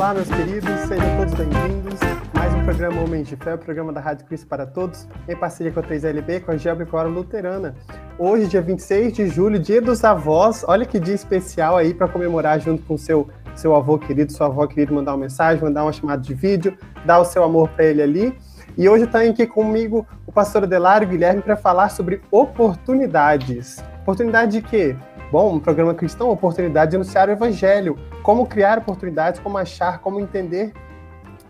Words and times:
Olá, 0.00 0.14
meus 0.14 0.28
queridos, 0.28 0.80
sejam 0.88 1.16
todos 1.18 1.34
bem-vindos. 1.34 2.00
Mais 2.32 2.54
um 2.54 2.64
programa 2.64 3.02
Homens 3.02 3.28
de 3.28 3.36
Fé, 3.36 3.54
o 3.54 3.58
programa 3.58 3.92
da 3.92 4.00
Rádio 4.00 4.24
Cristo 4.24 4.46
para 4.46 4.64
Todos, 4.64 5.06
em 5.28 5.36
parceria 5.36 5.70
com 5.70 5.80
a 5.80 5.82
3LB, 5.82 6.40
com 6.40 6.52
a 6.52 6.56
Geobricora 6.56 7.06
Luterana. 7.06 7.74
Hoje, 8.18 8.46
dia 8.46 8.62
26 8.62 9.12
de 9.12 9.28
julho, 9.28 9.58
dia 9.58 9.78
dos 9.82 10.02
avós. 10.02 10.64
Olha 10.66 10.86
que 10.86 10.98
dia 10.98 11.14
especial 11.14 11.76
aí 11.76 11.92
para 11.92 12.08
comemorar 12.08 12.58
junto 12.58 12.82
com 12.84 12.96
seu, 12.96 13.28
seu 13.54 13.74
avô 13.74 13.98
querido, 13.98 14.32
sua 14.32 14.46
avó 14.46 14.66
querida, 14.66 14.90
mandar 14.90 15.12
uma 15.12 15.18
mensagem, 15.18 15.62
mandar 15.62 15.82
uma 15.82 15.92
chamada 15.92 16.22
de 16.22 16.32
vídeo, 16.32 16.78
dar 17.04 17.18
o 17.18 17.26
seu 17.26 17.44
amor 17.44 17.68
para 17.68 17.84
ele 17.84 18.00
ali. 18.00 18.38
E 18.78 18.88
hoje 18.88 19.04
está 19.04 19.20
aqui 19.20 19.46
comigo 19.46 20.06
o 20.26 20.32
pastor 20.32 20.64
Adelário 20.64 21.06
Guilherme 21.06 21.42
para 21.42 21.58
falar 21.58 21.90
sobre 21.90 22.22
oportunidades. 22.30 23.84
Oportunidade 24.00 24.52
de 24.52 24.62
quê? 24.62 24.96
Bom, 25.30 25.54
um 25.54 25.60
programa 25.60 25.94
cristão, 25.94 26.28
oportunidade 26.28 26.90
de 26.90 26.96
anunciar 26.96 27.28
o 27.28 27.30
evangelho, 27.30 27.96
como 28.20 28.44
criar 28.46 28.78
oportunidades, 28.78 29.38
como 29.38 29.56
achar, 29.58 30.00
como 30.00 30.18
entender 30.18 30.72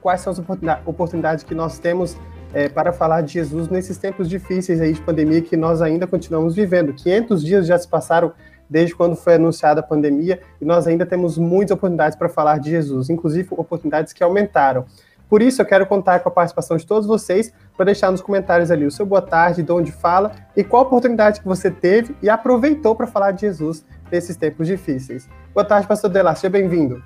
quais 0.03 0.21
são 0.21 0.31
as 0.31 0.39
oportunidades 0.85 1.43
que 1.43 1.55
nós 1.55 1.79
temos 1.79 2.15
é, 2.53 2.69
para 2.69 2.93
falar 2.93 3.23
de 3.23 3.33
Jesus 3.33 3.69
nesses 3.69 3.97
tempos 3.97 4.29
difíceis 4.29 4.83
aí 4.83 4.93
de 4.93 5.01
pandemia 5.01 5.41
que 5.41 5.57
nós 5.57 5.81
ainda 5.81 6.07
continuamos 6.07 6.55
vivendo. 6.55 6.93
500 6.93 7.43
dias 7.43 7.67
já 7.67 7.79
se 7.79 7.89
passaram 7.89 8.35
desde 8.69 8.95
quando 8.95 9.17
foi 9.17 9.37
anunciada 9.37 9.81
a 9.81 9.83
pandemia 9.83 10.41
e 10.61 10.65
nós 10.67 10.87
ainda 10.87 11.07
temos 11.07 11.39
muitas 11.39 11.75
oportunidades 11.75 12.19
para 12.19 12.29
falar 12.29 12.59
de 12.59 12.69
Jesus, 12.69 13.09
inclusive 13.09 13.49
oportunidades 13.53 14.13
que 14.13 14.23
aumentaram. 14.23 14.85
Por 15.31 15.41
isso, 15.41 15.63
eu 15.63 15.67
quero 15.67 15.87
contar 15.87 16.19
com 16.19 16.29
a 16.29 16.33
participação 16.33 16.77
de 16.77 16.85
todos 16.85 17.07
vocês 17.07 17.55
para 17.77 17.87
deixar 17.87 18.11
nos 18.11 18.21
comentários 18.21 18.69
ali 18.69 18.85
o 18.85 18.91
seu 18.91 19.07
boa 19.07 19.23
tarde, 19.23 19.63
de 19.63 19.71
onde 19.71 19.93
fala 19.93 20.33
e 20.57 20.65
qual 20.65 20.83
oportunidade 20.83 21.41
que 21.41 21.47
você 21.47 21.71
teve 21.71 22.17
e 22.21 22.29
aproveitou 22.29 22.97
para 22.97 23.07
falar 23.07 23.31
de 23.31 23.43
Jesus 23.43 23.87
nesses 24.11 24.37
tempos 24.37 24.67
difíceis. 24.67 25.29
Boa 25.55 25.65
tarde, 25.65 25.87
pastor 25.87 26.11
Delar, 26.11 26.37
seja 26.37 26.51
bem-vindo. 26.51 27.01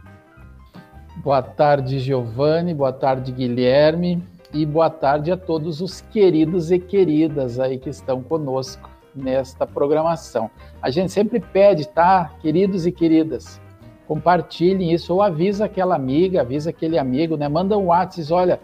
Boa 1.18 1.42
tarde, 1.42 1.98
Giovanni, 1.98 2.72
boa 2.72 2.94
tarde, 2.94 3.30
Guilherme, 3.30 4.26
e 4.54 4.64
boa 4.64 4.88
tarde 4.88 5.30
a 5.30 5.36
todos 5.36 5.82
os 5.82 6.00
queridos 6.00 6.72
e 6.72 6.78
queridas 6.78 7.60
aí 7.60 7.78
que 7.78 7.90
estão 7.90 8.22
conosco 8.22 8.88
nesta 9.14 9.66
programação. 9.66 10.50
A 10.80 10.88
gente 10.90 11.12
sempre 11.12 11.40
pede, 11.40 11.86
tá, 11.86 12.32
queridos 12.40 12.86
e 12.86 12.92
queridas, 12.92 13.60
compartilhem 14.06 14.92
isso 14.92 15.12
ou 15.14 15.22
avisa 15.22 15.64
aquela 15.64 15.94
amiga, 15.94 16.40
avisa 16.40 16.70
aquele 16.70 16.98
amigo, 16.98 17.36
né? 17.36 17.48
Manda 17.48 17.76
um 17.76 17.86
WhatsApp, 17.86 18.32
olha, 18.32 18.60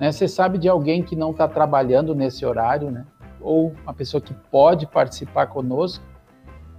né? 0.00 0.12
Você 0.12 0.28
sabe 0.28 0.58
de 0.58 0.68
alguém 0.68 1.02
que 1.02 1.16
não 1.16 1.30
está 1.30 1.46
trabalhando 1.46 2.14
nesse 2.14 2.44
horário, 2.44 2.90
né? 2.90 3.04
Ou 3.40 3.72
uma 3.82 3.94
pessoa 3.94 4.20
que 4.20 4.34
pode 4.34 4.86
participar 4.86 5.46
conosco, 5.46 6.04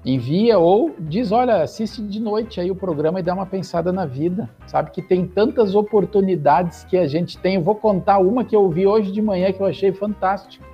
envia 0.06 0.58
ou 0.58 0.96
diz, 1.00 1.32
olha, 1.32 1.62
assiste 1.62 2.02
de 2.02 2.20
noite 2.20 2.60
aí 2.60 2.72
o 2.72 2.76
programa 2.76 3.20
e 3.20 3.24
dá 3.24 3.34
uma 3.34 3.46
pensada 3.46 3.92
na 3.92 4.06
vida. 4.06 4.50
Sabe 4.66 4.92
que 4.92 5.02
tem 5.02 5.28
tantas 5.28 5.76
oportunidades 5.76 6.84
que 6.86 6.98
a 6.98 7.08
gente 7.08 7.38
tem. 7.38 7.56
Eu 7.56 7.62
vou 7.62 7.76
contar 7.76 8.20
uma 8.20 8.44
que 8.44 8.56
eu 8.56 8.70
vi 8.70 8.88
hoje 8.88 9.12
de 9.12 9.22
manhã 9.22 9.52
que 9.52 9.62
eu 9.62 9.66
achei 9.66 9.92
fantástico. 9.92 10.66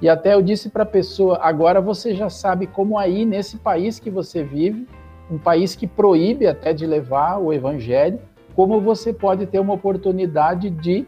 E 0.00 0.08
até 0.08 0.32
eu 0.32 0.40
disse 0.40 0.70
para 0.70 0.82
a 0.82 0.86
pessoa, 0.86 1.38
agora 1.42 1.78
você 1.80 2.14
já 2.14 2.30
sabe 2.30 2.66
como 2.66 2.98
aí 2.98 3.26
nesse 3.26 3.58
país 3.58 3.98
que 3.98 4.08
você 4.08 4.42
vive, 4.42 4.86
um 5.30 5.38
país 5.38 5.76
que 5.76 5.86
proíbe 5.86 6.46
até 6.46 6.72
de 6.72 6.86
levar 6.86 7.38
o 7.38 7.52
evangelho, 7.52 8.18
como 8.54 8.80
você 8.80 9.12
pode 9.12 9.46
ter 9.46 9.60
uma 9.60 9.74
oportunidade 9.74 10.68
de 10.70 11.06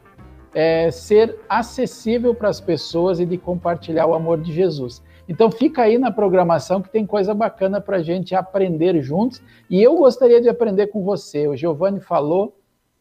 é, 0.54 0.90
ser 0.90 1.38
acessível 1.48 2.34
para 2.34 2.48
as 2.48 2.60
pessoas 2.60 3.18
e 3.18 3.26
de 3.26 3.36
compartilhar 3.36 4.06
o 4.06 4.14
amor 4.14 4.40
de 4.40 4.52
Jesus. 4.52 5.02
Então 5.28 5.50
fica 5.50 5.82
aí 5.82 5.98
na 5.98 6.10
programação 6.10 6.82
que 6.82 6.90
tem 6.90 7.06
coisa 7.06 7.34
bacana 7.34 7.80
para 7.80 7.98
a 7.98 8.02
gente 8.02 8.34
aprender 8.34 9.00
juntos. 9.02 9.42
E 9.68 9.82
eu 9.82 9.96
gostaria 9.96 10.40
de 10.40 10.48
aprender 10.48 10.88
com 10.88 11.02
você. 11.02 11.48
O 11.48 11.56
Giovanni 11.56 12.00
falou 12.00 12.56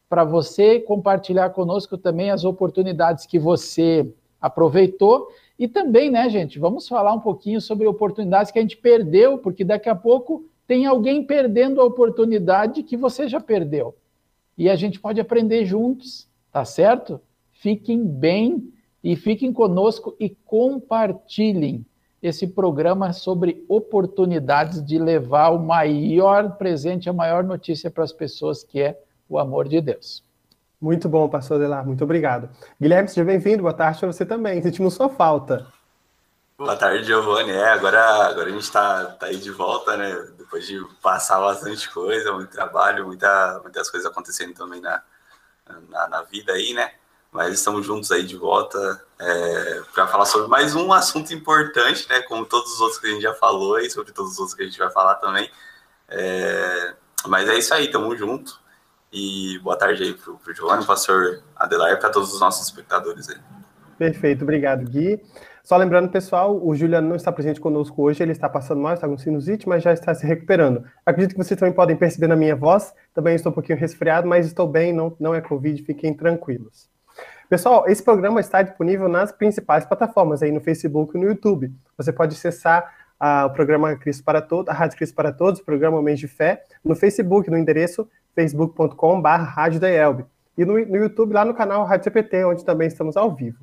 para 0.10 0.24
você 0.24 0.80
compartilhar 0.80 1.50
conosco 1.52 1.98
também 1.98 2.32
as 2.32 2.44
oportunidades 2.44 3.26
que 3.26 3.40
você 3.40 4.08
aproveitou. 4.40 5.28
E 5.58 5.68
também, 5.68 6.10
né, 6.10 6.30
gente, 6.30 6.58
vamos 6.60 6.88
falar 6.88 7.14
um 7.14 7.20
pouquinho 7.20 7.62
sobre 7.62 7.88
oportunidades 7.88 8.52
que 8.52 8.60
a 8.60 8.62
gente 8.62 8.78
perdeu, 8.78 9.38
porque 9.38 9.64
daqui 9.64 9.90
a 9.90 9.96
pouco 9.96 10.46
tem 10.72 10.86
alguém 10.86 11.22
perdendo 11.22 11.82
a 11.82 11.84
oportunidade 11.84 12.82
que 12.82 12.96
você 12.96 13.28
já 13.28 13.42
perdeu. 13.42 13.94
E 14.58 14.70
a 14.70 14.76
gente 14.78 15.02
pode 15.02 15.20
aprender 15.20 15.66
juntos, 15.66 16.30
tá 16.50 16.64
certo? 16.64 17.20
Fiquem 17.52 18.08
bem 18.08 18.72
e 19.04 19.18
fiquem 19.18 19.52
conosco 19.52 20.16
e 20.18 20.30
compartilhem 20.30 21.86
esse 22.24 22.48
programa 22.48 23.12
sobre 23.12 23.66
oportunidades 23.68 24.82
de 24.82 24.98
levar 24.98 25.50
o 25.50 25.60
maior 25.60 26.52
presente, 26.56 27.10
a 27.10 27.14
maior 27.14 27.44
notícia 27.44 27.92
para 27.92 28.06
as 28.06 28.14
pessoas, 28.14 28.64
que 28.64 28.80
é 28.80 28.98
o 29.28 29.38
amor 29.38 29.68
de 29.68 29.82
Deus. 29.82 30.24
Muito 30.80 31.10
bom, 31.10 31.28
pastor 31.28 31.58
Adelar, 31.58 31.86
muito 31.86 32.06
obrigado. 32.06 32.48
Guilherme, 32.80 33.10
seja 33.10 33.26
bem-vindo, 33.26 33.64
boa 33.64 33.74
tarde 33.74 34.00
para 34.00 34.14
você 34.14 34.26
também, 34.26 34.62
sentimos 34.62 34.94
sua 34.94 35.10
falta. 35.10 35.68
Boa 36.58 36.78
tarde, 36.78 37.04
Giovanni. 37.04 37.52
É, 37.52 37.72
agora, 37.72 38.00
agora 38.30 38.48
a 38.48 38.52
gente 38.52 38.62
está 38.62 39.06
tá 39.20 39.26
aí 39.26 39.36
de 39.36 39.52
volta, 39.52 39.98
né? 39.98 40.16
Depois 40.52 40.68
de 40.68 40.86
passar 41.02 41.40
bastante 41.40 41.90
coisa, 41.90 42.34
muito 42.34 42.52
trabalho, 42.52 43.06
muita, 43.06 43.62
muitas 43.64 43.90
coisas 43.90 44.12
acontecendo 44.12 44.54
também 44.54 44.82
na, 44.82 45.02
na, 45.88 46.10
na 46.10 46.22
vida 46.24 46.52
aí, 46.52 46.74
né? 46.74 46.92
Mas 47.32 47.54
estamos 47.54 47.86
juntos 47.86 48.12
aí 48.12 48.24
de 48.24 48.36
volta 48.36 49.02
é, 49.18 49.82
para 49.94 50.08
falar 50.08 50.26
sobre 50.26 50.50
mais 50.50 50.76
um 50.76 50.92
assunto 50.92 51.34
importante, 51.34 52.06
né? 52.10 52.22
Como 52.24 52.46
todos 52.46 52.74
os 52.74 52.82
outros 52.82 53.00
que 53.00 53.08
a 53.08 53.12
gente 53.12 53.22
já 53.22 53.34
falou 53.34 53.80
e 53.80 53.90
sobre 53.90 54.12
todos 54.12 54.34
os 54.34 54.40
outros 54.40 54.54
que 54.54 54.64
a 54.64 54.66
gente 54.66 54.78
vai 54.78 54.92
falar 54.92 55.16
também. 55.16 55.50
É, 56.10 56.96
mas 57.28 57.48
é 57.48 57.58
isso 57.58 57.74
aí, 57.74 57.90
tamo 57.90 58.14
junto. 58.18 58.60
E 59.10 59.58
boa 59.60 59.78
tarde 59.78 60.04
aí 60.04 60.14
pro, 60.14 60.38
pro 60.38 60.54
Giovanni, 60.54 60.86
pastor 60.86 61.42
Adelar, 61.56 61.98
para 61.98 62.10
todos 62.10 62.34
os 62.34 62.42
nossos 62.42 62.68
espectadores 62.68 63.30
aí. 63.30 63.38
Perfeito, 63.98 64.44
obrigado, 64.44 64.84
Gui. 64.84 65.22
Só 65.64 65.78
lembrando, 65.78 66.10
pessoal, 66.10 66.60
o 66.66 66.74
Juliano 66.74 67.08
não 67.08 67.16
está 67.16 67.32
presente 67.32 67.62
conosco 67.62 68.02
hoje, 68.02 68.24
ele 68.24 68.32
está 68.32 68.50
passando 68.50 68.82
mal, 68.82 68.94
está 68.94 69.08
com 69.08 69.18
sinusite, 69.18 69.70
mas 69.70 69.84
já 69.84 69.94
está 69.94 70.14
se 70.14 70.26
recuperando. 70.26 70.84
Acredito 71.06 71.34
que 71.34 71.44
vocês 71.44 71.60
também 71.60 71.74
podem 71.74 71.96
perceber 71.96 72.28
na 72.28 72.36
minha 72.36 72.56
voz, 72.56 72.94
também 73.14 73.36
estou 73.36 73.52
um 73.52 73.54
pouquinho 73.54 73.78
resfriado, 73.78 74.28
mas 74.28 74.48
estou 74.48 74.68
bem, 74.68 74.92
não, 74.92 75.16
não 75.20 75.36
é 75.36 75.42
Covid, 75.42 75.84
fiquem 75.84 76.14
tranquilos. 76.14 76.90
Pessoal, 77.48 77.88
esse 77.88 78.02
programa 78.02 78.40
está 78.40 78.62
disponível 78.62 79.08
nas 79.08 79.32
principais 79.32 79.86
plataformas, 79.86 80.42
aí 80.42 80.52
no 80.52 80.62
Facebook 80.62 81.16
e 81.16 81.20
no 81.20 81.28
YouTube. 81.28 81.72
Você 81.98 82.12
pode 82.12 82.34
acessar 82.34 82.92
ah, 83.20 83.46
o 83.46 83.52
programa 83.52 83.96
Cristo 83.98 84.24
para 84.24 84.42
Todos, 84.42 84.70
a 84.70 84.74
Rádio 84.74 84.98
Cristo 84.98 85.14
para 85.14 85.32
Todos, 85.32 85.60
o 85.60 85.66
programa 85.66 86.02
Mês 86.02 86.20
de 86.20 86.28
Fé, 86.28 86.64
no 86.84 86.96
Facebook, 86.96 87.52
no 87.52 87.58
endereço 87.58 88.10
facebook.com.br. 88.34 90.24
E 90.58 90.66
no, 90.66 90.74
no 90.74 90.96
YouTube, 90.96 91.34
lá 91.34 91.46
no 91.46 91.54
canal 91.54 91.86
Rádio 91.86 92.06
CPT, 92.06 92.46
onde 92.46 92.66
também 92.66 92.88
estamos 92.88 93.16
ao 93.16 93.36
vivo 93.36 93.60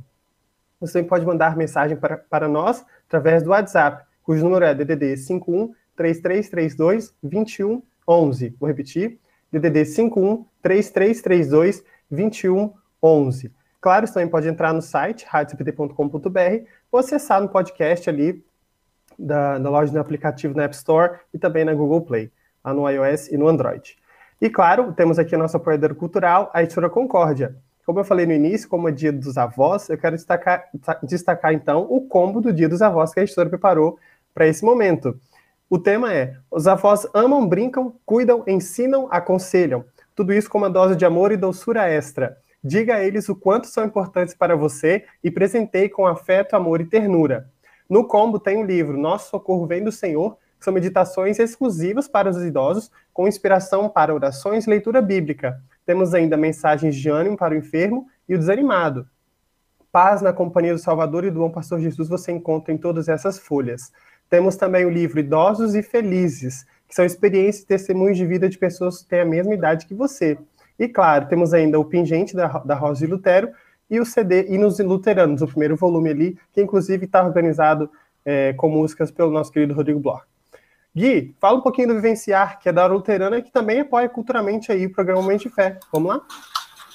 você 0.80 1.02
pode 1.02 1.26
mandar 1.26 1.56
mensagem 1.56 1.96
para, 1.96 2.16
para 2.16 2.48
nós 2.48 2.84
através 3.06 3.42
do 3.42 3.50
WhatsApp, 3.50 4.04
cujo 4.22 4.44
número 4.44 4.64
é 4.64 4.74
DDD 4.74 5.16
51 5.16 5.72
3332 5.96 7.14
2111. 7.22 8.56
Vou 8.60 8.68
repetir, 8.68 9.18
DDD 9.50 9.84
51 9.84 10.44
3332 10.62 11.84
2111. 12.10 13.52
Claro, 13.80 14.06
você 14.06 14.14
também 14.14 14.28
pode 14.28 14.48
entrar 14.48 14.72
no 14.72 14.82
site 14.82 15.26
radiocpt.com.br 15.28 16.64
ou 16.90 17.00
acessar 17.00 17.40
no 17.40 17.48
podcast 17.48 18.08
ali 18.08 18.44
da, 19.18 19.58
da 19.58 19.70
loja 19.70 19.92
do 19.92 19.98
aplicativo 19.98 20.54
na 20.54 20.64
App 20.64 20.74
Store 20.74 21.18
e 21.32 21.38
também 21.38 21.64
na 21.64 21.74
Google 21.74 22.02
Play, 22.02 22.30
lá 22.64 22.72
no 22.72 22.88
iOS 22.88 23.28
e 23.28 23.36
no 23.36 23.48
Android. 23.48 23.96
E 24.40 24.48
claro, 24.48 24.92
temos 24.92 25.18
aqui 25.18 25.34
a 25.34 25.38
nossa 25.38 25.56
apoiadora 25.56 25.94
cultural, 25.94 26.50
a 26.54 26.62
editora 26.62 26.88
Concórdia. 26.88 27.56
Como 27.88 28.00
eu 28.00 28.04
falei 28.04 28.26
no 28.26 28.34
início, 28.34 28.68
como 28.68 28.86
é 28.86 28.92
dia 28.92 29.10
dos 29.10 29.38
avós, 29.38 29.88
eu 29.88 29.96
quero 29.96 30.14
destacar, 30.14 30.68
destacar 31.02 31.54
então 31.54 31.86
o 31.88 32.02
combo 32.02 32.38
do 32.38 32.52
dia 32.52 32.68
dos 32.68 32.82
avós 32.82 33.14
que 33.14 33.20
a 33.20 33.22
editora 33.22 33.48
preparou 33.48 33.98
para 34.34 34.46
esse 34.46 34.62
momento. 34.62 35.18
O 35.70 35.78
tema 35.78 36.12
é: 36.12 36.36
os 36.50 36.68
avós 36.68 37.06
amam, 37.14 37.48
brincam, 37.48 37.94
cuidam, 38.04 38.44
ensinam, 38.46 39.08
aconselham. 39.10 39.86
Tudo 40.14 40.34
isso 40.34 40.50
com 40.50 40.58
uma 40.58 40.68
dose 40.68 40.96
de 40.96 41.06
amor 41.06 41.32
e 41.32 41.36
doçura 41.38 41.88
extra. 41.88 42.36
Diga 42.62 42.96
a 42.96 43.02
eles 43.02 43.26
o 43.30 43.34
quanto 43.34 43.68
são 43.68 43.86
importantes 43.86 44.34
para 44.34 44.54
você 44.54 45.06
e 45.24 45.30
presenteie 45.30 45.88
com 45.88 46.06
afeto, 46.06 46.54
amor 46.54 46.82
e 46.82 46.84
ternura. 46.84 47.48
No 47.88 48.06
combo 48.06 48.38
tem 48.38 48.58
o 48.58 48.66
livro 48.66 48.98
Nosso 48.98 49.30
Socorro 49.30 49.66
Vem 49.66 49.82
do 49.82 49.90
Senhor, 49.90 50.36
que 50.58 50.64
são 50.66 50.74
meditações 50.74 51.38
exclusivas 51.38 52.06
para 52.06 52.28
os 52.28 52.44
idosos, 52.44 52.90
com 53.14 53.26
inspiração 53.26 53.88
para 53.88 54.14
orações 54.14 54.66
e 54.66 54.70
leitura 54.70 55.00
bíblica. 55.00 55.58
Temos 55.88 56.12
ainda 56.12 56.36
mensagens 56.36 56.94
de 56.94 57.08
ânimo 57.08 57.34
para 57.34 57.54
o 57.54 57.56
enfermo 57.56 58.08
e 58.28 58.34
o 58.34 58.38
desanimado. 58.38 59.08
Paz 59.90 60.20
na 60.20 60.34
companhia 60.34 60.74
do 60.74 60.78
Salvador 60.78 61.24
e 61.24 61.30
do 61.30 61.40
bom 61.40 61.48
pastor 61.48 61.80
Jesus 61.80 62.10
você 62.10 62.30
encontra 62.30 62.74
em 62.74 62.76
todas 62.76 63.08
essas 63.08 63.38
folhas. 63.38 63.90
Temos 64.28 64.54
também 64.54 64.84
o 64.84 64.90
livro 64.90 65.18
Idosos 65.18 65.74
e 65.74 65.82
Felizes, 65.82 66.66
que 66.86 66.94
são 66.94 67.06
experiências 67.06 67.64
e 67.64 67.66
testemunhos 67.66 68.18
de 68.18 68.26
vida 68.26 68.50
de 68.50 68.58
pessoas 68.58 69.00
que 69.00 69.08
têm 69.08 69.20
a 69.20 69.24
mesma 69.24 69.54
idade 69.54 69.86
que 69.86 69.94
você. 69.94 70.36
E 70.78 70.88
claro, 70.88 71.26
temos 71.26 71.54
ainda 71.54 71.80
o 71.80 71.84
Pingente 71.86 72.36
da, 72.36 72.48
da 72.58 72.74
Rosa 72.74 73.06
de 73.06 73.10
Lutero 73.10 73.48
e 73.88 73.98
o 73.98 74.04
CD 74.04 74.46
Hinos 74.46 74.78
Luteranos, 74.80 75.40
o 75.40 75.46
primeiro 75.46 75.74
volume 75.74 76.10
ali, 76.10 76.38
que 76.52 76.60
inclusive 76.60 77.06
está 77.06 77.24
organizado 77.24 77.90
é, 78.26 78.52
com 78.52 78.68
músicas 78.68 79.10
pelo 79.10 79.30
nosso 79.30 79.50
querido 79.50 79.72
Rodrigo 79.72 80.00
Bloch. 80.00 80.26
Gui, 80.98 81.36
fala 81.40 81.58
um 81.58 81.60
pouquinho 81.60 81.88
do 81.88 81.94
Vivenciar, 81.94 82.58
que 82.58 82.68
é 82.68 82.72
da 82.72 82.86
luterana 82.86 83.38
e 83.38 83.42
que 83.42 83.52
também 83.52 83.80
apoia 83.80 84.08
culturalmente 84.08 84.72
aí 84.72 84.86
o 84.86 84.92
programa 84.92 85.22
Mente 85.22 85.48
de 85.48 85.54
Fé. 85.54 85.78
Vamos 85.92 86.08
lá? 86.08 86.20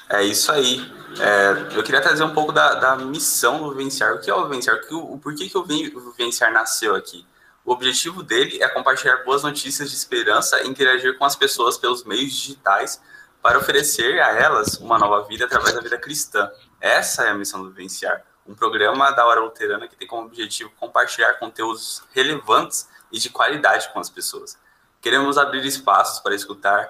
É 0.09 0.21
isso 0.23 0.51
aí. 0.51 0.81
É, 1.19 1.77
eu 1.77 1.83
queria 1.83 2.01
trazer 2.01 2.23
um 2.23 2.33
pouco 2.33 2.51
da, 2.51 2.75
da, 2.75 2.95
missão 2.97 3.59
do 3.59 3.71
Vivenciar. 3.71 4.13
O 4.13 4.19
que 4.19 4.29
é 4.29 4.35
o 4.35 4.44
Vivenciar? 4.44 4.77
O, 4.91 5.17
por 5.17 5.33
que, 5.33 5.50
que 5.50 5.57
o 5.57 5.63
Vivenciar 5.63 6.51
nasceu 6.51 6.95
aqui? 6.95 7.25
O 7.63 7.71
objetivo 7.71 8.21
dele 8.21 8.61
é 8.61 8.67
compartilhar 8.67 9.23
boas 9.23 9.41
notícias 9.41 9.89
de 9.89 9.95
esperança 9.95 10.61
e 10.61 10.67
interagir 10.67 11.17
com 11.17 11.23
as 11.23 11.35
pessoas 11.35 11.77
pelos 11.77 12.03
meios 12.03 12.33
digitais 12.33 13.01
para 13.41 13.57
oferecer 13.57 14.21
a 14.21 14.38
elas 14.38 14.77
uma 14.79 15.00
nova 15.00 15.25
vida 15.25 15.45
através 15.45 15.73
da 15.73 15.79
vida 15.79 15.97
cristã. 15.97 16.51
Essa 16.81 17.23
é 17.23 17.29
a 17.29 17.33
missão 17.33 17.63
do 17.63 17.69
Vivenciar, 17.69 18.21
um 18.45 18.53
programa 18.53 19.11
da 19.11 19.25
Hora 19.25 19.39
Luterana 19.39 19.88
que 19.88 19.95
tem 19.95 20.07
como 20.07 20.27
objetivo 20.27 20.71
compartilhar 20.77 21.33
conteúdos 21.35 22.03
relevantes 22.13 22.91
e 23.13 23.19
de 23.19 23.30
qualidade 23.30 23.89
com 23.94 24.00
as 24.00 24.10
pessoas. 24.10 24.57
Queremos 25.00 25.38
abrir 25.38 25.63
espaços 25.65 26.19
para 26.19 26.33
escutar 26.33 26.89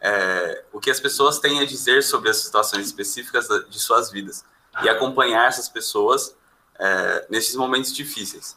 é, 0.00 0.64
o 0.72 0.78
que 0.78 0.90
as 0.90 1.00
pessoas 1.00 1.40
têm 1.40 1.60
a 1.60 1.66
dizer 1.66 2.02
sobre 2.02 2.30
as 2.30 2.36
situações 2.36 2.86
específicas 2.86 3.48
de 3.68 3.80
suas 3.80 4.10
vidas 4.10 4.44
e 4.82 4.88
acompanhar 4.88 5.48
essas 5.48 5.68
pessoas 5.68 6.36
é, 6.78 7.26
nesses 7.28 7.56
momentos 7.56 7.92
difíceis, 7.92 8.56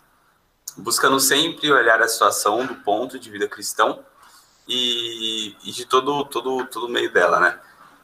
buscando 0.77 1.19
sempre 1.19 1.71
olhar 1.71 2.01
a 2.01 2.07
situação 2.07 2.65
do 2.65 2.75
ponto 2.75 3.17
de 3.17 3.29
vida 3.31 3.47
cristão 3.47 4.03
e, 4.67 5.55
e 5.63 5.71
de 5.71 5.85
todo, 5.85 6.25
todo, 6.25 6.65
todo 6.65 6.89
meio 6.89 7.11
dela, 7.11 7.39
né? 7.39 7.59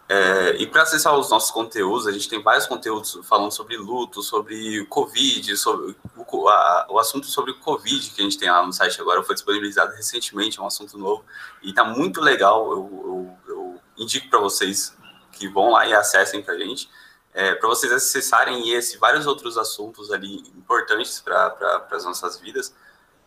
É, 0.07 0.55
e 0.57 0.67
para 0.67 0.83
acessar 0.83 1.17
os 1.17 1.29
nossos 1.29 1.50
conteúdos, 1.50 2.07
a 2.07 2.11
gente 2.11 2.27
tem 2.27 2.41
vários 2.41 2.67
conteúdos 2.67 3.19
falando 3.23 3.51
sobre 3.51 3.77
luto, 3.77 4.21
sobre 4.21 4.85
Covid, 4.88 5.55
sobre 5.55 5.95
o, 6.15 6.50
a, 6.50 6.88
o 6.89 7.00
assunto 7.00 7.25
sobre 7.27 7.53
Covid 7.53 8.11
que 8.11 8.21
a 8.21 8.23
gente 8.23 8.38
tem 8.38 8.51
lá 8.51 8.65
no 8.65 8.73
site 8.73 9.00
agora 9.00 9.23
foi 9.23 9.33
disponibilizado 9.33 9.95
recentemente, 9.95 10.59
é 10.59 10.61
um 10.61 10.67
assunto 10.67 10.97
novo 10.97 11.23
e 11.61 11.69
está 11.69 11.85
muito 11.85 12.19
legal. 12.19 12.69
Eu, 12.71 12.89
eu, 13.05 13.38
eu 13.47 13.79
indico 13.97 14.29
para 14.29 14.39
vocês 14.39 14.94
que 15.31 15.47
vão 15.47 15.71
lá 15.71 15.88
e 15.88 15.94
acessem 15.94 16.44
para 16.44 16.53
a 16.53 16.57
gente, 16.57 16.89
é, 17.33 17.55
para 17.55 17.69
vocês 17.69 17.89
acessarem 17.91 18.69
esse 18.71 18.97
vários 18.97 19.25
outros 19.25 19.57
assuntos 19.57 20.11
ali 20.11 20.39
importantes 20.55 21.19
para 21.21 21.50
pra, 21.50 21.88
as 21.91 22.03
nossas 22.03 22.38
vidas. 22.39 22.75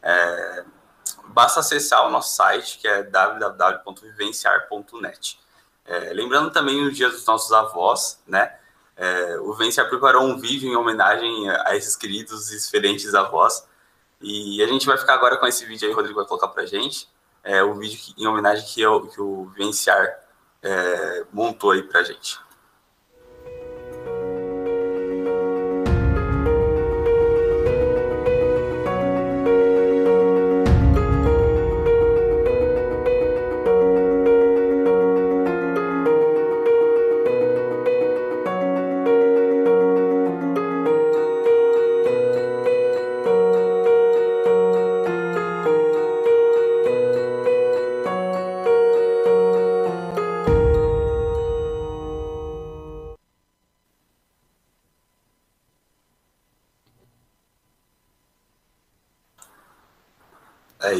É, 0.02 0.64
basta 1.28 1.60
acessar 1.60 2.06
o 2.06 2.10
nosso 2.10 2.36
site 2.36 2.78
que 2.78 2.86
é 2.86 3.02
www.vivenciar.net. 3.02 5.45
É, 5.86 6.12
lembrando 6.12 6.50
também 6.50 6.82
os 6.82 6.96
dias 6.96 7.12
dos 7.12 7.24
nossos 7.26 7.52
avós, 7.52 8.20
né? 8.26 8.54
É, 8.96 9.38
o 9.40 9.52
Venciar 9.52 9.88
preparou 9.88 10.22
um 10.22 10.38
vídeo 10.38 10.68
em 10.68 10.76
homenagem 10.76 11.50
a 11.50 11.76
esses 11.76 11.94
queridos 11.94 12.50
e 12.50 12.56
diferentes 12.56 13.14
avós. 13.14 13.66
E 14.20 14.62
a 14.62 14.66
gente 14.66 14.86
vai 14.86 14.96
ficar 14.96 15.14
agora 15.14 15.36
com 15.36 15.46
esse 15.46 15.64
vídeo 15.66 15.86
aí, 15.86 15.92
o 15.92 15.96
Rodrigo 15.96 16.18
vai 16.18 16.26
colocar 16.26 16.48
pra 16.48 16.66
gente. 16.66 17.08
É, 17.44 17.62
o 17.62 17.74
vídeo 17.74 17.98
que, 17.98 18.14
em 18.20 18.26
homenagem 18.26 18.66
que, 18.66 18.80
eu, 18.80 19.06
que 19.06 19.20
o 19.20 19.46
Venciar 19.56 20.18
é, 20.62 21.24
montou 21.32 21.70
aí 21.70 21.82
pra 21.82 22.02
gente. 22.02 22.38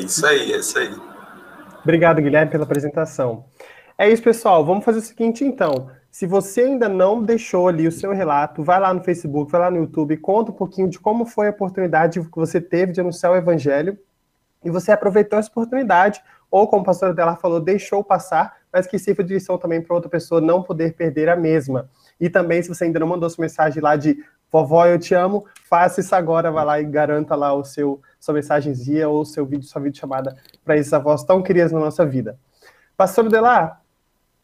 Isso 0.06 0.26
aí, 0.26 0.53
é 0.53 0.58
isso 0.58 0.79
aí. 0.79 0.91
Obrigado, 1.82 2.20
Guilherme, 2.20 2.50
pela 2.50 2.64
apresentação. 2.64 3.44
É 3.99 4.08
isso, 4.11 4.23
pessoal. 4.23 4.64
Vamos 4.64 4.85
fazer 4.85 4.99
o 4.99 5.03
seguinte, 5.03 5.44
então. 5.44 5.91
Se 6.11 6.26
você 6.26 6.62
ainda 6.62 6.88
não 6.88 7.23
deixou 7.23 7.69
ali 7.69 7.87
o 7.87 7.93
seu 7.93 8.12
relato, 8.12 8.62
vai 8.64 8.81
lá 8.81 8.93
no 8.93 9.05
Facebook, 9.05 9.53
vai 9.53 9.61
lá 9.61 9.70
no 9.70 9.79
YouTube, 9.79 10.17
conta 10.17 10.50
um 10.50 10.55
pouquinho 10.55 10.88
de 10.88 10.99
como 10.99 11.26
foi 11.26 11.49
a 11.49 11.50
oportunidade 11.50 12.20
que 12.20 12.37
você 12.37 12.58
teve 12.61 12.93
de 12.93 13.00
anunciar 13.00 13.32
o 13.32 13.37
Evangelho 13.37 13.99
e 14.64 14.70
você 14.70 14.91
aproveitou 14.93 15.38
essa 15.38 15.50
oportunidade, 15.50 16.23
ou 16.50 16.67
como 16.67 16.82
a 16.82 16.85
pastora 16.87 17.12
dela 17.12 17.37
falou, 17.37 17.61
deixou 17.61 18.02
passar, 18.02 18.56
mas 18.73 18.87
que 18.87 18.99
sirva 18.99 19.23
de 19.23 19.35
lição 19.35 19.59
também 19.59 19.82
para 19.82 19.94
outra 19.94 20.09
pessoa 20.09 20.41
não 20.41 20.62
poder 20.62 20.94
perder 20.94 21.29
a 21.29 21.37
mesma. 21.37 21.88
E 22.19 22.31
também, 22.31 22.62
se 22.62 22.69
você 22.69 22.85
ainda 22.85 22.99
não 22.99 23.06
mandou 23.06 23.29
sua 23.29 23.43
mensagem 23.43 23.82
lá 23.82 23.94
de 23.94 24.25
vovó, 24.50 24.87
eu 24.87 24.98
te 24.98 25.14
amo, 25.14 25.44
faça 25.69 26.00
isso 26.00 26.14
agora, 26.14 26.50
vai 26.50 26.64
lá 26.64 26.81
e 26.81 26.84
garanta 26.84 27.34
lá 27.34 27.52
o 27.52 27.64
seu 27.64 28.00
sua 28.19 28.34
mensagenzinha 28.34 29.08
ou 29.08 29.25
seu 29.25 29.46
vídeo, 29.46 29.66
sua 29.66 29.81
videochamada 29.81 30.37
para 30.64 30.76
esses 30.76 30.93
avós 30.93 31.22
tão 31.22 31.43
queridos 31.43 31.72
na 31.72 31.78
nossa 31.78 32.04
vida. 32.04 32.38
Pastor 32.96 33.28
Delar, 33.28 33.81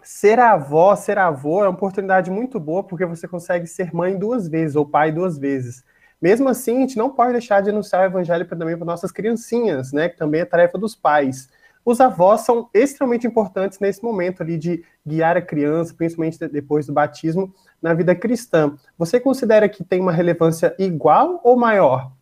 ser 0.02 0.38
avó, 0.38 0.94
ser 0.94 1.18
avô 1.18 1.64
é 1.64 1.68
uma 1.68 1.74
oportunidade 1.74 2.30
muito 2.30 2.60
boa 2.60 2.84
porque 2.84 3.04
você 3.04 3.26
consegue 3.26 3.66
ser 3.66 3.92
mãe 3.94 4.16
duas 4.16 4.48
vezes 4.48 4.76
ou 4.76 4.86
pai 4.86 5.10
duas 5.10 5.38
vezes. 5.38 5.84
Mesmo 6.20 6.48
assim, 6.48 6.76
a 6.76 6.80
gente 6.80 6.96
não 6.96 7.10
pode 7.10 7.32
deixar 7.32 7.60
de 7.60 7.70
anunciar 7.70 8.02
o 8.02 8.04
evangelho 8.04 8.46
também 8.46 8.76
para 8.76 8.84
nossas 8.84 9.10
criancinhas, 9.10 9.92
né? 9.92 10.08
Que 10.08 10.16
também 10.16 10.40
é 10.40 10.44
tarefa 10.44 10.78
dos 10.78 10.94
pais. 10.94 11.48
Os 11.84 12.00
avós 12.00 12.42
são 12.42 12.68
extremamente 12.72 13.26
importantes 13.26 13.80
nesse 13.80 14.02
momento 14.02 14.42
ali 14.42 14.56
de 14.56 14.84
guiar 15.06 15.36
a 15.36 15.42
criança, 15.42 15.92
principalmente 15.94 16.38
depois 16.48 16.86
do 16.86 16.92
batismo, 16.92 17.52
na 17.80 17.92
vida 17.92 18.14
cristã. 18.14 18.76
Você 18.96 19.18
considera 19.18 19.68
que 19.68 19.82
tem 19.82 20.00
uma 20.00 20.12
relevância 20.12 20.74
igual 20.78 21.40
ou 21.42 21.56
maior? 21.56 22.12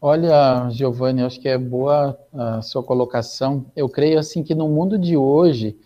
Olha, 0.00 0.70
Giovanni, 0.70 1.22
acho 1.22 1.38
que 1.38 1.48
é 1.48 1.58
boa 1.58 2.18
a 2.32 2.62
sua 2.62 2.82
colocação. 2.82 3.66
Eu 3.76 3.86
creio 3.86 4.18
assim 4.18 4.42
que 4.42 4.54
no 4.54 4.66
mundo 4.66 4.98
de 4.98 5.14
hoje, 5.14 5.76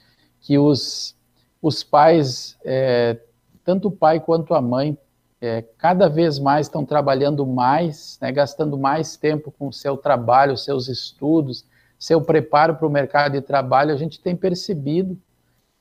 que 0.41 0.57
os, 0.57 1.17
os 1.61 1.83
pais, 1.83 2.57
é, 2.65 3.19
tanto 3.65 3.89
o 3.89 3.91
pai 3.91 4.21
quanto 4.21 4.55
a 4.55 4.61
mãe, 4.63 4.97
é, 5.41 5.63
cada 5.77 6.09
vez 6.09 6.39
mais 6.39 6.67
estão 6.67 6.85
trabalhando 6.85 7.45
mais, 7.45 8.17
né, 8.23 8.31
gastando 8.31 8.79
mais 8.79 9.17
tempo 9.17 9.53
com 9.59 9.67
o 9.67 9.73
seu 9.73 9.97
trabalho, 9.97 10.57
seus 10.57 10.87
estudos, 10.87 11.67
seu 11.99 12.21
preparo 12.21 12.75
para 12.77 12.87
o 12.87 12.91
mercado 12.91 13.33
de 13.33 13.41
trabalho. 13.41 13.93
A 13.93 13.97
gente 13.97 14.21
tem 14.21 14.37
percebido 14.37 15.19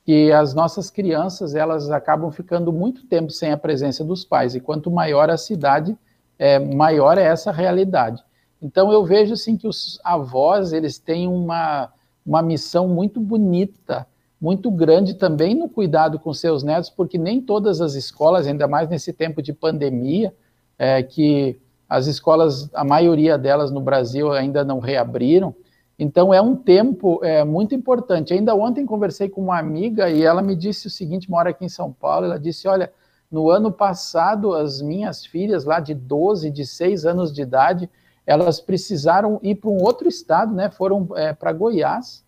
que 0.05 0.31
as 0.31 0.53
nossas 0.53 0.89
crianças 0.89 1.55
elas 1.55 1.89
acabam 1.89 2.31
ficando 2.31 2.71
muito 2.73 3.05
tempo 3.05 3.31
sem 3.31 3.51
a 3.51 3.57
presença 3.57 4.03
dos 4.03 4.25
pais 4.25 4.53
e 4.53 4.59
quanto 4.59 4.91
maior 4.91 5.29
a 5.29 5.37
cidade 5.37 5.97
é, 6.37 6.59
maior 6.59 7.17
é 7.17 7.23
essa 7.23 7.51
realidade. 7.51 8.21
Então 8.61 8.91
eu 8.91 9.05
vejo 9.05 9.33
assim 9.33 9.57
que 9.57 9.67
os 9.67 9.99
avós 10.03 10.73
eles 10.73 10.97
têm 10.97 11.27
uma, 11.27 11.89
uma 12.25 12.41
missão 12.41 12.87
muito 12.87 13.19
bonita, 13.19 14.05
muito 14.39 14.69
grande 14.69 15.13
também 15.13 15.55
no 15.55 15.69
cuidado 15.69 16.19
com 16.19 16.33
seus 16.33 16.63
netos, 16.63 16.89
porque 16.89 17.17
nem 17.17 17.41
todas 17.41 17.79
as 17.79 17.93
escolas, 17.93 18.45
ainda 18.45 18.67
mais 18.67 18.89
nesse 18.89 19.13
tempo 19.13 19.41
de 19.41 19.53
pandemia, 19.53 20.33
é, 20.77 21.01
que 21.01 21.59
as 21.87 22.07
escolas, 22.07 22.69
a 22.73 22.83
maioria 22.83 23.37
delas 23.37 23.71
no 23.71 23.79
Brasil 23.79 24.31
ainda 24.31 24.63
não 24.63 24.79
reabriram. 24.79 25.55
Então 25.97 26.33
é 26.33 26.41
um 26.41 26.55
tempo 26.55 27.23
é, 27.23 27.43
muito 27.43 27.75
importante. 27.75 28.33
Ainda 28.33 28.55
ontem 28.55 28.85
conversei 28.85 29.29
com 29.29 29.41
uma 29.41 29.59
amiga 29.59 30.09
e 30.09 30.23
ela 30.23 30.41
me 30.41 30.55
disse 30.55 30.87
o 30.87 30.89
seguinte, 30.89 31.29
mora 31.29 31.51
aqui 31.51 31.65
em 31.65 31.69
São 31.69 31.91
Paulo, 31.91 32.25
ela 32.25 32.39
disse, 32.39 32.67
olha, 32.67 32.91
no 33.31 33.49
ano 33.49 33.71
passado, 33.71 34.53
as 34.53 34.81
minhas 34.81 35.25
filhas, 35.25 35.65
lá 35.65 35.79
de 35.79 35.93
12, 35.93 36.51
de 36.51 36.65
6 36.65 37.05
anos 37.05 37.33
de 37.33 37.41
idade, 37.41 37.89
elas 38.25 38.59
precisaram 38.59 39.39
ir 39.41 39.55
para 39.55 39.69
um 39.69 39.81
outro 39.81 40.07
estado, 40.07 40.53
né? 40.53 40.69
Foram 40.69 41.07
é, 41.15 41.33
para 41.33 41.51
Goiás, 41.51 42.23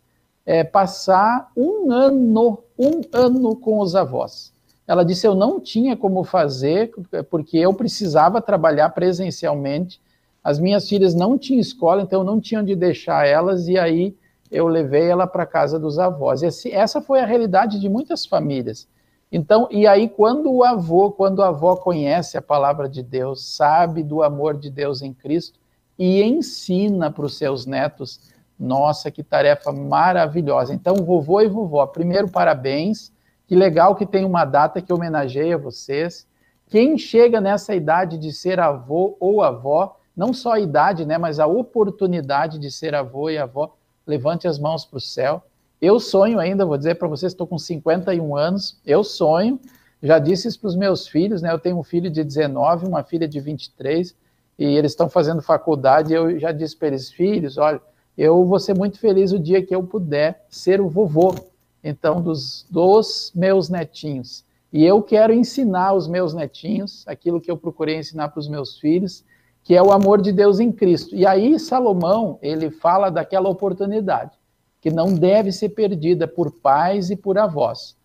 é, 0.46 0.64
passar 0.64 1.52
um 1.56 1.92
ano, 1.92 2.64
um 2.78 3.02
ano 3.14 3.56
com 3.56 3.80
os 3.80 3.96
avós. 3.96 4.52
Ela 4.88 5.04
disse: 5.04 5.28
Eu 5.28 5.36
não 5.36 5.60
tinha 5.60 5.96
como 5.96 6.24
fazer, 6.24 6.92
porque 7.30 7.58
eu 7.58 7.74
precisava 7.74 8.42
trabalhar 8.42 8.90
presencialmente. 8.90 10.02
As 10.46 10.60
minhas 10.60 10.88
filhas 10.88 11.16
não 11.16 11.40
tinham 11.40 11.60
escola, 11.60 12.04
então 12.04 12.20
eu 12.20 12.24
não 12.24 12.40
tinha 12.40 12.62
onde 12.62 12.76
deixar 12.76 13.26
elas, 13.26 13.68
e 13.68 13.80
aí 13.80 14.16
eu 14.52 14.68
levei 14.68 15.10
ela 15.10 15.26
para 15.26 15.44
casa 15.44 15.80
dos 15.80 15.98
avós. 15.98 16.44
Esse, 16.44 16.72
essa 16.72 17.02
foi 17.02 17.20
a 17.20 17.26
realidade 17.26 17.80
de 17.80 17.90
muitas 17.90 18.28
famílias. 18.28 18.88
Então, 19.32 19.68
e 19.72 19.88
aí, 19.88 20.08
quando 20.08 20.54
o 20.54 20.64
avô, 20.64 21.10
quando 21.10 21.42
a 21.42 21.48
avó 21.48 21.76
conhece 21.76 22.38
a 22.38 22.44
palavra 22.44 22.88
de 22.88 23.02
Deus, 23.02 23.44
sabe 23.56 24.04
do 24.04 24.22
amor 24.22 24.56
de 24.56 24.70
Deus 24.70 25.02
em 25.02 25.12
Cristo 25.12 25.60
e 25.98 26.22
ensina 26.22 27.10
para 27.10 27.26
os 27.26 27.40
seus 27.40 27.66
netos, 27.66 28.32
nossa, 28.58 29.10
que 29.10 29.24
tarefa 29.24 29.72
maravilhosa. 29.72 30.76
Então, 30.76 30.98
vovô 30.98 31.42
e 31.42 31.48
vovó, 31.48 31.88
primeiro, 31.88 32.30
parabéns. 32.30 33.12
Que 33.48 33.56
legal 33.56 33.96
que 33.96 34.06
tem 34.06 34.24
uma 34.24 34.46
data 34.46 34.80
que 34.80 34.94
homenageia 34.94 35.58
vocês. 35.58 36.28
Quem 36.68 37.00
chega 37.00 37.42
nessa 37.42 37.74
idade 37.74 38.20
de 38.20 38.32
ser 38.32 38.60
avô 38.60 39.18
ou 39.20 39.42
avó, 39.42 39.98
não 40.16 40.34
só 40.34 40.54
a 40.54 40.60
idade, 40.60 41.06
né, 41.06 41.18
mas 41.18 41.40
a 41.40 41.46
oportunidade 41.48 42.58
de 42.58 42.72
ser 42.72 42.96
avô 42.96 43.30
e 43.30 43.38
avó, 43.38 43.76
levante 44.06 44.48
as 44.48 44.58
mãos 44.58 44.86
para 44.86 44.98
o 44.98 45.02
céu. 45.02 45.44
Eu 45.82 46.00
sonho 46.00 46.40
ainda, 46.40 46.66
vou 46.66 46.78
dizer 46.78 46.96
para 46.96 47.08
vocês, 47.08 47.32
estou 47.32 47.46
com 47.46 47.58
51 47.58 48.36
anos, 48.36 48.80
eu 48.86 49.04
sonho, 49.04 49.60
já 50.02 50.20
disse 50.20 50.48
isso 50.48 50.60
para 50.60 50.68
os 50.68 50.76
meus 50.76 51.08
filhos, 51.08 51.42
né? 51.42 51.52
Eu 51.52 51.60
tenho 51.60 51.78
um 51.78 51.84
filho 51.84 52.10
de 52.10 52.24
19, 52.24 52.86
uma 52.86 53.04
filha 53.04 53.28
de 53.28 53.40
23, 53.40 54.16
e 54.58 54.66
eles 54.66 54.92
estão 54.92 55.10
fazendo 55.10 55.42
faculdade, 55.42 56.14
eu 56.14 56.40
já 56.40 56.52
disse 56.52 56.78
para 56.78 56.90
eles, 56.90 57.12
filhos, 57.12 57.58
olha, 57.58 57.82
eu 58.18 58.46
vou 58.46 58.60
ser 58.60 58.74
muito 58.74 58.98
feliz 59.00 59.34
o 59.34 59.40
dia 59.40 59.66
que 59.66 59.76
eu 59.76 59.84
puder 59.84 60.46
ser 60.50 60.80
o 60.80 60.88
vovô, 60.88 61.36
então, 61.84 62.22
dos, 62.22 62.66
dos 62.70 63.32
meus 63.36 63.70
netinhos. 63.70 64.46
E 64.72 64.84
eu 64.84 65.02
quero 65.02 65.34
ensinar 65.34 65.94
os 65.94 66.08
meus 66.08 66.34
netinhos 66.34 67.04
aquilo 67.08 67.40
que 67.40 67.52
eu 67.52 67.58
procurei 67.58 67.98
ensinar 67.98 68.30
para 68.30 68.40
os 68.40 68.48
meus 68.48 68.80
filhos, 68.80 69.24
que 69.66 69.76
é 69.76 69.82
o 69.82 69.92
amor 69.92 70.22
de 70.22 70.32
Deus 70.32 70.60
em 70.60 70.72
Cristo. 70.72 71.16
E 71.16 71.26
aí 71.26 71.60
Salomão, 71.60 72.38
ele 72.42 72.70
fala 72.70 73.10
daquela 73.10 73.50
oportunidade 73.50 74.32
que 74.80 74.92
não 74.92 75.12
deve 75.12 75.52
ser 75.52 75.70
perdida 75.70 76.28
por 76.28 76.52
pais 76.52 77.10
e 77.10 77.16
por 77.16 77.40
avós. 77.40 77.98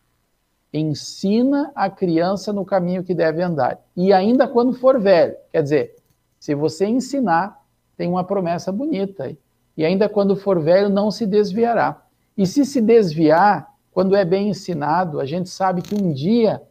Ensina 0.73 1.71
a 1.75 1.90
criança 1.90 2.52
no 2.52 2.64
caminho 2.64 3.05
que 3.05 3.14
deve 3.14 3.43
andar. 3.43 3.79
E 3.95 4.11
ainda 4.11 4.49
quando 4.49 4.73
for 4.73 4.99
velho, 4.99 5.37
quer 5.52 5.62
dizer, 5.62 5.97
se 6.38 6.55
você 6.55 6.87
ensinar, 6.87 7.61
tem 7.95 8.09
uma 8.09 8.25
promessa 8.25 8.73
bonita. 8.73 9.37
E 9.76 9.85
ainda 9.85 10.09
quando 10.09 10.35
for 10.35 10.59
velho, 10.59 10.88
não 10.88 11.11
se 11.11 11.26
desviará. 11.26 12.02
E 12.38 12.47
se 12.47 12.64
se 12.64 12.81
desviar, 12.81 13.75
quando 13.93 14.17
é 14.17 14.25
bem 14.25 14.49
ensinado, 14.49 15.21
a 15.21 15.26
gente 15.26 15.50
sabe 15.50 15.83
que 15.83 15.95
um 15.95 16.11
dia 16.11 16.62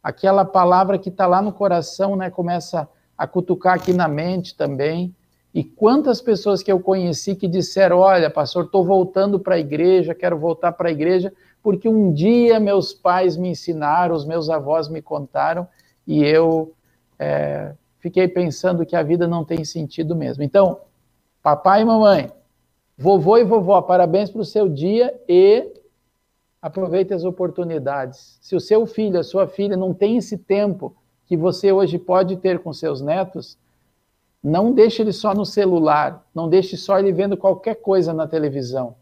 aquela 0.00 0.44
palavra 0.44 0.98
que 0.98 1.08
está 1.08 1.26
lá 1.26 1.42
no 1.42 1.52
coração, 1.52 2.14
né, 2.14 2.30
começa 2.30 2.82
a 2.82 2.88
cutucar 3.26 3.74
aqui 3.74 3.92
na 3.92 4.08
mente 4.08 4.56
também. 4.56 5.14
E 5.52 5.64
quantas 5.64 6.20
pessoas 6.20 6.62
que 6.62 6.70
eu 6.70 6.80
conheci 6.80 7.34
que 7.34 7.48
disseram: 7.48 7.98
Olha, 7.98 8.30
pastor, 8.30 8.64
estou 8.64 8.84
voltando 8.84 9.38
para 9.38 9.56
a 9.56 9.58
igreja, 9.58 10.14
quero 10.14 10.38
voltar 10.38 10.72
para 10.72 10.88
a 10.88 10.92
igreja, 10.92 11.32
porque 11.62 11.88
um 11.88 12.12
dia 12.12 12.60
meus 12.60 12.94
pais 12.94 13.36
me 13.36 13.48
ensinaram, 13.48 14.14
os 14.14 14.24
meus 14.24 14.48
avós 14.48 14.88
me 14.88 15.02
contaram, 15.02 15.66
e 16.06 16.24
eu 16.24 16.72
é, 17.18 17.74
fiquei 17.98 18.28
pensando 18.28 18.86
que 18.86 18.94
a 18.94 19.02
vida 19.02 19.26
não 19.26 19.44
tem 19.44 19.64
sentido 19.64 20.14
mesmo. 20.14 20.42
Então, 20.42 20.80
papai 21.42 21.82
e 21.82 21.84
mamãe, 21.84 22.30
vovô 22.96 23.36
e 23.36 23.44
vovó, 23.44 23.82
parabéns 23.82 24.30
para 24.30 24.40
o 24.40 24.44
seu 24.44 24.68
dia 24.68 25.12
e 25.28 25.68
aproveite 26.62 27.12
as 27.12 27.24
oportunidades. 27.24 28.38
Se 28.40 28.54
o 28.54 28.60
seu 28.60 28.86
filho, 28.86 29.18
a 29.18 29.24
sua 29.24 29.46
filha 29.46 29.76
não 29.76 29.92
tem 29.92 30.16
esse 30.16 30.38
tempo 30.38 30.94
que 31.30 31.36
você 31.36 31.70
hoje 31.70 31.96
pode 31.96 32.38
ter 32.38 32.58
com 32.58 32.72
seus 32.72 33.00
netos, 33.00 33.56
não 34.42 34.72
deixe 34.72 35.00
ele 35.00 35.12
só 35.12 35.32
no 35.32 35.46
celular, 35.46 36.26
não 36.34 36.48
deixe 36.48 36.76
só 36.76 36.98
ele 36.98 37.12
vendo 37.12 37.36
qualquer 37.36 37.76
coisa 37.76 38.12
na 38.12 38.26
televisão, 38.26 38.96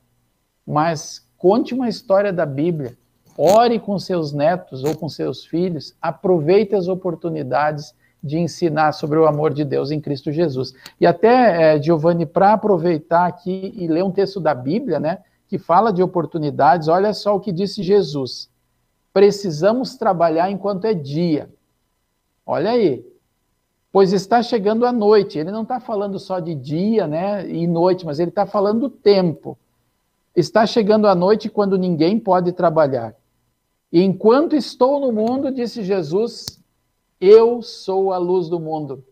mas 0.67 1.27
conte 1.39 1.73
uma 1.73 1.89
história 1.89 2.31
da 2.31 2.45
Bíblia, 2.45 2.99
ore 3.35 3.81
com 3.81 3.99
seus 3.99 4.31
netos 4.35 4.85
ou 4.85 4.95
com 4.95 5.09
seus 5.09 5.47
filhos, 5.47 5.97
aproveite 6.03 6.75
as 6.75 6.87
oportunidades 6.87 7.95
de 8.23 8.37
ensinar 8.37 8.93
sobre 8.93 9.19
o 9.19 9.27
amor 9.27 9.55
de 9.55 9.65
Deus 9.65 9.91
em 9.91 9.99
Cristo 9.99 10.31
Jesus. 10.31 10.75
E 11.01 11.07
até, 11.07 11.77
é, 11.77 11.83
Giovanni, 11.83 12.27
para 12.27 12.53
aproveitar 12.53 13.25
aqui 13.25 13.73
e 13.75 13.89
ler 13.89 14.05
um 14.05 14.13
texto 14.13 14.39
da 14.39 14.55
Bíblia, 14.55 15.01
né, 15.01 15.21
que 15.49 15.57
fala 15.57 15.91
de 15.91 16.03
oportunidades, 16.03 16.89
olha 16.89 17.15
só 17.15 17.35
o 17.35 17.41
que 17.41 17.51
disse 17.51 17.83
Jesus. 17.83 18.51
Precisamos 19.15 19.97
trabalhar 19.97 20.51
enquanto 20.51 20.85
é 20.85 20.93
dia, 20.93 21.49
Olha 22.51 22.71
aí. 22.71 23.05
Pois 23.93 24.15
está 24.15 24.43
chegando 24.43 24.87
a 24.87 24.93
noite. 24.93 25.39
Ele 25.39 25.51
não 25.51 25.63
está 25.63 25.79
falando 25.79 26.19
só 26.19 26.41
de 26.41 26.55
dia 26.55 27.07
né, 27.07 27.47
e 27.47 27.67
noite, 27.67 28.07
mas 28.07 28.19
ele 28.19 28.31
está 28.31 28.47
falando 28.47 28.89
do 28.89 28.91
tempo. 28.91 29.59
Está 30.35 30.65
chegando 30.65 31.07
a 31.07 31.15
noite 31.15 31.51
quando 31.51 31.77
ninguém 31.77 32.19
pode 32.19 32.53
trabalhar. 32.53 33.15
Enquanto 33.93 34.57
estou 34.57 34.99
no 34.99 35.13
mundo, 35.13 35.53
disse 35.53 35.83
Jesus, 35.83 36.59
eu 37.21 37.61
sou 37.61 38.15
a 38.15 38.19
luz 38.19 38.49
do 38.49 38.59
mundo. 38.59 39.05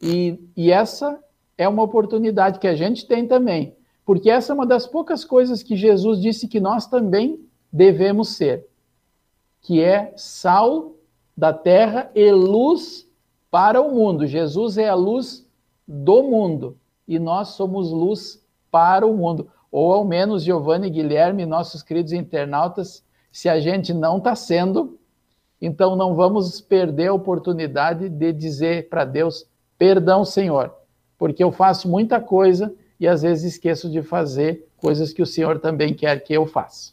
E, 0.00 0.38
e 0.54 0.70
essa 0.70 1.18
é 1.56 1.66
uma 1.66 1.82
oportunidade 1.82 2.58
que 2.58 2.68
a 2.68 2.74
gente 2.74 3.06
tem 3.06 3.26
também, 3.26 3.74
porque 4.04 4.28
essa 4.28 4.52
é 4.52 4.54
uma 4.54 4.66
das 4.66 4.86
poucas 4.86 5.24
coisas 5.24 5.62
que 5.62 5.76
Jesus 5.76 6.20
disse 6.20 6.48
que 6.48 6.58
nós 6.58 6.86
também 6.86 7.38
devemos 7.72 8.30
ser, 8.30 8.66
que 9.60 9.80
é 9.80 10.12
sal 10.16 10.92
da 11.36 11.52
terra 11.52 12.10
e 12.14 12.30
luz 12.30 13.08
para 13.50 13.80
o 13.80 13.94
mundo. 13.94 14.26
Jesus 14.26 14.78
é 14.78 14.88
a 14.88 14.94
luz 14.94 15.46
do 15.86 16.22
mundo 16.22 16.76
e 17.06 17.18
nós 17.18 17.48
somos 17.48 17.90
luz 17.90 18.42
para 18.70 19.06
o 19.06 19.16
mundo. 19.16 19.48
Ou 19.70 19.92
ao 19.92 20.04
menos 20.04 20.42
Giovanni 20.42 20.90
Guilherme, 20.90 21.46
nossos 21.46 21.82
queridos 21.82 22.12
internautas, 22.12 23.02
se 23.30 23.48
a 23.48 23.58
gente 23.58 23.94
não 23.94 24.18
está 24.18 24.34
sendo, 24.34 24.98
então 25.60 25.96
não 25.96 26.14
vamos 26.14 26.60
perder 26.60 27.08
a 27.08 27.14
oportunidade 27.14 28.08
de 28.08 28.32
dizer 28.32 28.88
para 28.88 29.04
Deus: 29.04 29.46
perdão, 29.78 30.24
Senhor, 30.24 30.74
porque 31.18 31.42
eu 31.42 31.50
faço 31.50 31.88
muita 31.88 32.20
coisa 32.20 32.74
e 33.00 33.08
às 33.08 33.22
vezes 33.22 33.54
esqueço 33.54 33.90
de 33.90 34.02
fazer 34.02 34.68
coisas 34.76 35.12
que 35.12 35.22
o 35.22 35.26
Senhor 35.26 35.60
também 35.60 35.94
quer 35.94 36.22
que 36.22 36.32
eu 36.32 36.46
faça. 36.46 36.92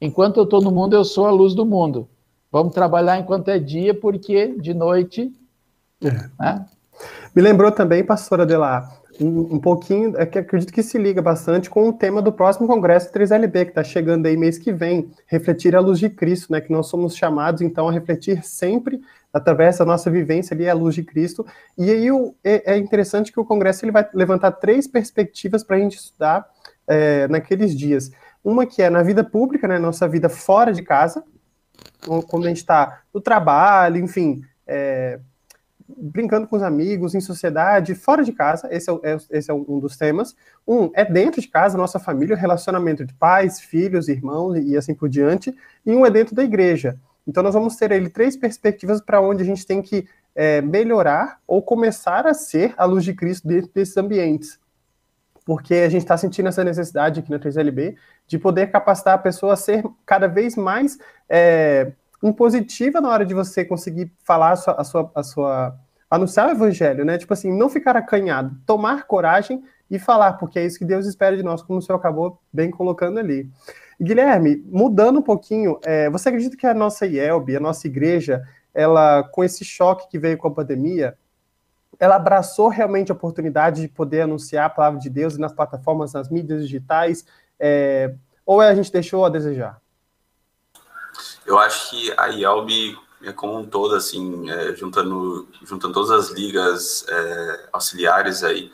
Enquanto 0.00 0.38
eu 0.38 0.44
estou 0.44 0.60
no 0.60 0.70
mundo, 0.70 0.94
eu 0.94 1.04
sou 1.04 1.26
a 1.26 1.30
luz 1.30 1.54
do 1.54 1.64
mundo. 1.64 2.08
Vamos 2.52 2.74
trabalhar 2.74 3.18
enquanto 3.18 3.48
é 3.48 3.58
dia, 3.58 3.94
porque 3.94 4.54
de 4.58 4.74
noite. 4.74 5.32
É. 6.04 6.28
Né? 6.38 6.66
Me 7.34 7.40
lembrou 7.40 7.72
também, 7.72 8.04
pastora 8.04 8.42
Adelar, 8.42 9.02
um, 9.18 9.54
um, 9.54 9.58
pouquinho, 9.58 10.14
é 10.18 10.26
que 10.26 10.38
acredito 10.38 10.72
que 10.72 10.82
se 10.82 10.98
liga 10.98 11.22
bastante 11.22 11.70
com 11.70 11.88
o 11.88 11.92
tema 11.94 12.20
do 12.20 12.30
próximo 12.30 12.66
congresso 12.66 13.10
3LB, 13.10 13.64
que 13.64 13.70
está 13.70 13.82
chegando 13.82 14.26
aí 14.26 14.36
mês 14.36 14.58
que 14.58 14.70
vem, 14.70 15.10
refletir 15.26 15.74
a 15.74 15.80
luz 15.80 15.98
de 15.98 16.10
Cristo, 16.10 16.52
né? 16.52 16.60
Que 16.60 16.70
nós 16.70 16.88
somos 16.88 17.16
chamados, 17.16 17.62
então, 17.62 17.88
a 17.88 17.92
refletir 17.92 18.44
sempre 18.44 19.00
através 19.32 19.78
da 19.78 19.86
nossa 19.86 20.10
vivência 20.10 20.54
ali 20.54 20.68
a 20.68 20.74
luz 20.74 20.94
de 20.94 21.02
Cristo. 21.02 21.46
E 21.78 21.90
aí 21.90 22.12
o, 22.12 22.34
é, 22.44 22.74
é, 22.74 22.76
interessante 22.76 23.32
que 23.32 23.40
o 23.40 23.46
congresso 23.46 23.82
ele 23.82 23.92
vai 23.92 24.06
levantar 24.12 24.52
três 24.52 24.86
perspectivas 24.86 25.64
para 25.64 25.76
a 25.76 25.78
gente 25.78 25.96
estudar 25.96 26.46
é, 26.86 27.26
naqueles 27.28 27.74
dias. 27.74 28.10
Uma 28.44 28.66
que 28.66 28.82
é 28.82 28.90
na 28.90 29.02
vida 29.02 29.24
pública, 29.24 29.66
né? 29.66 29.78
Nossa 29.78 30.06
vida 30.06 30.28
fora 30.28 30.70
de 30.70 30.82
casa, 30.82 31.24
quando 32.28 32.44
a 32.44 32.48
gente 32.48 32.58
está 32.58 33.02
no 33.12 33.20
trabalho, 33.20 33.98
enfim, 33.98 34.42
é, 34.66 35.18
brincando 35.96 36.46
com 36.46 36.56
os 36.56 36.62
amigos, 36.62 37.14
em 37.14 37.20
sociedade, 37.20 37.94
fora 37.94 38.24
de 38.24 38.32
casa, 38.32 38.68
esse 38.70 38.90
é, 38.90 38.94
é, 39.02 39.16
esse 39.30 39.50
é 39.50 39.54
um 39.54 39.78
dos 39.78 39.96
temas. 39.96 40.34
Um 40.66 40.90
é 40.94 41.04
dentro 41.04 41.40
de 41.40 41.48
casa, 41.48 41.76
nossa 41.76 41.98
família, 41.98 42.36
relacionamento 42.36 43.04
de 43.04 43.14
pais, 43.14 43.60
filhos, 43.60 44.08
irmãos 44.08 44.56
e 44.56 44.76
assim 44.76 44.94
por 44.94 45.08
diante. 45.08 45.54
E 45.84 45.94
um 45.94 46.06
é 46.06 46.10
dentro 46.10 46.34
da 46.34 46.42
igreja. 46.42 46.98
Então 47.26 47.42
nós 47.42 47.54
vamos 47.54 47.76
ter 47.76 47.92
aí 47.92 48.08
três 48.08 48.36
perspectivas 48.36 49.00
para 49.00 49.20
onde 49.20 49.42
a 49.42 49.46
gente 49.46 49.66
tem 49.66 49.80
que 49.80 50.06
é, 50.34 50.60
melhorar 50.60 51.38
ou 51.46 51.62
começar 51.62 52.26
a 52.26 52.34
ser 52.34 52.74
a 52.76 52.84
luz 52.84 53.04
de 53.04 53.14
Cristo 53.14 53.46
dentro 53.46 53.70
desses 53.72 53.96
ambientes 53.96 54.58
porque 55.44 55.74
a 55.74 55.88
gente 55.88 56.02
está 56.02 56.16
sentindo 56.16 56.48
essa 56.48 56.62
necessidade 56.62 57.20
aqui 57.20 57.30
na 57.30 57.38
3LB 57.38 57.96
de 58.26 58.38
poder 58.38 58.70
capacitar 58.70 59.14
a 59.14 59.18
pessoa 59.18 59.54
a 59.54 59.56
ser 59.56 59.84
cada 60.06 60.28
vez 60.28 60.56
mais 60.56 60.98
é, 61.28 61.92
impositiva 62.22 63.00
na 63.00 63.08
hora 63.08 63.26
de 63.26 63.34
você 63.34 63.64
conseguir 63.64 64.12
falar 64.24 64.52
a 64.52 64.56
sua, 64.56 64.74
a 64.74 64.84
sua, 64.84 65.12
a 65.14 65.22
sua, 65.22 65.76
anunciar 66.08 66.48
o 66.48 66.52
evangelho, 66.52 67.04
né? 67.04 67.18
Tipo 67.18 67.32
assim, 67.32 67.52
não 67.52 67.68
ficar 67.68 67.96
acanhado, 67.96 68.56
tomar 68.64 69.06
coragem 69.06 69.62
e 69.90 69.98
falar, 69.98 70.34
porque 70.34 70.58
é 70.58 70.64
isso 70.64 70.78
que 70.78 70.84
Deus 70.84 71.06
espera 71.06 71.36
de 71.36 71.42
nós, 71.42 71.62
como 71.62 71.78
o 71.78 71.82
senhor 71.82 71.98
acabou 71.98 72.40
bem 72.52 72.70
colocando 72.70 73.18
ali. 73.18 73.50
Guilherme, 74.00 74.64
mudando 74.66 75.18
um 75.18 75.22
pouquinho, 75.22 75.78
é, 75.84 76.08
você 76.08 76.28
acredita 76.28 76.56
que 76.56 76.66
a 76.66 76.74
nossa 76.74 77.06
IELB, 77.06 77.56
a 77.56 77.60
nossa 77.60 77.86
igreja, 77.86 78.42
ela, 78.74 79.22
com 79.22 79.44
esse 79.44 79.64
choque 79.64 80.08
que 80.08 80.18
veio 80.18 80.38
com 80.38 80.48
a 80.48 80.50
pandemia, 80.50 81.16
ela 81.98 82.16
abraçou 82.16 82.68
realmente 82.68 83.12
a 83.12 83.14
oportunidade 83.14 83.82
de 83.82 83.88
poder 83.88 84.22
anunciar 84.22 84.66
a 84.66 84.70
palavra 84.70 85.00
de 85.00 85.10
Deus 85.10 85.36
nas 85.38 85.52
plataformas, 85.52 86.12
nas 86.12 86.28
mídias 86.28 86.62
digitais, 86.62 87.24
é, 87.58 88.14
ou 88.44 88.60
a 88.60 88.74
gente 88.74 88.90
deixou 88.90 89.24
a 89.24 89.28
desejar? 89.28 89.80
Eu 91.46 91.58
acho 91.58 91.90
que 91.90 92.12
a 92.16 92.28
IELB, 92.28 92.96
é 93.22 93.32
como 93.32 93.58
um 93.58 93.64
todo, 93.64 93.94
assim, 93.94 94.50
é, 94.50 94.74
juntando, 94.74 95.48
juntando 95.62 95.94
todas 95.94 96.10
as 96.10 96.30
ligas 96.30 97.04
é, 97.08 97.68
auxiliares 97.72 98.42
aí, 98.42 98.72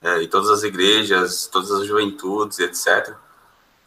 é, 0.00 0.22
e 0.22 0.28
todas 0.28 0.50
as 0.50 0.62
igrejas, 0.62 1.46
todas 1.46 1.70
as 1.70 1.86
juventudes, 1.86 2.58
etc., 2.58 3.14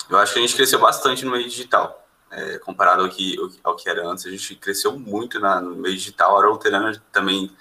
eu 0.09 0.17
acho 0.17 0.33
que 0.33 0.39
a 0.39 0.41
gente 0.41 0.55
cresceu 0.55 0.79
bastante 0.79 1.25
no 1.25 1.31
meio 1.31 1.43
digital. 1.43 2.05
É, 2.29 2.57
comparado 2.59 3.03
ao 3.03 3.09
que, 3.09 3.35
ao 3.63 3.75
que 3.75 3.89
era 3.89 4.07
antes, 4.07 4.25
a 4.25 4.29
gente 4.29 4.55
cresceu 4.55 4.97
muito 4.97 5.39
na, 5.39 5.61
no 5.61 5.75
meio 5.75 5.95
digital. 5.95 6.37
A 6.37 6.47
Luterana 6.47 7.01
também 7.11 7.51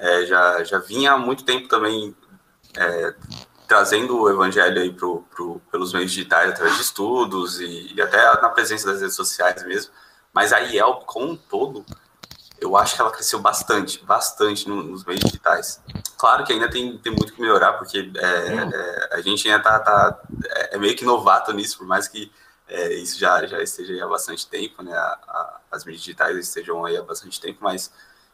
é, 0.00 0.26
já, 0.26 0.64
já 0.64 0.78
vinha 0.78 1.12
há 1.12 1.18
muito 1.18 1.44
tempo 1.44 1.68
também 1.68 2.16
é, 2.76 3.14
trazendo 3.68 4.18
o 4.18 4.30
evangelho 4.30 4.80
aí 4.80 4.92
pro, 4.92 5.22
pro, 5.30 5.60
pelos 5.70 5.92
meios 5.92 6.10
digitais, 6.10 6.50
através 6.50 6.76
de 6.76 6.82
estudos 6.82 7.60
e, 7.60 7.94
e, 7.94 8.02
até 8.02 8.18
na 8.40 8.48
presença 8.48 8.90
das 8.90 9.00
redes 9.00 9.14
sociais 9.14 9.62
mesmo. 9.64 9.92
Mas 10.32 10.52
a 10.52 10.58
IEL, 10.58 11.02
como 11.06 11.32
um 11.32 11.36
todo, 11.36 11.84
eu 12.60 12.76
acho 12.76 12.94
que 12.94 13.00
ela 13.00 13.10
cresceu 13.10 13.38
bastante, 13.40 14.02
bastante 14.04 14.68
nos 14.68 15.04
meios 15.04 15.20
digitais. 15.20 15.80
Claro 16.16 16.44
que 16.44 16.52
ainda 16.52 16.68
tem, 16.68 16.98
tem 16.98 17.12
muito 17.12 17.32
que 17.32 17.40
melhorar, 17.40 17.74
porque 17.74 18.10
é, 18.16 18.26
é, 18.26 19.08
a 19.12 19.20
gente 19.20 19.48
ainda 19.48 19.62
tá, 19.62 19.78
tá 19.78 20.20
é, 20.46 20.76
é 20.76 20.78
meio 20.78 20.96
que 20.96 21.04
novato 21.04 21.52
nisso, 21.52 21.78
por 21.78 21.86
mais 21.86 22.08
que 22.08 22.32
é, 22.68 22.94
isso 22.94 23.18
já, 23.18 23.44
já 23.46 23.62
esteja 23.62 24.04
há 24.04 24.08
bastante 24.08 24.46
tempo, 24.46 24.82
né? 24.82 24.92
A, 24.92 25.18
a, 25.28 25.60
as 25.72 25.84
mídias 25.84 26.02
digitais 26.02 26.36
estejam 26.36 26.84
aí 26.84 26.96
há 26.96 27.02
bastante 27.02 27.40
tempo, 27.40 27.58
mas 27.62 27.90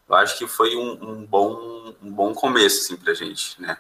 eu 0.09 0.15
acho 0.15 0.39
que 0.39 0.47
foi 0.47 0.77
um, 0.77 0.93
um 1.03 1.27
bom, 1.27 1.95
um 2.03 2.13
bom 2.13 2.35
começo, 2.35 2.83
assim, 2.83 2.97
pra 2.97 3.15
gente, 3.15 3.61
né? 3.61 3.77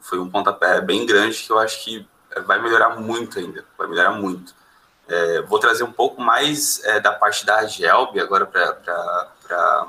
Foi 0.00 0.18
um 0.18 0.30
pontapé 0.30 0.80
bem 0.80 1.04
grande 1.06 1.42
que 1.42 1.50
eu 1.50 1.58
acho 1.58 1.84
que 1.84 2.06
vai 2.46 2.60
melhorar 2.60 2.96
muito 3.00 3.38
ainda, 3.38 3.64
vai 3.76 3.86
melhorar 3.88 4.12
muito. 4.12 4.54
É, 5.08 5.42
vou 5.42 5.58
trazer 5.58 5.84
um 5.84 5.92
pouco 5.92 6.20
mais 6.20 6.84
é, 6.84 7.00
da 7.00 7.12
parte 7.12 7.44
da 7.44 7.64
Gelb 7.66 8.20
agora 8.20 8.46
para 8.46 9.88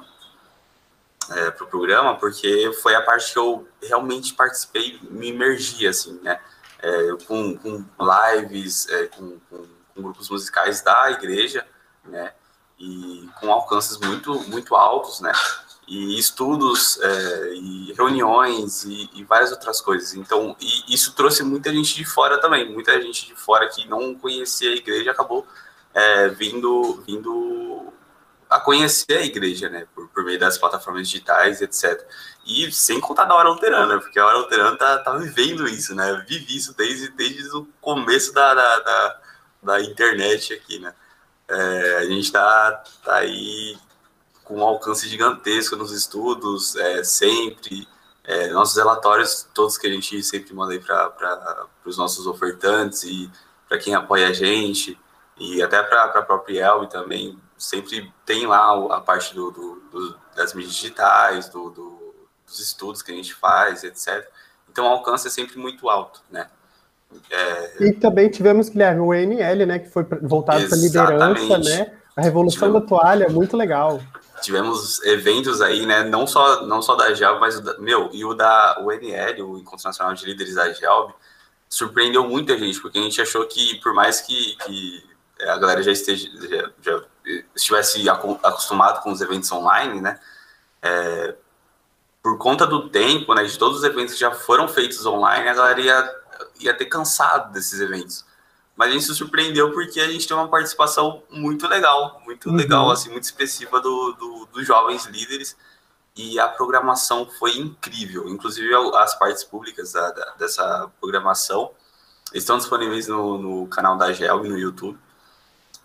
é, 1.32 1.52
pro 1.52 1.68
programa, 1.68 2.16
porque 2.16 2.72
foi 2.82 2.96
a 2.96 3.02
parte 3.02 3.34
que 3.34 3.38
eu 3.38 3.68
realmente 3.84 4.34
participei, 4.34 5.00
me 5.04 5.30
imergi, 5.30 5.88
assim, 5.88 6.20
né? 6.24 6.40
É, 6.82 7.12
com, 7.28 7.58
com 7.58 7.86
lives, 8.00 8.88
é, 8.90 9.08
com, 9.08 9.38
com 9.50 9.80
com 10.00 10.04
grupos 10.04 10.30
musicais 10.30 10.82
da 10.82 11.12
igreja, 11.12 11.66
né? 12.06 12.34
E 12.80 13.30
com 13.40 13.52
alcances 13.52 13.98
muito, 13.98 14.34
muito 14.48 14.76
altos, 14.76 15.20
né? 15.20 15.34
E 15.90 16.20
estudos, 16.20 17.00
é, 17.02 17.54
e 17.56 17.94
reuniões, 17.98 18.84
e, 18.84 19.10
e, 19.16 19.24
várias 19.24 19.52
outras 19.52 19.82
coisas. 19.82 20.14
Então, 20.14 20.56
isso 20.88 21.14
trouxe 21.16 21.42
muita 21.44 21.74
gente 21.74 21.96
de 21.96 22.06
fora 22.06 22.40
também. 22.40 22.72
Muita 22.72 23.02
gente 23.02 23.26
de 23.26 23.36
fora 23.36 23.68
que 23.68 23.88
não 23.88 24.14
conhecia 24.14 24.70
a 24.70 24.76
igreja 24.76 25.12
acabou 25.12 25.48
é, 25.94 26.30
vindo, 26.30 27.04
vindo 27.08 27.92
a 28.48 28.60
conhecer 28.60 29.18
a 29.18 29.26
igreja, 29.26 29.68
né? 29.68 29.88
Por, 29.96 30.08
por 30.10 30.24
meio 30.24 30.40
das 30.40 30.60
plataformas 30.60 31.10
digitais, 31.10 31.60
etc. 31.60 32.08
E 32.46 32.72
sem 32.72 33.00
contar 33.00 33.26
da 33.26 33.34
hora 33.34 33.50
luterana, 33.50 34.00
porque 34.00 34.20
a 34.20 34.26
hora 34.28 34.38
luterana 34.38 34.78
tá, 34.78 35.00
tá 35.00 35.18
vivendo 35.18 35.68
isso, 35.68 35.96
né? 35.96 36.24
Vivi 36.28 36.56
isso 36.56 36.76
desde, 36.78 37.10
desde 37.10 37.50
o 37.56 37.68
começo 37.82 38.32
da, 38.32 38.54
da, 38.54 38.80
da 38.80 39.20
da 39.62 39.82
internet 39.82 40.54
aqui, 40.54 40.80
né? 40.80 40.94
É, 41.48 41.98
a 41.98 42.06
gente 42.06 42.26
está 42.26 42.84
tá 43.04 43.16
aí 43.16 43.78
com 44.50 44.56
um 44.56 44.64
alcance 44.64 45.08
gigantesco 45.08 45.76
nos 45.76 45.92
estudos, 45.92 46.76
é, 46.76 47.04
sempre. 47.04 47.88
É, 48.24 48.48
nossos 48.48 48.76
relatórios, 48.76 49.48
todos 49.54 49.78
que 49.78 49.86
a 49.86 49.92
gente 49.92 50.24
sempre 50.24 50.56
manda 50.56 50.74
aí 50.74 50.80
para 50.80 51.68
os 51.86 51.98
nossos 51.98 52.26
ofertantes 52.26 53.04
e 53.04 53.30
para 53.68 53.78
quem 53.78 53.94
apoia 53.94 54.28
a 54.28 54.34
gente, 54.34 55.00
e 55.38 55.62
até 55.62 55.82
para 55.84 56.04
a 56.06 56.22
própria 56.24 56.66
Elbe 56.66 56.90
também, 56.90 57.40
sempre 57.58 58.12
tem 58.26 58.48
lá 58.48 58.74
a 58.96 59.00
parte 59.00 59.36
do, 59.36 59.52
do, 59.52 59.76
do 59.92 60.20
das 60.36 60.54
mídias 60.54 60.74
digitais, 60.74 61.48
do, 61.50 61.70
dos 61.70 62.60
estudos 62.60 63.04
que 63.04 63.12
a 63.12 63.16
gente 63.16 63.34
faz, 63.34 63.84
etc. 63.84 64.28
Então 64.72 64.86
o 64.86 64.90
alcance 64.90 65.28
é 65.28 65.32
sempre 65.32 65.60
muito 65.60 65.90
alto, 65.90 66.22
né? 66.32 66.50
É... 67.30 67.84
E 67.84 67.94
também 67.94 68.30
tivemos, 68.30 68.70
Guilherme, 68.70 69.02
o 69.02 69.14
ENL, 69.14 69.66
né, 69.66 69.80
que 69.80 69.90
foi 69.90 70.04
voltado 70.04 70.68
para 70.68 70.78
liderança, 70.78 71.58
né? 71.58 71.99
A 72.20 72.24
Revolução 72.24 72.68
tivemos... 72.68 72.82
da 72.82 72.88
Toalha, 72.88 73.30
muito 73.30 73.56
legal. 73.56 74.02
Tivemos 74.42 75.02
eventos 75.04 75.62
aí, 75.62 75.86
né, 75.86 76.04
não 76.04 76.26
só, 76.28 76.66
não 76.66 76.82
só 76.82 76.96
da 76.96 77.14
GELB, 77.14 77.40
mas, 77.40 77.58
o 77.58 77.62
da, 77.62 77.78
meu, 77.78 78.10
e 78.14 78.24
o 78.24 78.34
da 78.34 78.78
UNL, 78.82 79.50
o 79.50 79.58
Encontro 79.58 79.86
Nacional 79.86 80.14
de 80.14 80.26
Líderes 80.26 80.56
da 80.56 80.72
GELB, 80.72 81.14
surpreendeu 81.68 82.28
muita 82.28 82.58
gente, 82.58 82.80
porque 82.82 83.00
a 83.00 83.02
gente 83.02 83.22
achou 83.22 83.46
que, 83.46 83.76
por 83.82 83.94
mais 83.94 84.22
que, 84.22 84.56
que 84.66 85.04
a 85.42 85.58
galera 85.58 85.82
já, 85.82 85.92
esteja, 85.92 86.30
já, 86.42 86.72
já 86.84 87.04
estivesse 87.56 88.10
acostumado 88.10 89.02
com 89.02 89.12
os 89.12 89.22
eventos 89.22 89.52
online, 89.52 90.02
né, 90.02 90.20
é, 90.82 91.36
por 92.22 92.38
conta 92.38 92.66
do 92.66 92.90
tempo, 92.90 93.34
né, 93.34 93.44
de 93.44 93.58
todos 93.58 93.80
os 93.80 93.84
eventos 93.84 94.14
que 94.14 94.20
já 94.20 94.32
foram 94.32 94.68
feitos 94.68 95.06
online, 95.06 95.48
a 95.48 95.54
galera 95.54 95.80
ia 95.80 96.20
ia 96.60 96.74
ter 96.74 96.86
cansado 96.86 97.52
desses 97.52 97.80
eventos. 97.80 98.26
Mas 98.80 98.92
a 98.92 98.94
gente 98.94 99.04
se 99.04 99.14
surpreendeu 99.14 99.74
porque 99.74 100.00
a 100.00 100.08
gente 100.08 100.26
tem 100.26 100.38
uma 100.38 100.48
participação 100.48 101.22
muito 101.30 101.68
legal, 101.68 102.22
muito 102.24 102.48
uhum. 102.48 102.56
legal, 102.56 102.90
assim, 102.90 103.10
muito 103.10 103.26
expressiva 103.26 103.82
do, 103.82 104.14
do, 104.14 104.48
dos 104.54 104.66
jovens 104.66 105.06
líderes. 105.06 105.58
E 106.16 106.40
a 106.40 106.48
programação 106.48 107.30
foi 107.38 107.58
incrível. 107.58 108.30
Inclusive, 108.30 108.74
as 108.96 109.20
partes 109.20 109.44
públicas 109.44 109.92
da, 109.92 110.12
da, 110.12 110.34
dessa 110.40 110.90
programação 111.02 111.72
estão 112.34 112.58
disponíveis 112.58 113.06
no, 113.06 113.38
no 113.38 113.68
canal 113.68 113.98
da 113.98 114.14
GELG 114.14 114.48
no 114.48 114.58
YouTube. 114.58 114.98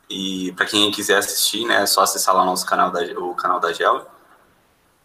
E 0.09 0.53
para 0.53 0.65
quem 0.67 0.93
quiser 0.93 1.19
assistir, 1.19 1.67
né, 1.67 1.83
é 1.83 1.87
só 1.87 2.03
acessar 2.03 2.33
lá 2.33 2.45
o 2.45 2.47
nosso 2.47 2.65
canal 2.65 2.93
da, 2.93 3.01
o 3.19 3.35
canal 3.35 3.59
da 3.59 3.73
GELG. 3.73 4.07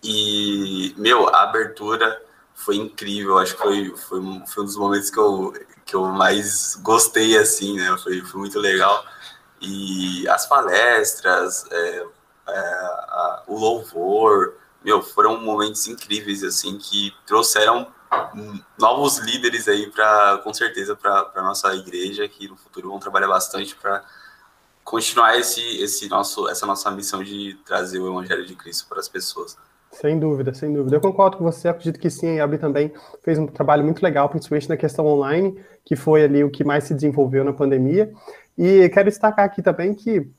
E, 0.04 0.94
meu, 0.96 1.28
a 1.34 1.42
abertura 1.42 2.24
foi 2.54 2.76
incrível. 2.76 3.40
Acho 3.40 3.56
que 3.56 3.62
foi, 3.64 3.96
foi, 3.98 4.22
foi 4.46 4.64
um 4.64 4.66
dos 4.68 4.78
momentos 4.78 5.10
que 5.10 5.18
eu, 5.18 5.52
que 5.90 5.96
eu 5.96 6.06
mais 6.06 6.76
gostei, 6.76 7.38
assim, 7.38 7.76
né? 7.76 7.98
Foi, 8.04 8.22
foi 8.22 8.40
muito 8.40 8.60
legal. 8.60 9.04
E 9.60 10.28
as 10.30 10.46
palestras, 10.46 11.66
é, 11.72 12.06
é, 12.48 12.60
a, 12.60 13.44
o 13.48 13.58
louvor, 13.58 14.56
meu, 14.84 15.02
foram 15.02 15.42
momentos 15.42 15.88
incríveis, 15.88 16.44
assim, 16.44 16.78
que 16.78 17.14
trouxeram 17.26 17.88
novos 18.78 19.18
líderes 19.18 19.68
aí 19.68 19.90
para 19.92 20.40
com 20.44 20.52
certeza 20.52 20.96
para 20.96 21.32
a 21.36 21.42
nossa 21.44 21.74
igreja 21.76 22.28
que 22.28 22.48
no 22.48 22.58
futuro 22.58 22.90
vão 22.90 23.00
trabalhar 23.00 23.28
bastante 23.28 23.76
para 23.76 24.04
continuar 24.84 25.38
esse 25.38 25.62
esse 25.80 26.10
nosso 26.10 26.50
essa 26.50 26.66
nossa 26.66 26.90
missão 26.90 27.24
de 27.24 27.60
trazer 27.64 28.00
o 28.00 28.08
evangelho 28.08 28.48
de 28.48 28.56
Cristo 28.56 28.88
para 28.88 29.00
as 29.00 29.08
pessoas. 29.08 29.56
Sem 29.92 30.20
dúvida, 30.20 30.54
sem 30.54 30.72
dúvida. 30.72 30.96
Eu 30.96 31.02
concordo 31.02 31.38
com 31.38 31.44
você, 31.44 31.68
acredito 31.68 32.00
que 32.00 32.10
sim, 32.10 32.40
a 32.40 32.44
Abby 32.44 32.58
também 32.58 32.92
fez 33.24 33.40
um 33.40 33.48
trabalho 33.48 33.84
muito 33.84 34.04
legal, 34.04 34.30
principalmente 34.30 34.70
na 34.70 34.78
questão 34.78 35.06
online, 35.06 35.58
que 35.84 35.96
foi 35.96 36.24
ali 36.24 36.44
o 36.44 36.50
que 36.50 36.64
mais 36.64 36.84
se 36.84 36.94
desenvolveu 36.94 37.44
na 37.44 37.54
pandemia. 37.54 38.12
E 38.58 38.88
quero 38.90 39.10
destacar 39.10 39.46
aqui 39.46 39.62
também 39.62 39.94
que, 39.94 40.30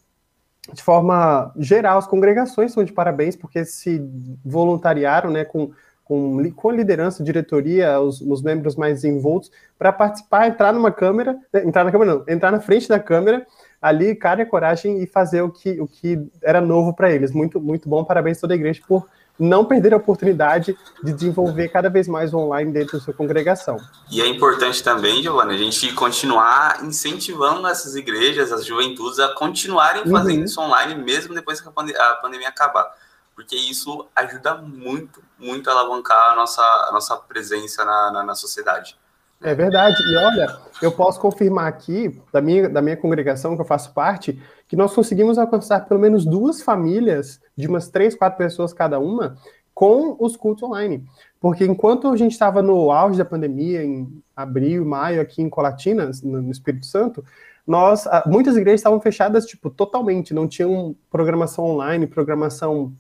de 0.73 0.83
forma 0.83 1.53
geral, 1.57 1.99
as 1.99 2.07
congregações 2.07 2.73
são 2.73 2.85
de 2.85 2.93
parabéns, 2.93 3.35
porque 3.35 3.65
se 3.65 4.01
voluntariaram 4.45 5.31
né, 5.31 5.45
com, 5.45 5.73
com, 6.05 6.51
com 6.53 6.71
liderança, 6.71 7.25
diretoria, 7.25 8.01
os, 8.01 8.21
os 8.21 8.43
membros 8.43 8.77
mais 8.77 9.03
envoltos, 9.03 9.51
para 9.77 9.93
participar, 9.93 10.47
entrar 10.47 10.73
numa 10.73 10.93
câmera, 10.93 11.37
né, 11.53 11.65
entrar 11.65 11.83
na 11.83 11.91
câmera 11.91 12.15
não, 12.15 12.25
entrar 12.29 12.53
na 12.53 12.61
frente 12.61 12.89
da 12.89 13.01
câmera, 13.01 13.45
ali, 13.83 14.15
cara, 14.15 14.43
e 14.43 14.47
coragem 14.47 15.03
e 15.03 15.07
fazer 15.07 15.43
o 15.43 15.51
que, 15.51 15.81
o 15.81 15.89
que 15.89 16.31
era 16.43 16.61
novo 16.61 16.95
para 16.95 17.11
eles. 17.11 17.33
Muito, 17.33 17.61
muito 17.61 17.89
bom, 17.89 18.05
parabéns 18.05 18.39
toda 18.39 18.55
a 18.55 18.57
igreja 18.57 18.81
por 18.87 19.09
não 19.41 19.65
perder 19.65 19.95
a 19.95 19.97
oportunidade 19.97 20.77
de 21.03 21.13
desenvolver 21.15 21.69
cada 21.71 21.89
vez 21.89 22.07
mais 22.07 22.35
o 22.35 22.39
online 22.39 22.71
dentro 22.71 22.99
da 22.99 23.05
sua 23.05 23.15
congregação. 23.15 23.79
E 24.11 24.21
é 24.21 24.27
importante 24.27 24.83
também, 24.83 25.23
Giovana, 25.23 25.53
a 25.53 25.57
gente 25.57 25.93
continuar 25.95 26.85
incentivando 26.85 27.67
essas 27.67 27.97
igrejas, 27.97 28.53
as 28.53 28.67
juventudes, 28.67 29.19
a 29.19 29.35
continuarem 29.35 30.03
uhum. 30.03 30.11
fazendo 30.11 30.45
isso 30.45 30.61
online, 30.61 30.95
mesmo 30.95 31.35
depois 31.35 31.61
que 31.61 31.69
a, 31.69 31.73
pandem 31.73 31.97
a, 31.97 32.17
pandemia 32.17 32.49
acabar. 32.49 32.95
Porque 33.35 33.57
isso 33.57 34.07
ajuda 34.15 34.57
muito, 34.57 35.23
muito 35.39 35.71
a 35.71 35.73
alavancar 35.73 36.33
a 36.33 36.37
nossa, 36.37 36.63
a 36.63 36.91
nossa 36.93 37.17
presença 37.17 37.83
na, 37.83 38.11
na, 38.13 38.23
na 38.23 38.35
sociedade. 38.35 38.99
É 39.43 39.55
verdade. 39.55 39.97
E 40.03 40.17
olha, 40.19 40.59
eu 40.83 40.93
posso 40.93 41.19
confirmar 41.19 41.67
aqui, 41.67 42.21
da 42.31 42.43
minha, 42.43 42.69
da 42.69 42.83
minha 42.83 42.97
congregação, 42.97 43.55
que 43.55 43.63
eu 43.63 43.67
faço 43.67 43.95
parte, 43.95 44.39
que 44.71 44.77
nós 44.77 44.95
conseguimos 44.95 45.37
alcançar 45.37 45.85
pelo 45.89 45.99
menos 45.99 46.25
duas 46.25 46.63
famílias, 46.63 47.41
de 47.57 47.67
umas 47.67 47.89
três, 47.89 48.15
quatro 48.15 48.39
pessoas 48.39 48.73
cada 48.73 49.01
uma, 49.01 49.37
com 49.75 50.17
os 50.21 50.37
cultos 50.37 50.63
online. 50.63 51.05
Porque 51.41 51.65
enquanto 51.65 52.07
a 52.07 52.17
gente 52.17 52.31
estava 52.31 52.63
no 52.63 52.93
auge 52.93 53.19
da 53.19 53.25
pandemia, 53.25 53.83
em 53.83 54.23
abril, 54.37 54.85
maio, 54.85 55.21
aqui 55.21 55.43
em 55.43 55.49
Colatinas, 55.51 56.23
no 56.23 56.53
Espírito 56.53 56.87
Santo, 56.87 57.25
nós, 57.67 58.05
muitas 58.27 58.57
igrejas 58.57 58.79
estavam 58.79 59.01
fechadas, 59.01 59.45
tipo, 59.45 59.71
totalmente, 59.71 60.33
não 60.33 60.47
tinham 60.47 60.95
programação 61.11 61.65
online, 61.65 62.07
programação 62.07 62.95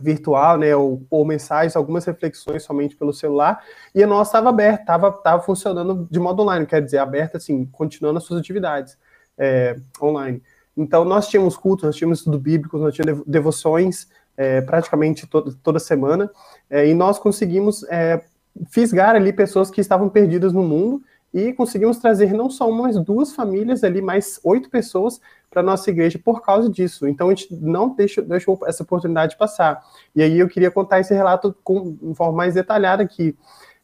virtual, 0.00 0.58
né, 0.58 0.74
ou, 0.74 1.06
ou, 1.08 1.24
mensagens, 1.24 1.76
algumas 1.76 2.04
reflexões 2.04 2.64
somente 2.64 2.96
pelo 2.96 3.12
celular, 3.12 3.62
e 3.94 4.02
a 4.02 4.06
nossa 4.08 4.30
estava 4.30 4.48
aberta, 4.48 4.80
estava 4.80 5.12
tava 5.12 5.42
funcionando 5.44 6.08
de 6.10 6.18
modo 6.18 6.42
online, 6.42 6.66
quer 6.66 6.82
dizer, 6.82 6.98
aberta, 6.98 7.36
assim, 7.36 7.64
continuando 7.66 8.18
as 8.18 8.24
suas 8.24 8.40
atividades 8.40 8.98
é, 9.38 9.76
online. 10.02 10.42
Então, 10.76 11.04
nós 11.04 11.28
tínhamos 11.28 11.56
cultos, 11.56 11.84
nós 11.84 11.96
tínhamos 11.96 12.18
estudo 12.18 12.38
bíblico, 12.38 12.78
nós 12.78 12.94
tínhamos 12.94 13.24
devoções 13.26 14.08
é, 14.36 14.60
praticamente 14.60 15.26
to 15.26 15.54
toda 15.62 15.78
semana, 15.78 16.30
é, 16.68 16.88
e 16.88 16.94
nós 16.94 17.18
conseguimos 17.18 17.84
é, 17.84 18.24
fisgar 18.68 19.14
ali 19.14 19.32
pessoas 19.32 19.70
que 19.70 19.80
estavam 19.80 20.08
perdidas 20.08 20.52
no 20.52 20.62
mundo, 20.62 21.02
e 21.34 21.52
conseguimos 21.52 21.98
trazer 21.98 22.32
não 22.32 22.48
só 22.48 22.70
uma, 22.70 22.84
mas 22.84 22.96
duas 22.96 23.34
famílias 23.34 23.82
ali, 23.82 24.00
mais 24.00 24.38
oito 24.44 24.70
pessoas 24.70 25.20
para 25.50 25.64
nossa 25.64 25.90
igreja 25.90 26.16
por 26.16 26.40
causa 26.42 26.70
disso. 26.70 27.08
Então 27.08 27.28
a 27.28 27.34
gente 27.34 27.52
não 27.56 27.92
deixou, 27.92 28.24
deixou 28.24 28.60
essa 28.64 28.84
oportunidade 28.84 29.36
passar. 29.36 29.82
E 30.14 30.22
aí 30.22 30.38
eu 30.38 30.48
queria 30.48 30.70
contar 30.70 31.00
esse 31.00 31.12
relato 31.12 31.52
com, 31.64 31.92
de 32.00 32.14
forma 32.14 32.36
mais 32.36 32.54
detalhada 32.54 33.02
aqui. 33.02 33.36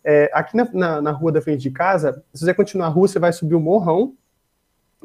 É, 0.05 0.31
aqui 0.33 0.57
na, 0.57 0.69
na, 0.73 1.03
na, 1.03 1.11
rua 1.11 1.33
da 1.33 1.43
frente 1.43 1.61
de 1.61 1.71
casa, 1.71 2.23
se 2.33 2.45
você 2.45 2.55
continuar 2.55 2.87
a 2.87 2.91
rua, 2.91 3.09
você 3.09 3.19
vai 3.19 3.33
subir 3.33 3.57
o 3.57 3.61
morrão 3.61 4.15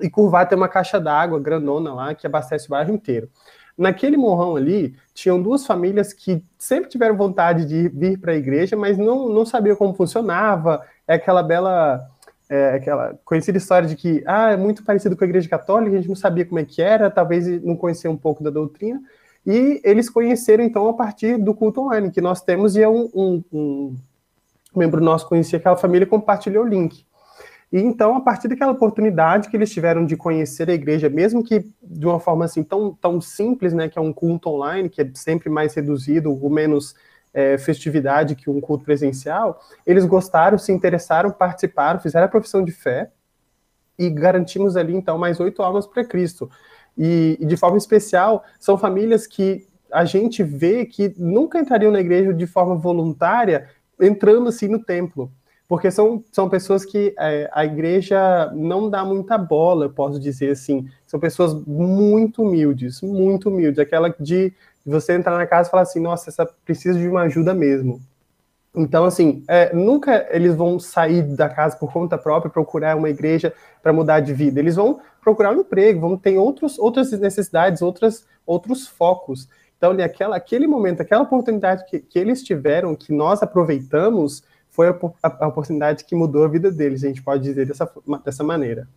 e 0.02 0.10
curvar 0.10 0.48
tem 0.48 0.58
uma 0.58 0.68
caixa 0.68 1.00
d'água 1.00 1.40
grandona 1.40 1.94
lá 1.94 2.16
que 2.16 2.28
abastece 2.28 2.68
o 2.68 2.70
bairro 2.72 2.94
inteiro. 2.94 3.30
naquele 3.78 4.16
morrão 4.16 4.56
ali, 4.56 4.96
tinham 5.14 5.42
duas 5.42 5.66
famílias 5.66 6.14
que 6.14 6.42
sempre 6.58 6.90
tiveram 6.90 7.18
vontade 7.18 7.66
de 7.66 7.90
vir 7.90 8.18
para 8.20 8.32
a 8.32 8.36
igreja, 8.36 8.76
mas 8.76 8.98
não, 8.98 9.28
não 9.30 9.46
sabiam 9.46 9.76
como 9.76 9.94
funcionava. 9.94 10.82
É 11.08 11.16
aquela 11.16 11.44
bela, 11.44 12.10
é, 12.50 12.76
aquela 12.76 13.20
conhecida 13.26 13.58
história 13.58 13.88
de 13.88 13.96
que, 13.96 14.24
ah, 14.26 14.52
é 14.52 14.58
muito 14.58 14.84
parecido 14.84 15.16
com 15.18 15.24
a 15.24 15.28
igreja 15.28 15.50
católica, 15.50 15.92
a 15.94 16.00
gente 16.00 16.08
não 16.08 16.16
sabia 16.16 16.46
como 16.46 16.60
é 16.60 16.66
que 16.66 16.82
era, 16.82 17.12
talvez 17.12 17.48
não 17.64 17.76
conhecia 17.76 18.10
um 18.10 18.18
pouco 18.18 18.44
da 18.44 18.50
doutrina. 18.50 19.02
E 19.46 19.82
eles 19.84 20.10
conheceram, 20.10 20.64
então, 20.64 20.88
a 20.88 20.94
partir 20.94 21.38
do 21.38 21.54
culto 21.54 21.82
online 21.82 22.12
que 22.12 22.22
nós 22.22 22.42
temos, 22.42 22.76
e 22.76 22.82
é 22.82 22.88
um, 22.88 23.10
um, 23.14 23.44
um 23.54 23.96
membro 24.76 25.02
nosso 25.02 25.28
conhecia 25.28 25.60
aquela 25.60 25.78
família 25.78 26.08
compartilhou 26.08 26.64
o 26.64 26.68
link. 26.68 27.06
E 27.72 27.80
então, 27.80 28.16
a 28.16 28.22
partir 28.22 28.48
daquela 28.48 28.72
oportunidade 28.72 29.50
que 29.50 29.58
eles 29.58 29.72
tiveram 29.72 30.06
de 30.06 30.16
conhecer 30.16 30.70
a 30.70 30.74
igreja, 30.74 31.10
mesmo 31.10 31.44
que 31.44 31.66
de 31.82 32.06
uma 32.06 32.20
forma 32.20 32.46
assim 32.46 32.64
tão, 32.64 32.94
tão 32.94 33.20
simples, 33.20 33.74
né, 33.74 33.90
que 33.90 33.98
é 33.98 34.02
um 34.02 34.14
culto 34.14 34.50
online, 34.50 34.90
que 34.90 35.02
é 35.02 35.12
sempre 35.14 35.50
mais 35.50 35.74
reduzido, 35.74 36.32
ou 36.32 36.50
menos 36.50 36.96
é, 37.34 37.58
festividade 37.58 38.36
que 38.36 38.50
um 38.50 38.62
culto 38.62 38.86
presencial, 38.86 39.60
eles 39.86 40.06
gostaram, 40.06 40.58
se 40.58 40.72
interessaram, 40.72 41.32
participaram, 41.32 42.00
fizeram 42.00 42.26
a 42.26 42.30
profissão 42.30 42.64
de 42.64 42.72
fé 42.72 43.12
e 44.00 44.10
garantimos 44.10 44.78
ali 44.78 44.96
então 44.96 45.18
mais 45.18 45.40
oito 45.40 45.62
almas 45.62 45.86
para 45.86 46.06
Cristo. 46.06 46.50
E, 46.98 47.38
e 47.40 47.46
de 47.46 47.58
forma 47.58 47.78
especial, 47.78 48.44
são 48.58 48.78
famílias 48.78 49.28
que 49.28 49.68
a 49.92 50.06
gente 50.06 50.44
vê 50.44 50.86
que 50.86 51.14
nunca 51.18 51.60
entrariam 51.60 51.92
na 51.92 52.00
igreja 52.00 52.34
de 52.34 52.48
forma 52.48 52.76
voluntária, 52.76 53.70
entrando 54.00 54.48
assim 54.48 54.68
no 54.68 54.82
templo 54.82 55.32
porque 55.68 55.90
são, 55.90 56.24
são 56.32 56.48
pessoas 56.48 56.86
que 56.86 57.16
é, 57.18 57.50
a 57.52 57.66
igreja 57.66 58.52
não 58.54 58.90
dá 58.90 59.04
muita 59.04 59.38
bola, 59.38 59.86
eu 59.86 59.90
posso 59.90 60.20
dizer 60.20 60.52
assim. 60.52 60.88
São 61.08 61.20
pessoas 61.20 61.54
muito 61.66 62.44
humildes, 62.44 63.02
muito 63.02 63.50
humildes. 63.50 63.80
Aquela 63.80 64.14
de 64.20 64.54
você 64.86 65.14
entrar 65.14 65.36
na 65.36 65.48
casa 65.48 65.68
e 65.68 65.72
falar 65.72 65.84
assim, 65.84 66.00
nossa, 66.00 66.30
essa 66.30 66.46
precisa 66.64 67.00
de 67.00 67.08
uma 67.08 67.24
ajuda 67.24 67.54
mesmo. 67.54 68.00
Então, 68.76 69.06
assim, 69.06 69.44
é, 69.48 69.74
nunca 69.74 70.28
eles 70.30 70.54
vão 70.54 70.78
sair 70.80 71.24
da 71.24 71.50
casa 71.50 71.78
por 71.78 71.92
conta 71.92 72.18
própria, 72.18 72.52
procurar 72.52 72.96
uma 72.96 73.10
igreja 73.10 73.54
para 73.82 73.94
mudar 73.94 74.20
de 74.20 74.34
vida. 74.34 74.60
Eles 74.60 74.76
vão 74.76 75.00
procurar 75.22 75.52
um 75.52 75.62
emprego, 75.62 76.02
vão 76.02 76.18
ter 76.18 76.38
outros, 76.38 76.78
outras 76.78 77.12
necessidades, 77.12 77.82
outras, 77.82 78.28
outros 78.46 78.88
focos. 78.88 79.48
Então, 79.78 79.92
aquela, 80.04 80.36
aquele 80.36 80.68
momento, 80.68 81.02
aquela 81.02 81.24
oportunidade 81.24 81.86
que, 81.86 82.00
que 82.00 82.20
eles 82.20 82.44
tiveram, 82.44 82.96
que 82.96 83.14
nós 83.14 83.42
aproveitamos, 83.42 84.44
foi 84.76 84.90
a, 84.90 84.98
a, 85.24 85.48
oportunidade 85.48 86.04
que 86.04 86.14
mudou 86.14 86.44
a 86.44 86.48
vida 86.50 86.70
deles, 86.70 87.04
a 87.04 87.08
gente 87.08 87.24
pode 87.24 87.44
dizer 87.44 87.66
dessa, 87.66 87.90
dessa 88.24 88.44
maneira. 88.44 88.88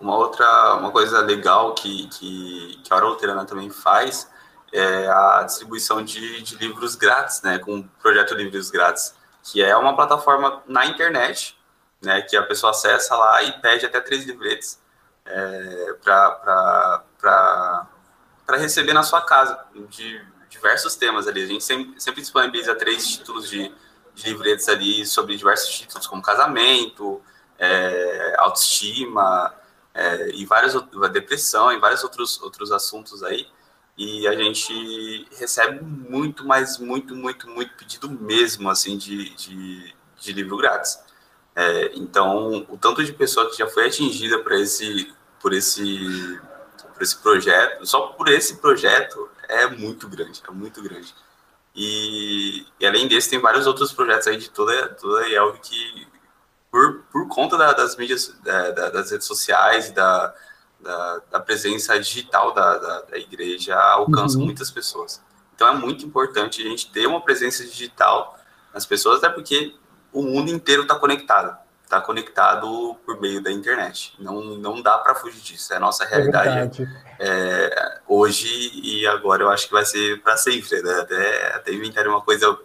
Uma 0.00 0.16
outra 0.16 0.74
uma 0.74 0.90
coisa 0.90 1.20
legal 1.20 1.74
que, 1.74 2.08
que, 2.08 2.80
que 2.82 2.92
a 2.92 2.96
Hora 2.96 3.44
também 3.44 3.70
faz 3.70 4.28
é 4.72 5.08
a 5.08 5.42
distribuição 5.44 6.02
de, 6.02 6.42
de 6.42 6.56
livros 6.56 6.94
grátis, 6.96 7.42
né, 7.42 7.58
com 7.58 7.80
o 7.80 7.84
projeto 8.00 8.34
Livros 8.34 8.70
Grátis, 8.70 9.14
que 9.42 9.62
é 9.62 9.76
uma 9.76 9.94
plataforma 9.94 10.62
na 10.66 10.86
internet, 10.86 11.58
né, 12.02 12.22
que 12.22 12.36
a 12.36 12.42
pessoa 12.42 12.70
acessa 12.70 13.16
lá 13.16 13.42
e 13.42 13.60
pede 13.60 13.84
até 13.86 14.00
três 14.00 14.24
livretes 14.24 14.80
é, 15.26 15.94
para 16.02 17.04
receber 18.58 18.92
na 18.92 19.02
sua 19.02 19.22
casa, 19.22 19.58
de 19.88 20.24
diversos 20.48 20.96
temas 20.96 21.26
ali. 21.26 21.42
A 21.42 21.46
gente 21.46 21.64
sempre, 21.64 22.00
sempre 22.00 22.20
disponibiliza 22.20 22.74
três 22.74 23.06
títulos 23.06 23.48
de 23.48 23.72
livretos 24.22 24.68
ali 24.68 25.04
sobre 25.06 25.36
diversos 25.36 25.78
títulos, 25.78 26.06
como 26.06 26.22
casamento, 26.22 27.20
é, 27.58 28.34
autoestima, 28.38 29.54
é, 29.94 30.30
e 30.34 30.44
várias 30.46 30.74
depressão 31.12 31.72
e 31.72 31.78
vários 31.78 32.02
outros, 32.02 32.40
outros 32.42 32.72
assuntos 32.72 33.22
aí. 33.22 33.46
E 33.96 34.26
a 34.26 34.34
gente 34.34 35.28
recebe 35.36 35.82
muito, 35.84 36.46
mas 36.46 36.78
muito, 36.78 37.14
muito, 37.14 37.48
muito 37.48 37.74
pedido 37.74 38.10
mesmo, 38.10 38.70
assim, 38.70 38.96
de, 38.96 39.34
de, 39.34 39.94
de 40.18 40.32
livro 40.32 40.56
grátis. 40.56 40.98
É, 41.54 41.90
então, 41.94 42.66
o 42.68 42.78
tanto 42.78 43.04
de 43.04 43.12
pessoa 43.12 43.50
que 43.50 43.58
já 43.58 43.68
foi 43.68 43.86
atingida 43.88 44.38
por 44.38 44.52
esse, 44.52 45.12
por 45.40 45.52
esse, 45.52 46.40
por 46.94 47.02
esse 47.02 47.16
projeto, 47.18 47.84
só 47.86 48.06
por 48.08 48.28
esse 48.28 48.56
projeto, 48.56 49.28
é 49.48 49.66
muito 49.66 50.08
grande, 50.08 50.40
é 50.48 50.50
muito 50.50 50.80
grande. 50.82 51.14
E, 51.74 52.66
e, 52.78 52.86
além 52.86 53.06
desse, 53.06 53.30
tem 53.30 53.38
vários 53.38 53.66
outros 53.66 53.92
projetos 53.92 54.26
aí 54.26 54.36
de 54.36 54.50
toda, 54.50 54.88
toda 54.94 55.20
a 55.22 55.28
IELV 55.28 55.58
que, 55.60 56.06
por, 56.70 57.04
por 57.12 57.28
conta 57.28 57.56
da, 57.56 57.72
das 57.72 57.96
mídias, 57.96 58.34
da, 58.42 58.70
da, 58.70 58.90
das 58.90 59.10
redes 59.10 59.26
sociais 59.26 59.88
e 59.88 59.92
da, 59.92 60.34
da, 61.30 61.40
presença 61.40 61.98
digital 61.98 62.52
da, 62.52 62.78
da, 63.02 63.18
igreja, 63.18 63.76
alcançam 63.76 64.40
uhum. 64.40 64.46
muitas 64.46 64.70
pessoas. 64.70 65.22
Então 65.54 65.68
é 65.68 65.74
muito 65.74 66.04
importante 66.04 66.62
a 66.62 66.64
gente 66.64 66.90
ter 66.90 67.06
uma 67.06 67.20
presença 67.20 67.64
digital 67.64 68.38
nas 68.72 68.86
pessoas, 68.86 69.18
até 69.18 69.28
porque 69.28 69.74
o 70.12 70.22
mundo 70.22 70.50
inteiro 70.50 70.82
está 70.82 70.94
conectado. 70.94 71.56
Está 71.90 72.00
conectado 72.00 72.94
por 73.04 73.20
meio 73.20 73.42
da 73.42 73.50
internet. 73.50 74.14
Não, 74.20 74.56
não 74.56 74.80
dá 74.80 74.96
para 74.98 75.12
fugir 75.16 75.40
disso. 75.40 75.72
É 75.72 75.76
a 75.76 75.80
nossa 75.80 76.04
realidade. 76.04 76.84
É 76.84 77.10
é, 77.18 77.98
hoje 78.06 78.46
e 78.80 79.04
agora 79.08 79.42
eu 79.42 79.50
acho 79.50 79.66
que 79.66 79.72
vai 79.72 79.84
ser 79.84 80.22
para 80.22 80.36
sempre, 80.36 80.80
né? 80.82 81.00
Até, 81.00 81.56
até 81.56 81.72
inventar 81.72 82.06
uma 82.06 82.20
coisa 82.20 82.56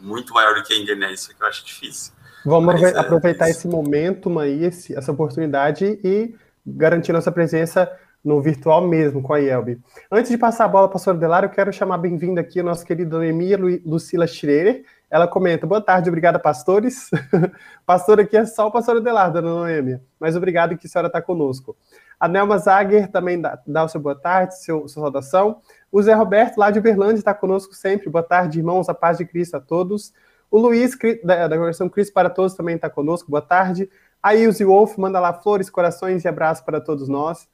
muito 0.00 0.34
maior 0.34 0.56
do 0.56 0.64
que 0.64 0.74
a 0.74 0.76
internet, 0.76 1.32
que 1.32 1.40
eu 1.40 1.46
acho 1.46 1.64
difícil. 1.64 2.12
Vamos 2.44 2.74
Mas, 2.74 2.82
é, 2.82 2.98
aproveitar 2.98 3.46
é 3.46 3.50
esse 3.50 3.68
momento 3.68 4.36
aí, 4.40 4.64
esse, 4.64 4.98
essa 4.98 5.12
oportunidade 5.12 6.00
e 6.02 6.34
garantir 6.66 7.12
nossa 7.12 7.30
presença 7.30 7.88
no 8.24 8.42
virtual 8.42 8.86
mesmo 8.86 9.22
com 9.22 9.32
a 9.32 9.38
IELB. 9.38 9.78
Antes 10.10 10.32
de 10.32 10.36
passar 10.36 10.64
a 10.64 10.68
bola 10.68 10.88
para 10.88 10.96
a 10.96 11.00
Sra. 11.00 11.14
Delar, 11.14 11.44
eu 11.44 11.50
quero 11.50 11.72
chamar 11.72 11.98
bem-vinda 11.98 12.40
aqui 12.40 12.58
a 12.58 12.64
nossa 12.64 12.84
querida 12.84 13.16
Noemia 13.16 13.56
Lucila 13.86 14.26
Schreier. 14.26 14.84
Ela 15.12 15.28
comenta, 15.28 15.66
boa 15.66 15.82
tarde, 15.82 16.08
obrigada, 16.08 16.38
pastores. 16.38 17.10
Pastor 17.84 18.18
aqui 18.18 18.34
é 18.34 18.46
só 18.46 18.68
o 18.68 18.70
pastor 18.70 18.98
Delar, 18.98 19.30
dona 19.30 19.50
Noêmia, 19.50 20.02
mas 20.18 20.34
obrigado 20.34 20.74
que 20.78 20.86
a 20.86 20.90
senhora 20.90 21.08
está 21.08 21.20
conosco. 21.20 21.76
A 22.18 22.26
Nelma 22.26 22.56
Zager 22.56 23.10
também 23.10 23.38
dá, 23.38 23.60
dá 23.66 23.84
o 23.84 23.88
seu 23.88 24.00
boa 24.00 24.14
tarde, 24.14 24.58
seu, 24.58 24.88
sua 24.88 25.02
saudação. 25.02 25.60
O 25.92 26.00
Zé 26.00 26.14
Roberto, 26.14 26.56
lá 26.56 26.70
de 26.70 26.78
Uberlândia, 26.78 27.18
está 27.18 27.34
conosco 27.34 27.74
sempre. 27.74 28.08
Boa 28.08 28.22
tarde, 28.22 28.60
irmãos, 28.60 28.88
a 28.88 28.94
paz 28.94 29.18
de 29.18 29.26
Cristo 29.26 29.54
a 29.54 29.60
todos. 29.60 30.14
O 30.50 30.58
Luiz, 30.58 30.96
da, 31.22 31.46
da 31.46 31.58
Conversão 31.58 31.90
Cristo 31.90 32.14
para 32.14 32.30
Todos, 32.30 32.54
também 32.54 32.76
está 32.76 32.88
conosco. 32.88 33.30
Boa 33.30 33.42
tarde. 33.42 33.90
A 34.22 34.34
Ilse 34.34 34.64
Wolf 34.64 34.96
manda 34.96 35.20
lá 35.20 35.34
flores, 35.34 35.68
corações 35.68 36.24
e 36.24 36.28
abraços 36.28 36.64
para 36.64 36.80
todos 36.80 37.06
nós. 37.06 37.46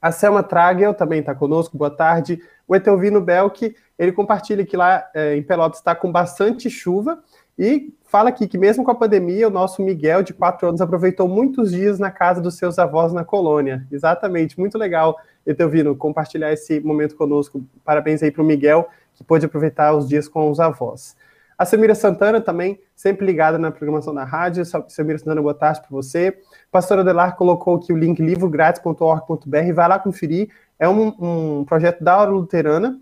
A 0.00 0.10
Selma 0.10 0.42
Tragel 0.42 0.94
também 0.94 1.20
está 1.20 1.34
conosco, 1.34 1.76
boa 1.76 1.90
tarde. 1.90 2.40
O 2.66 2.74
Etelvino 2.74 3.20
Belk, 3.20 3.74
ele 3.98 4.12
compartilha 4.12 4.64
que 4.64 4.76
lá 4.76 5.06
é, 5.14 5.36
em 5.36 5.42
Pelotas 5.42 5.78
está 5.78 5.94
com 5.94 6.10
bastante 6.10 6.70
chuva 6.70 7.22
e 7.58 7.92
fala 8.06 8.30
aqui 8.30 8.48
que 8.48 8.56
mesmo 8.56 8.82
com 8.82 8.90
a 8.90 8.94
pandemia, 8.94 9.46
o 9.46 9.50
nosso 9.50 9.82
Miguel, 9.82 10.22
de 10.22 10.32
quatro 10.32 10.66
anos, 10.66 10.80
aproveitou 10.80 11.28
muitos 11.28 11.70
dias 11.72 11.98
na 11.98 12.10
casa 12.10 12.40
dos 12.40 12.56
seus 12.56 12.78
avós 12.78 13.12
na 13.12 13.24
colônia. 13.24 13.86
Exatamente, 13.92 14.58
muito 14.58 14.78
legal, 14.78 15.18
Etelvino, 15.46 15.94
compartilhar 15.94 16.50
esse 16.50 16.80
momento 16.80 17.14
conosco. 17.14 17.62
Parabéns 17.84 18.22
aí 18.22 18.30
para 18.30 18.42
o 18.42 18.46
Miguel, 18.46 18.88
que 19.14 19.22
pôde 19.22 19.44
aproveitar 19.44 19.94
os 19.94 20.08
dias 20.08 20.26
com 20.26 20.50
os 20.50 20.58
avós. 20.58 21.14
A 21.60 21.66
Samira 21.66 21.94
Santana 21.94 22.40
também, 22.40 22.80
sempre 22.96 23.26
ligada 23.26 23.58
na 23.58 23.70
programação 23.70 24.14
da 24.14 24.24
rádio. 24.24 24.64
Samira 24.88 25.18
Santana, 25.18 25.42
boa 25.42 25.52
tarde 25.52 25.82
para 25.82 25.90
você. 25.90 26.38
Pastor 26.72 27.00
Adelar 27.00 27.36
colocou 27.36 27.76
aqui 27.76 27.92
o 27.92 27.98
link 27.98 28.18
livrográtis.org.br, 28.18 29.72
vai 29.74 29.86
lá 29.86 29.98
conferir. 29.98 30.48
É 30.78 30.88
um, 30.88 31.08
um 31.60 31.64
projeto 31.66 32.02
da 32.02 32.16
Hora 32.16 32.30
Luterana 32.30 32.98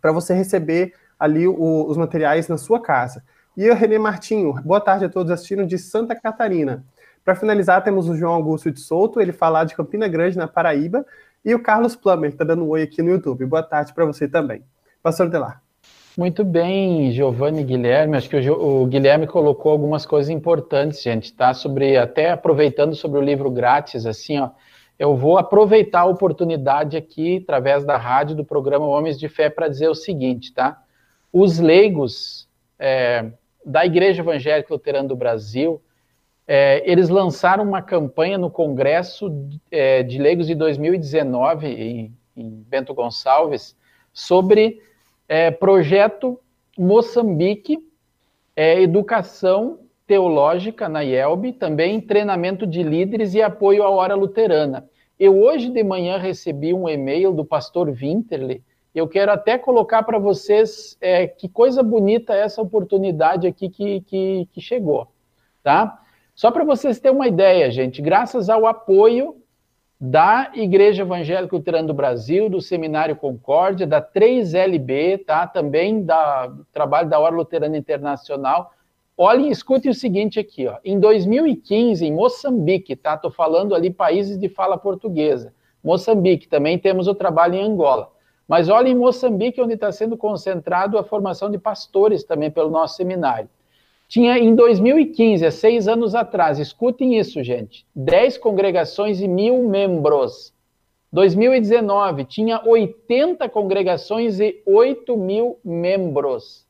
para 0.00 0.10
você 0.10 0.34
receber 0.34 0.92
ali 1.16 1.46
o, 1.46 1.86
os 1.86 1.96
materiais 1.96 2.48
na 2.48 2.58
sua 2.58 2.82
casa. 2.82 3.22
E 3.56 3.70
o 3.70 3.74
Renê 3.76 3.96
Martinho, 3.96 4.54
boa 4.64 4.80
tarde 4.80 5.04
a 5.04 5.08
todos 5.08 5.30
assistindo 5.30 5.64
de 5.64 5.78
Santa 5.78 6.16
Catarina. 6.16 6.84
Para 7.24 7.36
finalizar, 7.36 7.84
temos 7.84 8.08
o 8.08 8.16
João 8.16 8.34
Augusto 8.34 8.72
de 8.72 8.80
Souto, 8.80 9.20
ele 9.20 9.30
fala 9.30 9.62
de 9.62 9.76
Campina 9.76 10.08
Grande, 10.08 10.36
na 10.36 10.48
Paraíba, 10.48 11.06
e 11.44 11.54
o 11.54 11.62
Carlos 11.62 11.94
Plummer, 11.94 12.30
que 12.30 12.34
está 12.34 12.44
dando 12.44 12.64
um 12.64 12.70
oi 12.70 12.82
aqui 12.82 13.02
no 13.02 13.10
YouTube. 13.10 13.46
Boa 13.46 13.62
tarde 13.62 13.94
para 13.94 14.04
você 14.04 14.26
também. 14.26 14.64
Pastor 15.00 15.28
Delar. 15.28 15.67
Muito 16.18 16.44
bem, 16.44 17.12
Giovanni 17.12 17.62
Guilherme. 17.62 18.16
Acho 18.16 18.28
que 18.28 18.50
o, 18.50 18.82
o, 18.82 18.86
Guilherme 18.86 19.24
colocou 19.24 19.70
algumas 19.70 20.04
coisas 20.04 20.28
importantes, 20.28 21.00
gente, 21.00 21.32
tá? 21.32 21.54
Sobre, 21.54 21.96
até 21.96 22.32
aproveitando 22.32 22.96
sobre 22.96 23.20
o 23.20 23.22
livro 23.22 23.48
grátis, 23.48 24.04
assim, 24.04 24.36
ó. 24.40 24.50
Eu 24.98 25.14
vou 25.16 25.38
aproveitar 25.38 26.00
a 26.00 26.06
oportunidade 26.06 26.96
aqui, 26.96 27.38
através 27.44 27.84
da 27.84 27.96
rádio, 27.96 28.34
do 28.34 28.44
programa 28.44 28.84
Homens 28.84 29.16
de 29.16 29.28
Fé, 29.28 29.48
para 29.48 29.68
dizer 29.68 29.88
o 29.88 29.94
seguinte, 29.94 30.52
tá? 30.52 30.82
Os 31.32 31.60
leigos, 31.60 32.48
é, 32.80 33.30
da 33.64 33.86
Igreja 33.86 34.20
Evangélica 34.20 34.74
Luterana 34.74 35.06
do 35.06 35.14
Brasil, 35.14 35.80
é, 36.48 36.82
eles 36.84 37.08
lançaram 37.08 37.62
uma 37.62 37.80
campanha 37.80 38.36
no 38.36 38.50
Congresso 38.50 39.32
é, 39.70 40.02
de 40.02 40.18
Leigos 40.18 40.48
de 40.48 40.56
2019, 40.56 41.68
em, 41.68 42.12
em 42.36 42.50
Bento 42.68 42.92
Gonçalves, 42.92 43.76
sobre 44.12 44.82
é, 45.28 45.50
projeto 45.50 46.40
Moçambique, 46.76 47.78
é, 48.56 48.80
educação 48.80 49.80
teológica 50.06 50.88
na 50.88 51.02
IELB, 51.02 51.52
também 51.52 52.00
treinamento 52.00 52.66
de 52.66 52.82
líderes 52.82 53.34
e 53.34 53.42
apoio 53.42 53.82
à 53.82 53.90
hora 53.90 54.14
luterana. 54.14 54.88
Eu 55.20 55.38
hoje 55.38 55.68
de 55.68 55.84
manhã 55.84 56.16
recebi 56.16 56.72
um 56.72 56.88
e-mail 56.88 57.32
do 57.32 57.44
pastor 57.44 57.90
Winterle. 57.90 58.62
Eu 58.94 59.06
quero 59.06 59.30
até 59.30 59.58
colocar 59.58 60.02
para 60.02 60.18
vocês 60.18 60.96
é, 61.00 61.26
que 61.26 61.48
coisa 61.48 61.82
bonita 61.82 62.34
essa 62.34 62.62
oportunidade 62.62 63.46
aqui 63.46 63.68
que, 63.68 64.00
que, 64.00 64.48
que 64.50 64.60
chegou, 64.60 65.08
tá? 65.62 66.00
Só 66.34 66.50
para 66.50 66.64
vocês 66.64 66.98
terem 66.98 67.16
uma 67.16 67.28
ideia, 67.28 67.70
gente, 67.70 68.00
graças 68.00 68.48
ao 68.48 68.66
apoio 68.66 69.36
da 70.00 70.52
Igreja 70.54 71.02
Evangélica 71.02 71.56
Luterana 71.56 71.88
do 71.88 71.94
Brasil, 71.94 72.48
do 72.48 72.60
Seminário 72.60 73.16
Concórdia, 73.16 73.86
da 73.86 74.00
3LB, 74.00 75.24
tá? 75.24 75.46
Também 75.46 76.04
da 76.04 76.52
trabalho 76.72 77.08
da 77.08 77.18
Hora 77.18 77.34
Luterana 77.34 77.76
Internacional. 77.76 78.72
Olhem, 79.16 79.50
escutem 79.50 79.90
o 79.90 79.94
seguinte 79.94 80.38
aqui, 80.38 80.68
ó. 80.68 80.76
Em 80.84 81.00
2015, 81.00 82.06
em 82.06 82.12
Moçambique, 82.12 82.94
tá? 82.94 83.16
Tô 83.16 83.30
falando 83.30 83.74
ali 83.74 83.90
países 83.90 84.38
de 84.38 84.48
fala 84.48 84.78
portuguesa. 84.78 85.52
Moçambique, 85.82 86.46
também 86.46 86.78
temos 86.78 87.08
o 87.08 87.14
trabalho 87.14 87.54
em 87.54 87.62
Angola. 87.62 88.12
Mas 88.46 88.68
olhem 88.68 88.92
em 88.92 88.96
Moçambique, 88.96 89.60
onde 89.60 89.74
está 89.74 89.90
sendo 89.90 90.16
concentrado 90.16 90.96
a 90.96 91.02
formação 91.02 91.50
de 91.50 91.58
pastores 91.58 92.22
também 92.22 92.50
pelo 92.50 92.70
nosso 92.70 92.94
seminário. 92.94 93.50
Tinha 94.08 94.36
em 94.38 94.54
2015, 94.54 95.44
há 95.44 95.50
seis 95.50 95.86
anos 95.86 96.14
atrás, 96.14 96.58
escutem 96.58 97.18
isso, 97.18 97.42
gente: 97.42 97.84
10 97.94 98.38
congregações 98.38 99.20
e 99.20 99.28
mil 99.28 99.68
membros. 99.68 100.54
2019, 101.12 102.24
tinha 102.24 102.62
80 102.64 103.46
congregações 103.50 104.40
e 104.40 104.62
8 104.64 105.14
mil 105.14 105.58
membros. 105.62 106.66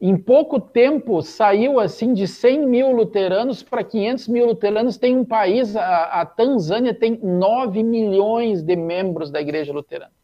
em 0.00 0.16
pouco 0.16 0.58
tempo 0.58 1.20
saiu 1.20 1.78
assim 1.78 2.14
de 2.14 2.26
100 2.26 2.66
mil 2.66 2.92
luteranos 2.92 3.62
para 3.62 3.84
500 3.84 4.28
mil 4.28 4.46
luteranos. 4.46 4.96
Tem 4.96 5.14
um 5.14 5.24
país, 5.24 5.76
a, 5.76 6.22
a 6.22 6.26
Tanzânia 6.26 6.94
tem 6.94 7.20
9 7.22 7.82
milhões 7.82 8.62
de 8.62 8.74
membros 8.74 9.30
da 9.30 9.40
igreja 9.40 9.72
luterana. 9.72 10.15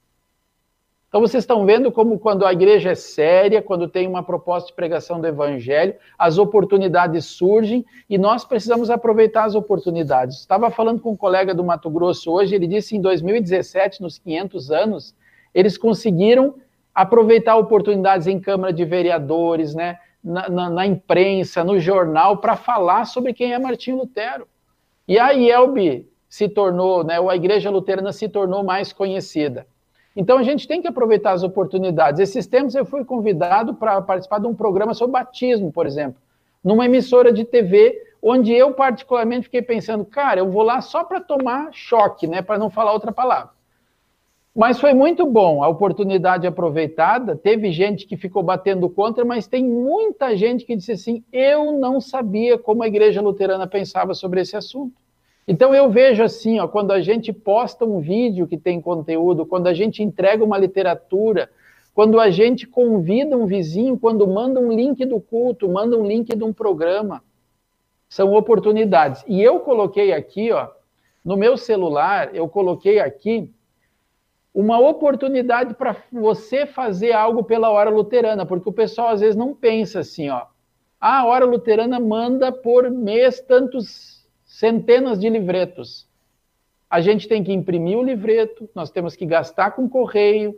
Então 1.13 1.21
vocês 1.21 1.43
estão 1.43 1.67
vendo 1.67 1.93
como 1.93 2.19
quando 2.19 2.47
a 2.47 2.55
igreja 2.55 2.93
é 2.93 2.95
séria, 2.95 3.61
quando 3.61 3.87
tem 3.87 4.09
uma 4.09 4.23
proposta 4.23 4.69
de 4.69 4.75
pregação 4.75 5.21
do 5.21 5.27
evangelho, 5.27 5.95
as 6.19 6.39
oportunidades 6.39 7.27
surgem 7.27 7.85
e 8.09 8.17
nós 8.17 8.47
precisamos 8.47 8.89
aproveitar 8.89 9.45
as 9.45 9.55
oportunidades. 9.55 10.39
Estava 10.39 10.71
falando 10.71 11.03
com 11.03 11.11
um 11.11 11.17
colega 11.17 11.55
do 11.55 11.63
Mato 11.63 11.91
Grosso 11.91 12.33
hoje, 12.33 12.55
ele 12.55 12.67
disse 12.67 12.97
em 12.97 13.01
2017, 13.03 14.01
nos 14.01 14.17
500 14.17 14.71
anos, 14.71 15.15
eles 15.55 15.77
conseguiram 15.77 16.55
aproveitar 16.95 17.57
oportunidades 17.57 18.27
em 18.27 18.41
Câmara 18.41 18.73
de 18.73 18.87
Vereadores, 18.87 19.75
né, 19.75 19.99
na, 20.25 20.49
na, 20.49 20.71
na 20.71 20.87
imprensa, 20.87 21.63
no 21.63 21.79
jornal, 21.79 22.39
para 22.39 22.57
falar 22.57 23.05
sobre 23.05 23.35
quem 23.35 23.53
é 23.53 23.59
Martim 23.59 23.93
Lutero. 23.93 24.49
E 25.07 25.19
a 25.19 25.33
IELB 25.33 26.09
se 26.27 26.49
tornou, 26.49 27.05
né, 27.05 27.19
a 27.21 27.37
Igreja 27.37 27.69
Luterana 27.69 28.15
se 28.15 28.31
tornou 28.31 28.65
mais 28.65 28.95
conhecida. 28.95 29.67
Então 30.15 30.39
a 30.39 30.43
gente 30.43 30.69
tem 30.69 30.83
que 30.83 30.89
aproveitar 30.89 31.33
as 31.33 31.43
oportunidades. 31.43 32.21
Esses 32.21 32.47
tempos 32.47 32.75
eu 32.75 32.85
fui 32.85 33.05
convidado 33.05 33.75
para 33.75 34.01
participar 34.03 34.41
de 34.41 34.47
um 34.47 34.55
programa 34.55 34.95
sobre 34.95 35.13
batismo, 35.13 35.73
por 35.73 35.87
exemplo, 35.87 36.21
numa 36.63 36.85
emissora 36.85 37.33
de 37.33 37.45
TV, 37.45 38.01
onde 38.23 38.53
eu 38.53 38.73
particularmente 38.73 39.45
fiquei 39.45 39.63
pensando, 39.63 40.05
cara, 40.05 40.41
eu 40.41 40.51
vou 40.51 40.63
lá 40.63 40.81
só 40.81 41.03
para 41.03 41.21
tomar 41.21 41.71
choque, 41.73 42.27
né, 42.27 42.43
para 42.43 42.59
não 42.59 42.71
falar 42.71 42.93
outra 42.93 43.11
palavra. 43.11 43.51
Mas 44.55 44.79
foi 44.79 44.93
muito 44.93 45.25
bom 45.25 45.65
a 45.65 45.69
oportunidade 45.69 46.47
aproveitada. 46.47 47.35
Teve 47.35 47.73
gente 47.73 48.07
que 48.07 48.19
ficou 48.19 48.43
batendo 48.43 48.89
contra, 48.91 49.25
mas 49.25 49.47
tem 49.47 49.65
muita 49.65 50.37
gente 50.37 50.67
que 50.67 50.77
disse 50.77 50.93
assim: 50.93 51.25
eu 51.33 51.73
não 51.79 52.03
sabia 52.03 52.59
como 52.59 52.83
a 52.83 52.87
igreja 52.87 53.23
luterana 53.23 53.67
pensava 53.67 54.13
sobre 54.13 54.43
esse 54.43 54.55
assunto. 54.55 55.02
Então 55.47 55.75
eu 55.75 55.91
vejo 55.91 56.23
assim, 56.23 56.61
ó, 56.61 56.69
quando 56.69 56.93
a 56.93 57.01
gente 57.01 57.33
posta 57.33 57.85
um 57.85 58.01
vídeo 58.01 58.47
que 58.47 58.57
tem 58.57 58.81
conteúdo, 58.81 59.45
quando 59.45 59.67
a 59.67 59.75
gente 59.75 60.03
entrega 60.03 60.45
uma 60.45 60.57
literatura, 60.57 61.51
quando 61.95 62.21
a 62.21 62.31
gente 62.31 62.67
convida 62.67 63.37
um 63.37 63.47
vizinho, 63.47 63.99
quando 63.99 64.27
manda 64.27 64.61
um 64.61 64.73
link 64.73 65.05
do 65.05 65.21
culto, 65.21 65.69
manda 65.69 65.97
um 65.99 66.07
link 66.07 66.35
de 66.35 66.45
um 66.45 66.53
programa, 66.53 67.23
são 68.09 68.33
oportunidades. 68.35 69.25
E 69.27 69.43
eu 69.43 69.61
coloquei 69.61 70.13
aqui, 70.13 70.53
ó, 70.53 70.69
no 71.25 71.37
meu 71.37 71.57
celular, 71.57 72.35
eu 72.35 72.49
coloquei 72.49 73.01
aqui 73.01 73.51
uma 74.55 74.79
oportunidade 74.79 75.75
para 75.75 75.97
você 76.13 76.67
fazer 76.67 77.13
algo 77.13 77.43
pela 77.43 77.71
hora 77.71 77.91
luterana, 77.91 78.45
porque 78.45 78.69
o 78.69 78.73
pessoal 78.73 79.09
às 79.09 79.21
vezes 79.21 79.37
não 79.37 79.55
pensa 79.55 80.01
assim, 80.01 80.29
ó. 80.29 80.43
Ah, 81.01 81.21
a 81.21 81.27
hora 81.27 81.45
luterana 81.45 81.99
manda 81.99 82.53
por 82.53 82.91
mês 82.91 83.41
tantos 83.41 84.12
centenas 84.63 85.19
de 85.19 85.29
livretos. 85.29 86.07
A 86.89 87.01
gente 87.01 87.27
tem 87.27 87.43
que 87.43 87.53
imprimir 87.53 87.99
o 87.99 88.03
livreto, 88.03 88.71
nós 88.73 88.93
temos 88.93 89.17
que 89.17 89.27
gastar 89.27 89.73
com 89.73 89.89
correio, 89.89 90.57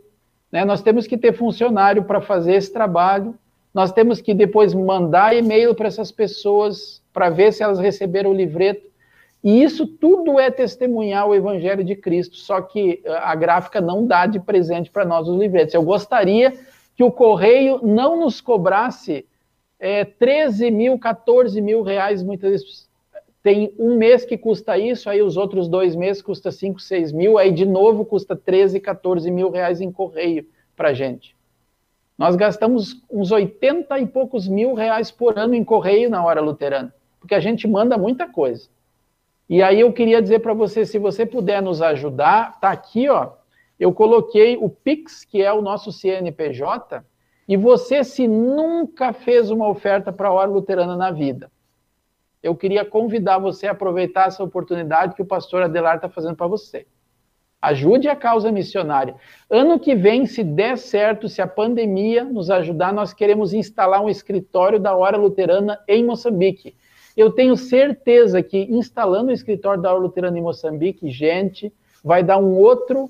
né? 0.51 0.63
nós 0.63 0.83
temos 0.83 1.07
que 1.07 1.17
ter 1.17 1.33
funcionário 1.33 2.03
para 2.03 2.21
fazer 2.21 2.53
esse 2.53 2.71
trabalho, 2.71 3.33
nós 3.73 3.91
temos 3.91 4.21
que 4.21 4.31
depois 4.31 4.75
mandar 4.75 5.35
e-mail 5.35 5.73
para 5.73 5.87
essas 5.87 6.11
pessoas 6.11 7.01
para 7.11 7.31
ver 7.31 7.51
se 7.51 7.63
elas 7.63 7.79
receberam 7.79 8.29
o 8.29 8.35
livreto. 8.35 8.85
E 9.43 9.63
isso 9.63 9.87
tudo 9.87 10.39
é 10.39 10.51
testemunhar 10.51 11.27
o 11.27 11.33
Evangelho 11.33 11.83
de 11.83 11.95
Cristo, 11.95 12.35
só 12.35 12.61
que 12.61 13.01
eh, 13.03 13.11
a 13.23 13.33
gráfica 13.33 13.81
não 13.81 14.05
dá 14.05 14.27
de 14.27 14.39
presente 14.39 14.91
para 14.91 15.03
nós 15.03 15.27
os 15.27 15.39
livretos. 15.39 15.73
Eu 15.73 15.81
gostaria 15.81 16.53
que 16.95 17.03
o 17.03 17.11
correio 17.11 17.79
não 17.81 18.19
nos 18.19 18.39
cobrasse 18.39 19.25
é, 19.79 20.05
13 20.05 20.69
mil, 20.69 20.99
14 20.99 21.59
mil 21.59 21.81
reais, 21.81 22.21
muitas 22.21 22.51
vezes, 22.51 22.87
tem 23.45 23.71
um 23.77 23.95
mês 23.95 24.25
que 24.25 24.39
custa 24.39 24.75
isso, 24.75 25.07
aí 25.07 25.21
os 25.21 25.37
outros 25.37 25.67
dois 25.67 25.95
meses 25.95 26.19
custa 26.19 26.51
5, 26.51 26.79
6 26.79 27.11
mil, 27.11 27.37
aí 27.37 27.51
de 27.51 27.63
novo 27.63 28.03
custa 28.03 28.35
13, 28.35 28.79
14 28.79 29.29
mil 29.29 29.51
reais 29.51 29.79
em 29.79 29.91
correio 29.91 30.47
para 30.75 30.95
gente. 30.95 31.35
Nós 32.17 32.35
gastamos 32.35 33.03
uns 33.07 33.31
80 33.31 33.99
e 33.99 34.07
poucos 34.07 34.47
mil 34.47 34.73
reais 34.73 35.11
por 35.11 35.37
ano 35.37 35.53
em 35.53 35.63
correio 35.63 36.09
na 36.09 36.25
hora 36.25 36.41
luterana, 36.41 36.91
porque 37.19 37.35
a 37.35 37.39
gente 37.39 37.67
manda 37.67 37.99
muita 37.99 38.27
coisa. 38.27 38.67
E 39.47 39.61
aí 39.61 39.81
eu 39.81 39.93
queria 39.93 40.23
dizer 40.23 40.39
para 40.39 40.55
você, 40.55 40.83
se 40.83 40.97
você 40.97 41.23
puder 41.23 41.61
nos 41.61 41.83
ajudar, 41.83 42.59
tá 42.59 42.71
aqui, 42.71 43.07
ó, 43.09 43.33
eu 43.79 43.93
coloquei 43.93 44.57
o 44.57 44.71
Pix, 44.71 45.23
que 45.23 45.43
é 45.43 45.53
o 45.53 45.61
nosso 45.61 45.91
CNPJ, 45.91 47.05
e 47.47 47.55
você, 47.55 48.03
se 48.03 48.27
nunca 48.27 49.13
fez 49.13 49.51
uma 49.51 49.69
oferta 49.69 50.11
para 50.11 50.29
a 50.29 50.33
hora 50.33 50.49
luterana 50.49 50.97
na 50.97 51.11
vida, 51.11 51.51
eu 52.45 52.55
queria 52.55 52.85
convidar 52.85 53.39
você 53.39 53.65
a 53.65 53.71
aproveitar 53.71 54.27
essa 54.27 54.43
oportunidade 54.43 55.15
que 55.15 55.21
o 55.23 55.25
pastor 55.25 55.63
Adelar 55.63 55.95
está 55.95 56.07
fazendo 56.07 56.35
para 56.35 56.45
você. 56.45 56.85
Ajude 57.59 58.07
a 58.07 58.15
causa 58.15 58.51
missionária. 58.51 59.15
Ano 59.49 59.79
que 59.79 59.95
vem, 59.95 60.27
se 60.27 60.43
der 60.43 60.77
certo, 60.77 61.27
se 61.27 61.41
a 61.41 61.47
pandemia 61.47 62.23
nos 62.23 62.51
ajudar, 62.51 62.93
nós 62.93 63.15
queremos 63.15 63.51
instalar 63.51 63.99
um 63.99 64.09
escritório 64.09 64.79
da 64.79 64.95
Hora 64.95 65.17
Luterana 65.17 65.79
em 65.87 66.05
Moçambique. 66.05 66.75
Eu 67.17 67.31
tenho 67.31 67.57
certeza 67.57 68.43
que 68.43 68.59
instalando 68.69 69.31
o 69.31 69.33
escritório 69.33 69.81
da 69.81 69.91
Hora 69.91 70.01
Luterana 70.01 70.37
em 70.37 70.43
Moçambique, 70.43 71.09
gente, 71.09 71.73
vai 72.03 72.21
dar 72.21 72.37
um 72.37 72.55
outro 72.59 73.09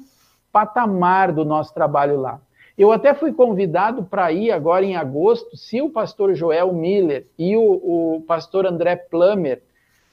patamar 0.50 1.34
do 1.34 1.44
nosso 1.44 1.74
trabalho 1.74 2.22
lá. 2.22 2.40
Eu 2.78 2.92
até 2.92 3.14
fui 3.14 3.32
convidado 3.32 4.04
para 4.04 4.32
ir 4.34 4.52
agora 4.52 4.84
em 4.84 4.96
agosto, 4.96 5.56
se 5.56 5.82
o 5.82 5.90
pastor 5.90 6.36
Joel 6.36 6.74
Miller 6.74 7.26
e 7.40 7.56
o, 7.56 7.62
o 7.62 8.24
pastor 8.28 8.66
André 8.66 8.98
Plummer 8.98 9.64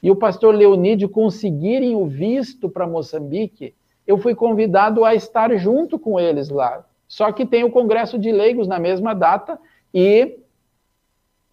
e 0.01 0.11
o 0.11 0.17
pastor 0.17 0.55
Leonídio 0.55 1.09
conseguirem 1.09 1.97
o 1.97 2.07
visto 2.07 2.69
para 2.69 2.87
Moçambique, 2.87 3.75
eu 4.07 4.17
fui 4.19 4.35
convidado 4.35 5.05
a 5.05 5.15
estar 5.15 5.55
junto 5.57 5.99
com 5.99 6.19
eles 6.19 6.49
lá. 6.49 6.85
Só 7.09 7.31
que 7.33 7.45
tem 7.45 7.65
o 7.65 7.71
Congresso 7.71 8.19
de 8.19 8.31
Leigos 8.31 8.69
na 8.69 8.79
mesma 8.79 9.15
data 9.15 9.59
e 9.93 10.39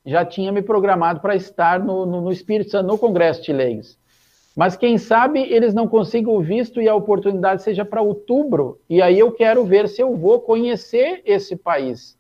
já 0.06 0.24
tinha 0.24 0.52
me 0.52 0.62
programado 0.62 1.20
para 1.20 1.36
estar 1.36 1.80
no, 1.80 2.06
no, 2.06 2.22
no 2.22 2.32
Espírito 2.32 2.72
Santo, 2.72 2.88
no 2.88 2.98
Congresso 2.98 3.42
de 3.44 3.52
Leigos. 3.52 3.98
Mas 4.60 4.76
quem 4.76 4.98
sabe 4.98 5.40
eles 5.40 5.74
não 5.74 5.88
consigam 5.88 6.36
o 6.36 6.42
visto 6.42 6.82
e 6.82 6.90
a 6.90 6.94
oportunidade 6.94 7.64
seja 7.64 7.86
para 7.86 8.02
outubro. 8.02 8.78
E 8.90 9.02
aí 9.02 9.18
eu 9.18 9.32
quero 9.32 9.64
ver 9.64 9.88
se 9.88 10.02
eu 10.02 10.18
vou 10.18 10.42
conhecer 10.42 11.22
esse 11.24 11.56
país. 11.56 12.20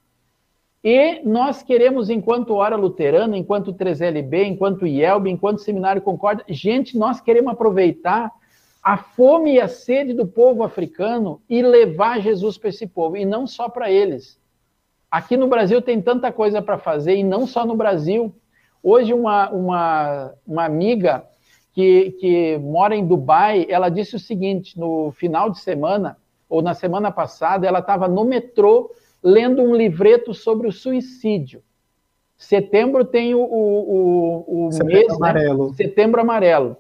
E 0.82 1.20
nós 1.26 1.62
queremos, 1.62 2.10
enquanto 2.10 2.56
Hora 2.56 2.78
Luterana, 2.78 3.38
enquanto 3.38 3.74
3LB, 3.74 4.46
enquanto 4.46 4.88
IELB, 4.88 5.30
enquanto 5.30 5.60
Seminário 5.60 6.02
Concórdia, 6.02 6.46
gente, 6.48 6.98
nós 6.98 7.20
queremos 7.20 7.52
aproveitar 7.52 8.32
a 8.82 8.96
fome 8.96 9.56
e 9.56 9.60
a 9.60 9.68
sede 9.68 10.14
do 10.14 10.26
povo 10.26 10.64
africano 10.64 11.42
e 11.50 11.62
levar 11.62 12.22
Jesus 12.22 12.58
para 12.58 12.70
esse 12.70 12.88
povo, 12.88 13.18
e 13.18 13.26
não 13.26 13.46
só 13.46 13.68
para 13.68 13.92
eles. 13.92 14.40
Aqui 15.12 15.36
no 15.36 15.50
Brasil 15.50 15.82
tem 15.82 16.02
tanta 16.02 16.32
coisa 16.32 16.62
para 16.62 16.78
fazer, 16.78 17.18
e 17.18 17.24
não 17.24 17.46
só 17.46 17.66
no 17.66 17.76
Brasil. 17.76 18.34
Hoje, 18.82 19.14
uma, 19.14 19.50
uma, 19.50 20.34
uma 20.48 20.64
amiga 20.64 21.28
que, 21.74 22.12
que 22.20 22.58
mora 22.58 22.96
em 22.96 23.06
Dubai, 23.06 23.66
ela 23.70 23.90
disse 23.90 24.16
o 24.16 24.20
seguinte: 24.20 24.78
no 24.78 25.12
final 25.12 25.50
de 25.50 25.60
semana, 25.60 26.18
ou 26.48 26.62
na 26.62 26.74
semana 26.74 27.12
passada, 27.12 27.68
ela 27.68 27.80
estava 27.80 28.08
no 28.08 28.26
metrô 28.26 28.92
lendo 29.22 29.62
um 29.62 29.76
livreto 29.76 30.34
sobre 30.34 30.68
o 30.68 30.72
suicídio. 30.72 31.62
Setembro 32.38 33.04
tem 33.04 33.36
o, 33.36 33.42
o, 33.42 34.68
o 34.68 34.72
Setembro 34.72 34.94
mês, 34.94 35.08
né? 35.08 35.16
amarelo. 35.16 35.68
Né? 35.68 35.74
Setembro 35.76 36.22
amarelo. 36.22 36.78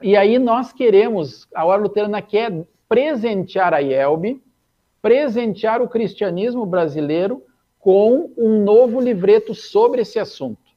E 0.00 0.16
aí 0.16 0.38
nós 0.38 0.72
queremos, 0.72 1.48
a 1.52 1.64
Hora 1.64 1.82
Luterana 1.82 2.22
quer 2.22 2.64
presentear 2.88 3.74
a 3.74 3.80
IELB, 3.80 4.40
presentear 5.02 5.82
o 5.82 5.88
cristianismo 5.88 6.64
brasileiro 6.64 7.42
com 7.80 8.30
um 8.36 8.62
novo 8.62 9.00
livreto 9.00 9.54
sobre 9.54 10.02
esse 10.02 10.18
assunto. 10.18 10.67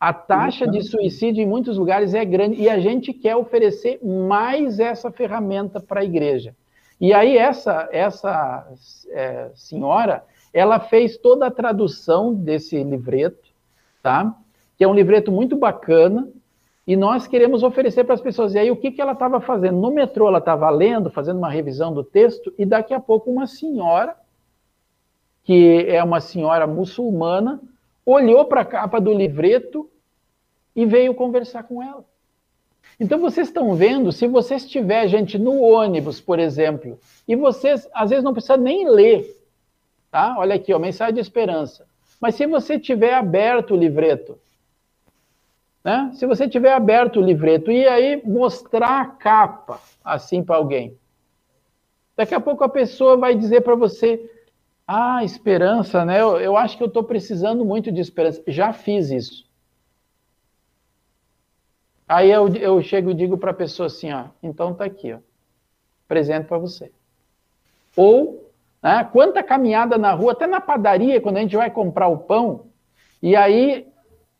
A 0.00 0.14
taxa 0.14 0.66
de 0.66 0.82
suicídio 0.82 1.42
em 1.42 1.46
muitos 1.46 1.76
lugares 1.76 2.14
é 2.14 2.24
grande 2.24 2.58
e 2.58 2.70
a 2.70 2.80
gente 2.80 3.12
quer 3.12 3.36
oferecer 3.36 4.00
mais 4.02 4.80
essa 4.80 5.10
ferramenta 5.10 5.78
para 5.78 6.00
a 6.00 6.04
igreja. 6.04 6.56
E 6.98 7.12
aí 7.12 7.36
essa 7.36 7.86
essa 7.92 8.66
é, 9.10 9.50
senhora, 9.54 10.24
ela 10.54 10.80
fez 10.80 11.18
toda 11.18 11.46
a 11.46 11.50
tradução 11.50 12.32
desse 12.32 12.82
livreto, 12.82 13.50
tá? 14.02 14.34
Que 14.78 14.84
é 14.84 14.88
um 14.88 14.94
livreto 14.94 15.30
muito 15.30 15.54
bacana 15.54 16.26
e 16.86 16.96
nós 16.96 17.26
queremos 17.26 17.62
oferecer 17.62 18.04
para 18.04 18.14
as 18.14 18.22
pessoas. 18.22 18.54
E 18.54 18.58
aí 18.58 18.70
o 18.70 18.76
que 18.76 18.90
que 18.90 19.02
ela 19.02 19.12
estava 19.12 19.38
fazendo? 19.38 19.78
No 19.78 19.90
metrô 19.90 20.28
ela 20.28 20.38
estava 20.38 20.70
lendo, 20.70 21.10
fazendo 21.10 21.36
uma 21.36 21.50
revisão 21.50 21.92
do 21.92 22.02
texto 22.02 22.54
e 22.58 22.64
daqui 22.64 22.94
a 22.94 23.00
pouco 23.00 23.30
uma 23.30 23.46
senhora 23.46 24.16
que 25.44 25.84
é 25.88 26.02
uma 26.02 26.20
senhora 26.20 26.66
muçulmana 26.66 27.60
olhou 28.04 28.44
para 28.44 28.62
a 28.62 28.64
capa 28.64 29.00
do 29.00 29.12
livreto 29.12 29.90
e 30.74 30.86
veio 30.86 31.14
conversar 31.14 31.64
com 31.64 31.82
ela. 31.82 32.04
Então 32.98 33.18
vocês 33.18 33.48
estão 33.48 33.74
vendo, 33.74 34.12
se 34.12 34.26
você 34.26 34.56
estiver, 34.56 35.08
gente, 35.08 35.38
no 35.38 35.60
ônibus, 35.60 36.20
por 36.20 36.38
exemplo, 36.38 36.98
e 37.26 37.34
vocês 37.34 37.88
às 37.94 38.10
vezes 38.10 38.24
não 38.24 38.32
precisa 38.32 38.56
nem 38.56 38.88
ler, 38.88 39.26
tá? 40.10 40.34
Olha 40.38 40.56
aqui, 40.56 40.72
ó, 40.72 40.78
mensagem 40.78 41.14
de 41.14 41.20
esperança. 41.20 41.86
Mas 42.20 42.34
se 42.34 42.46
você 42.46 42.78
tiver 42.78 43.14
aberto 43.14 43.72
o 43.72 43.76
livreto, 43.76 44.38
né? 45.82 46.10
Se 46.14 46.26
você 46.26 46.46
tiver 46.46 46.72
aberto 46.72 47.18
o 47.18 47.22
livreto 47.22 47.70
e 47.70 47.88
aí 47.88 48.22
mostrar 48.22 49.00
a 49.00 49.06
capa 49.06 49.80
assim 50.04 50.42
para 50.42 50.56
alguém, 50.56 50.94
daqui 52.14 52.34
a 52.34 52.40
pouco 52.40 52.62
a 52.62 52.68
pessoa 52.68 53.16
vai 53.16 53.34
dizer 53.34 53.62
para 53.62 53.74
você: 53.74 54.30
Ah, 54.92 55.22
esperança, 55.22 56.04
né? 56.04 56.20
Eu, 56.20 56.40
eu 56.40 56.56
acho 56.56 56.76
que 56.76 56.82
eu 56.82 56.88
estou 56.88 57.04
precisando 57.04 57.64
muito 57.64 57.92
de 57.92 58.00
esperança. 58.00 58.42
Já 58.48 58.72
fiz 58.72 59.12
isso. 59.12 59.48
Aí 62.08 62.28
eu, 62.28 62.48
eu 62.56 62.82
chego 62.82 63.12
e 63.12 63.14
digo 63.14 63.38
para 63.38 63.52
a 63.52 63.54
pessoa 63.54 63.86
assim, 63.86 64.12
ó, 64.12 64.24
então 64.42 64.74
tá 64.74 64.84
aqui, 64.84 65.12
ó, 65.12 65.18
presente 66.08 66.48
para 66.48 66.58
você. 66.58 66.90
Ou, 67.94 68.50
né, 68.82 69.08
quanta 69.12 69.44
caminhada 69.44 69.96
na 69.96 70.12
rua, 70.12 70.32
até 70.32 70.48
na 70.48 70.60
padaria, 70.60 71.20
quando 71.20 71.36
a 71.36 71.40
gente 71.40 71.56
vai 71.56 71.70
comprar 71.70 72.08
o 72.08 72.18
pão, 72.18 72.66
e 73.22 73.36
aí, 73.36 73.86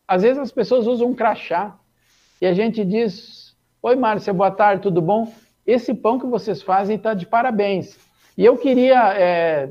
às 0.05 0.21
vezes 0.21 0.37
as 0.37 0.51
pessoas 0.51 0.85
usam 0.85 1.07
um 1.07 1.15
crachá, 1.15 1.79
e 2.41 2.45
a 2.45 2.53
gente 2.53 2.83
diz, 2.83 3.55
oi 3.81 3.95
Márcia, 3.95 4.33
boa 4.33 4.51
tarde, 4.51 4.83
tudo 4.83 5.01
bom? 5.01 5.31
Esse 5.65 5.93
pão 5.93 6.19
que 6.19 6.25
vocês 6.25 6.61
fazem 6.61 6.97
está 6.97 7.13
de 7.13 7.25
parabéns. 7.25 7.97
E 8.37 8.43
eu 8.43 8.57
queria 8.57 9.13
é, 9.13 9.69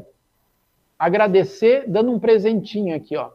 agradecer 1.00 1.84
dando 1.88 2.12
um 2.12 2.20
presentinho 2.20 2.94
aqui, 2.94 3.16
ó. 3.16 3.30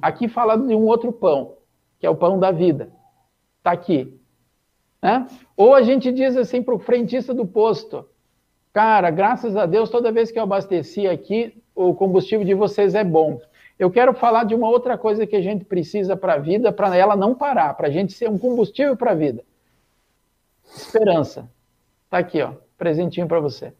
Aqui 0.00 0.28
falando 0.28 0.68
de 0.68 0.74
um 0.76 0.86
outro 0.86 1.12
pão, 1.12 1.56
que 1.98 2.06
é 2.06 2.10
o 2.10 2.14
pão 2.14 2.38
da 2.38 2.52
vida. 2.52 2.88
Está 3.58 3.72
aqui. 3.72 4.16
Né? 5.02 5.26
Ou 5.56 5.74
a 5.74 5.82
gente 5.82 6.12
diz 6.12 6.36
assim 6.36 6.62
para 6.62 6.74
o 6.74 6.78
frentista 6.78 7.34
do 7.34 7.44
posto: 7.44 8.08
Cara, 8.72 9.10
graças 9.10 9.56
a 9.56 9.66
Deus, 9.66 9.90
toda 9.90 10.12
vez 10.12 10.30
que 10.30 10.38
eu 10.38 10.44
abasteci 10.44 11.08
aqui, 11.08 11.60
o 11.74 11.92
combustível 11.94 12.46
de 12.46 12.54
vocês 12.54 12.94
é 12.94 13.02
bom. 13.02 13.40
Eu 13.76 13.90
quero 13.90 14.14
falar 14.14 14.44
de 14.44 14.54
uma 14.54 14.68
outra 14.68 14.96
coisa 14.96 15.26
que 15.26 15.34
a 15.34 15.42
gente 15.42 15.64
precisa 15.64 16.16
para 16.16 16.34
a 16.34 16.38
vida, 16.38 16.70
para 16.70 16.96
ela 16.96 17.16
não 17.16 17.34
parar, 17.34 17.74
para 17.74 17.88
a 17.88 17.90
gente 17.90 18.12
ser 18.12 18.30
um 18.30 18.38
combustível 18.38 18.96
para 18.96 19.10
a 19.10 19.16
vida. 19.16 19.44
Esperança. 20.64 21.50
Está 22.04 22.18
aqui, 22.18 22.40
ó, 22.40 22.52
presentinho 22.78 23.26
para 23.26 23.40
você. 23.40 23.72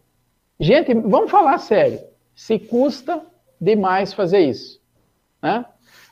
Gente, 0.59 0.93
vamos 0.95 1.31
falar 1.31 1.59
sério. 1.59 2.01
Se 2.35 2.59
custa 2.59 3.23
demais 3.61 4.13
fazer 4.13 4.41
isso. 4.41 4.81
Né? 5.43 5.65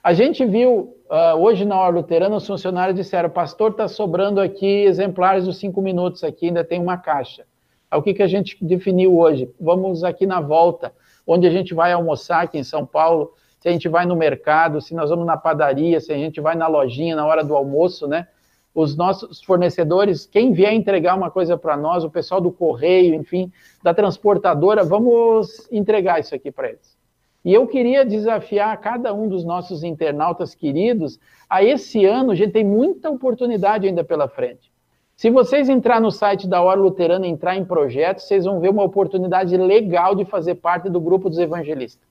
A 0.02 0.12
gente 0.12 0.44
viu 0.44 0.96
uh, 1.10 1.36
hoje 1.38 1.64
na 1.64 1.78
hora 1.78 1.94
luterana, 1.94 2.36
os 2.36 2.46
funcionários 2.46 2.96
disseram: 2.96 3.30
Pastor, 3.30 3.72
está 3.72 3.88
sobrando 3.88 4.40
aqui 4.40 4.84
exemplares 4.84 5.44
dos 5.44 5.58
cinco 5.58 5.80
minutos, 5.80 6.24
aqui 6.24 6.46
ainda 6.46 6.64
tem 6.64 6.80
uma 6.80 6.96
caixa. 6.96 7.44
Aí, 7.90 7.98
o 7.98 8.02
que, 8.02 8.14
que 8.14 8.22
a 8.22 8.26
gente 8.26 8.56
definiu 8.64 9.16
hoje? 9.18 9.50
Vamos 9.60 10.02
aqui 10.02 10.26
na 10.26 10.40
volta, 10.40 10.92
onde 11.26 11.46
a 11.46 11.50
gente 11.50 11.74
vai 11.74 11.92
almoçar 11.92 12.42
aqui 12.42 12.58
em 12.58 12.64
São 12.64 12.86
Paulo, 12.86 13.32
se 13.60 13.68
a 13.68 13.72
gente 13.72 13.88
vai 13.88 14.06
no 14.06 14.16
mercado, 14.16 14.80
se 14.80 14.94
nós 14.94 15.10
vamos 15.10 15.26
na 15.26 15.36
padaria, 15.36 16.00
se 16.00 16.12
a 16.12 16.16
gente 16.16 16.40
vai 16.40 16.56
na 16.56 16.66
lojinha 16.66 17.14
na 17.14 17.24
hora 17.24 17.44
do 17.44 17.54
almoço, 17.54 18.08
né? 18.08 18.26
Os 18.74 18.96
nossos 18.96 19.42
fornecedores, 19.42 20.24
quem 20.24 20.52
vier 20.52 20.72
entregar 20.72 21.14
uma 21.14 21.30
coisa 21.30 21.58
para 21.58 21.76
nós, 21.76 22.04
o 22.04 22.10
pessoal 22.10 22.40
do 22.40 22.50
correio, 22.50 23.14
enfim, 23.14 23.52
da 23.82 23.92
transportadora, 23.92 24.82
vamos 24.82 25.68
entregar 25.70 26.20
isso 26.20 26.34
aqui 26.34 26.50
para 26.50 26.70
eles. 26.70 26.96
E 27.44 27.52
eu 27.52 27.66
queria 27.66 28.04
desafiar 28.04 28.78
cada 28.80 29.12
um 29.12 29.28
dos 29.28 29.44
nossos 29.44 29.82
internautas 29.82 30.54
queridos 30.54 31.18
a 31.50 31.62
esse 31.62 32.04
ano, 32.06 32.30
a 32.30 32.34
gente 32.34 32.52
tem 32.52 32.64
muita 32.64 33.10
oportunidade 33.10 33.86
ainda 33.86 34.02
pela 34.02 34.28
frente. 34.28 34.72
Se 35.16 35.28
vocês 35.28 35.68
entrar 35.68 36.00
no 36.00 36.10
site 36.10 36.48
da 36.48 36.62
Hora 36.62 36.80
Luterana, 36.80 37.26
entrar 37.26 37.56
em 37.56 37.64
projetos, 37.64 38.24
vocês 38.24 38.44
vão 38.44 38.58
ver 38.58 38.70
uma 38.70 38.82
oportunidade 38.82 39.56
legal 39.56 40.14
de 40.14 40.24
fazer 40.24 40.56
parte 40.56 40.88
do 40.88 41.00
grupo 41.00 41.28
dos 41.28 41.38
evangelistas. 41.38 42.08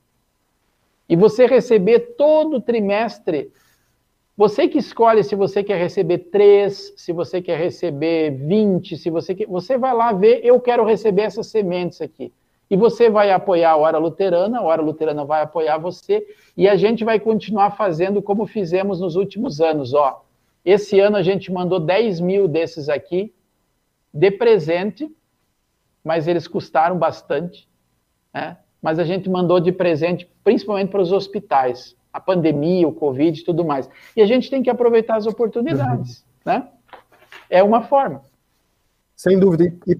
E 1.09 1.15
você 1.15 1.45
receber 1.45 2.15
todo 2.17 2.61
trimestre, 2.61 3.51
você 4.35 4.67
que 4.67 4.77
escolhe 4.77 5.23
se 5.23 5.35
você 5.35 5.63
quer 5.63 5.77
receber 5.77 6.17
três, 6.31 6.93
se 6.95 7.11
você 7.11 7.41
quer 7.41 7.59
receber 7.59 8.31
20, 8.31 8.97
se 8.97 9.09
você 9.09 9.35
quer, 9.35 9.45
você 9.47 9.77
vai 9.77 9.93
lá 9.93 10.13
ver, 10.13 10.41
eu 10.43 10.59
quero 10.59 10.85
receber 10.85 11.23
essas 11.23 11.47
sementes 11.47 12.01
aqui. 12.01 12.31
E 12.69 12.77
você 12.77 13.09
vai 13.09 13.31
apoiar 13.31 13.71
a 13.71 13.75
Hora 13.75 13.97
Luterana, 13.97 14.59
a 14.59 14.61
Hora 14.61 14.81
Luterana 14.81 15.25
vai 15.25 15.41
apoiar 15.41 15.77
você, 15.77 16.25
e 16.55 16.69
a 16.69 16.77
gente 16.77 17.03
vai 17.03 17.19
continuar 17.19 17.71
fazendo 17.71 18.21
como 18.21 18.47
fizemos 18.47 19.01
nos 19.01 19.17
últimos 19.17 19.59
anos. 19.59 19.93
Ó, 19.93 20.23
esse 20.63 20.99
ano 20.99 21.17
a 21.17 21.21
gente 21.21 21.51
mandou 21.51 21.79
10 21.79 22.21
mil 22.21 22.47
desses 22.47 22.87
aqui, 22.87 23.33
de 24.13 24.31
presente, 24.31 25.13
mas 26.03 26.27
eles 26.27 26.47
custaram 26.47 26.97
bastante, 26.97 27.67
né? 28.33 28.57
mas 28.81 28.99
a 28.99 29.03
gente 29.03 29.29
mandou 29.29 29.59
de 29.59 29.71
presente 29.71 30.29
principalmente 30.43 30.89
para 30.89 31.01
os 31.01 31.11
hospitais, 31.11 31.95
a 32.11 32.19
pandemia, 32.19 32.87
o 32.87 32.93
Covid 32.93 33.39
e 33.39 33.43
tudo 33.43 33.63
mais. 33.63 33.89
E 34.15 34.21
a 34.21 34.25
gente 34.25 34.49
tem 34.49 34.61
que 34.61 34.69
aproveitar 34.69 35.15
as 35.15 35.25
oportunidades, 35.25 36.19
uhum. 36.45 36.53
né? 36.53 36.67
É 37.49 37.61
uma 37.63 37.83
forma. 37.83 38.21
Sem 39.15 39.39
dúvida. 39.39 39.73
E 39.87 39.97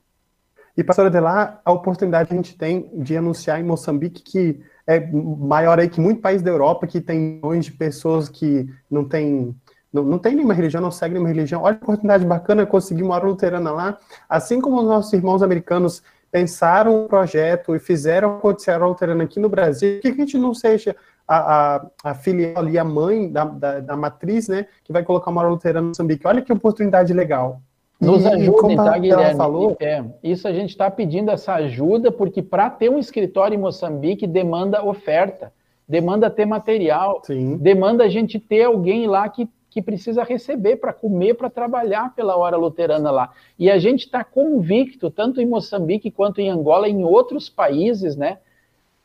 e, 0.76 0.84
pastora 0.84 1.10
de 1.10 1.20
lá, 1.20 1.60
a 1.66 1.72
oportunidade 1.72 2.30
que 2.30 2.34
a 2.34 2.38
gente 2.38 2.58
tem 2.58 2.90
de 2.94 3.16
anunciar 3.18 3.60
em 3.60 3.64
Moçambique, 3.64 4.24
que 4.24 4.60
é 4.88 5.00
maior 5.12 5.80
aí 5.80 5.90
que 5.90 6.00
muito 6.00 6.22
país 6.22 6.42
da 6.42 6.50
Europa, 6.50 6.88
que 6.88 7.02
tem 7.02 7.20
milhões 7.20 7.66
de 7.66 7.72
pessoas 7.74 8.30
que 8.30 8.68
não 8.90 9.04
tem, 9.04 9.56
não, 9.92 10.04
não 10.04 10.18
tem 10.18 10.34
nenhuma 10.34 10.54
religião, 10.54 10.82
não 10.82 10.92
segue 10.92 11.14
nenhuma 11.14 11.30
religião. 11.30 11.62
Olha 11.62 11.76
a 11.76 11.84
oportunidade 11.84 12.26
bacana, 12.26 12.66
conseguir 12.66 13.04
uma 13.04 13.16
hora 13.16 13.28
luterana 13.28 13.72
lá. 13.72 13.98
Assim 14.30 14.62
como 14.62 14.80
os 14.80 14.86
nossos 14.86 15.12
irmãos 15.12 15.44
americanos 15.44 16.02
pensaram 16.32 17.04
um 17.04 17.08
projeto 17.08 17.76
e 17.76 17.80
fizeram 17.80 18.38
acontecer 18.38 18.72
a 18.72 18.76
hora 18.76 18.88
luterana 18.88 19.26
aqui 19.26 19.40
no 19.40 19.50
Brasil, 19.50 20.00
por 20.02 20.02
que 20.02 20.22
a 20.22 20.26
gente 20.26 20.38
não 20.38 20.54
seja 20.54 20.96
a, 21.28 21.76
a, 21.76 21.86
a 22.04 22.14
filial 22.14 22.58
ali, 22.58 22.78
a 22.78 22.84
mãe 22.84 23.32
da, 23.32 23.46
da, 23.46 23.80
da, 23.80 23.96
matriz, 23.96 24.48
né, 24.48 24.68
que 24.84 24.92
vai 24.92 25.04
colocar 25.04 25.32
uma 25.32 25.42
hora 25.42 25.50
luterana 25.50 25.82
no 25.82 25.88
Moçambique? 25.90 26.28
Olha 26.28 26.42
que 26.42 26.52
oportunidade 26.52 27.14
legal. 27.14 27.62
Nos 28.02 28.26
ajudem, 28.26 28.76
tá, 28.76 28.98
Guilherme? 28.98 29.38
Falou... 29.38 29.78
É, 29.80 30.04
isso 30.24 30.48
a 30.48 30.52
gente 30.52 30.72
está 30.72 30.90
pedindo 30.90 31.30
essa 31.30 31.54
ajuda, 31.54 32.12
porque 32.12 32.42
para 32.42 32.68
ter 32.68 32.90
um 32.90 32.98
escritório 32.98 33.54
em 33.54 33.60
Moçambique 33.60 34.26
demanda 34.26 34.84
oferta, 34.84 35.54
demanda 35.88 36.30
ter 36.30 36.46
material, 36.46 37.22
Sim. 37.24 37.58
demanda 37.58 38.06
a 38.06 38.10
gente 38.10 38.40
ter 38.40 38.64
alguém 38.64 39.06
lá 39.06 39.30
que, 39.30 39.48
que 39.70 39.84
precisa 39.84 40.24
receber 40.24 40.78
para 40.78 40.92
comer, 40.92 41.36
para 41.36 41.48
trabalhar 41.48 42.16
pela 42.16 42.36
hora 42.36 42.58
luterana 42.58 43.12
lá. 43.12 43.30
E 43.60 43.70
a 43.70 43.78
gente 43.78 44.06
está 44.06 44.24
convicto, 44.24 45.12
tanto 45.12 45.40
em 45.40 45.46
Moçambique 45.46 46.10
quanto 46.10 46.42
em 46.42 46.50
Angola, 46.50 46.90
em 46.90 47.04
outros 47.04 47.50
países, 47.50 48.16
né? 48.16 48.40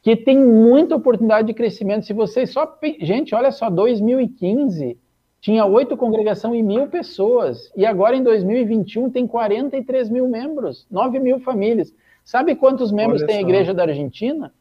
Que 0.06 0.14
tem 0.14 0.38
muita 0.38 0.94
oportunidade 0.94 1.48
de 1.48 1.52
crescimento. 1.52 2.06
Se 2.06 2.12
vocês 2.12 2.52
só. 2.52 2.78
Gente, 3.00 3.34
olha 3.34 3.50
só, 3.50 3.68
2015 3.68 4.96
tinha 5.40 5.66
oito 5.66 5.96
congregações 5.96 6.60
e 6.60 6.62
mil 6.62 6.86
pessoas, 6.86 7.72
e 7.76 7.84
agora 7.84 8.14
em 8.14 8.22
2021 8.22 9.10
tem 9.10 9.26
43 9.26 10.08
mil 10.08 10.28
membros, 10.28 10.86
9 10.88 11.18
mil 11.18 11.40
famílias. 11.40 11.92
Sabe 12.24 12.54
quantos 12.54 12.92
membros 12.92 13.20
Olha 13.22 13.26
tem 13.26 13.38
a 13.38 13.40
igreja 13.40 13.74
da 13.74 13.82
Argentina? 13.82 14.54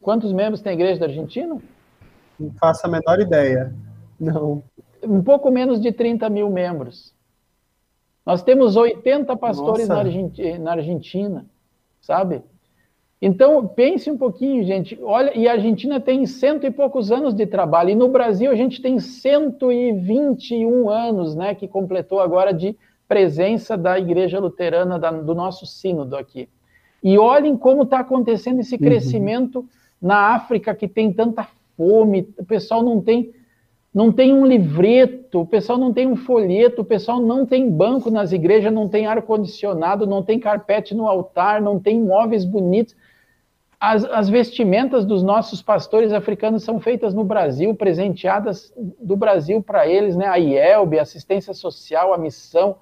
Quantos 0.00 0.32
membros 0.32 0.60
tem 0.60 0.70
a 0.70 0.74
igreja 0.74 1.00
da 1.00 1.06
Argentina? 1.06 1.60
Não 2.38 2.52
faço 2.52 2.86
a 2.86 2.88
menor 2.88 3.18
ideia. 3.18 3.74
Não. 4.20 4.62
Um 5.02 5.20
pouco 5.20 5.50
menos 5.50 5.80
de 5.80 5.90
30 5.90 6.30
mil 6.30 6.48
membros. 6.48 7.12
Nós 8.24 8.40
temos 8.44 8.76
80 8.76 9.36
pastores 9.36 9.88
na 9.88 9.98
Argentina, 9.98 10.58
na 10.60 10.72
Argentina, 10.74 11.44
sabe? 12.00 12.40
Então, 13.26 13.66
pense 13.66 14.10
um 14.10 14.18
pouquinho, 14.18 14.62
gente. 14.64 14.98
Olha, 15.02 15.32
e 15.34 15.48
a 15.48 15.52
Argentina 15.52 15.98
tem 15.98 16.26
cento 16.26 16.66
e 16.66 16.70
poucos 16.70 17.10
anos 17.10 17.32
de 17.32 17.46
trabalho, 17.46 17.88
e 17.88 17.94
no 17.94 18.06
Brasil 18.06 18.50
a 18.50 18.54
gente 18.54 18.82
tem 18.82 18.98
121 18.98 20.90
anos, 20.90 21.34
né, 21.34 21.54
que 21.54 21.66
completou 21.66 22.20
agora 22.20 22.52
de 22.52 22.76
presença 23.08 23.78
da 23.78 23.98
Igreja 23.98 24.38
Luterana, 24.38 24.98
da, 24.98 25.10
do 25.10 25.34
nosso 25.34 25.64
sínodo 25.64 26.18
aqui. 26.18 26.50
E 27.02 27.16
olhem 27.16 27.56
como 27.56 27.84
está 27.84 28.00
acontecendo 28.00 28.60
esse 28.60 28.74
uhum. 28.74 28.80
crescimento 28.82 29.60
uhum. 29.60 29.66
na 30.02 30.34
África, 30.34 30.74
que 30.74 30.86
tem 30.86 31.10
tanta 31.10 31.48
fome, 31.78 32.28
o 32.36 32.44
pessoal 32.44 32.82
não 32.82 33.00
tem, 33.00 33.32
não 33.94 34.12
tem 34.12 34.34
um 34.34 34.44
livreto, 34.44 35.40
o 35.40 35.46
pessoal 35.46 35.78
não 35.78 35.94
tem 35.94 36.06
um 36.06 36.16
folheto, 36.16 36.82
o 36.82 36.84
pessoal 36.84 37.20
não 37.20 37.46
tem 37.46 37.70
banco 37.70 38.10
nas 38.10 38.32
igrejas, 38.32 38.70
não 38.70 38.86
tem 38.86 39.06
ar-condicionado, 39.06 40.06
não 40.06 40.22
tem 40.22 40.38
carpete 40.38 40.94
no 40.94 41.08
altar, 41.08 41.62
não 41.62 41.80
tem 41.80 41.98
móveis 41.98 42.44
bonitos 42.44 42.94
as, 43.78 44.04
as, 44.04 44.28
vestimentas 44.28 45.04
dos 45.04 45.22
nossos 45.22 45.62
pastores 45.62 46.12
africanos 46.12 46.62
são 46.62 46.80
feitas 46.80 47.12
no 47.12 47.24
Brasil, 47.24 47.74
presenteadas 47.74 48.72
do 48.76 49.16
Brasil 49.16 49.62
para 49.62 49.86
eles, 49.86 50.16
né? 50.16 50.26
A 50.26 50.36
IELB, 50.36 50.98
a 50.98 51.02
assistência 51.02 51.52
social, 51.52 52.12
a 52.14 52.18
missão, 52.18 52.76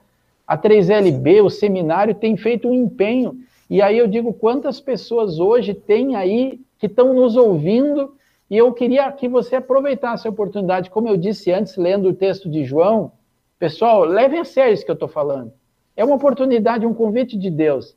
a 0.47 0.57
3LB, 0.57 1.45
o 1.45 1.51
seminário 1.51 2.15
tem 2.15 2.37
feito 2.37 2.69
um 2.69 2.75
empenho. 2.75 3.37
E 3.71 3.81
aí 3.81 3.97
eu 3.99 4.07
digo 4.07 4.35
quantas 4.35 4.81
pessoas 4.81 5.39
hoje 5.39 5.75
tem 5.75 6.15
aí 6.15 6.61
que 6.79 6.87
estão 6.87 7.15
nos 7.15 7.37
ouvindo, 7.37 8.15
e 8.51 8.59
eu 8.59 8.73
queria 8.73 9.11
que 9.13 9.29
você 9.29 9.57
aproveitasse 9.57 10.27
a 10.27 10.31
oportunidade, 10.31 10.91
como 10.91 11.09
eu 11.09 11.17
disse 11.17 11.51
antes, 11.51 11.77
lendo 11.77 12.11
o 12.11 12.15
texto 12.15 12.51
de 12.51 12.65
João. 12.65 13.13
Pessoal, 13.59 14.05
levem 14.05 14.41
a 14.41 14.45
sério 14.45 14.75
isso 14.75 14.85
que 14.85 14.91
eu 14.91 14.95
estou 14.95 15.09
falando. 15.09 15.53
É 15.97 16.05
uma 16.05 16.17
oportunidade, 16.17 16.85
um 16.85 16.93
convite 16.93 17.39
de 17.39 17.51
Deus. 17.51 17.97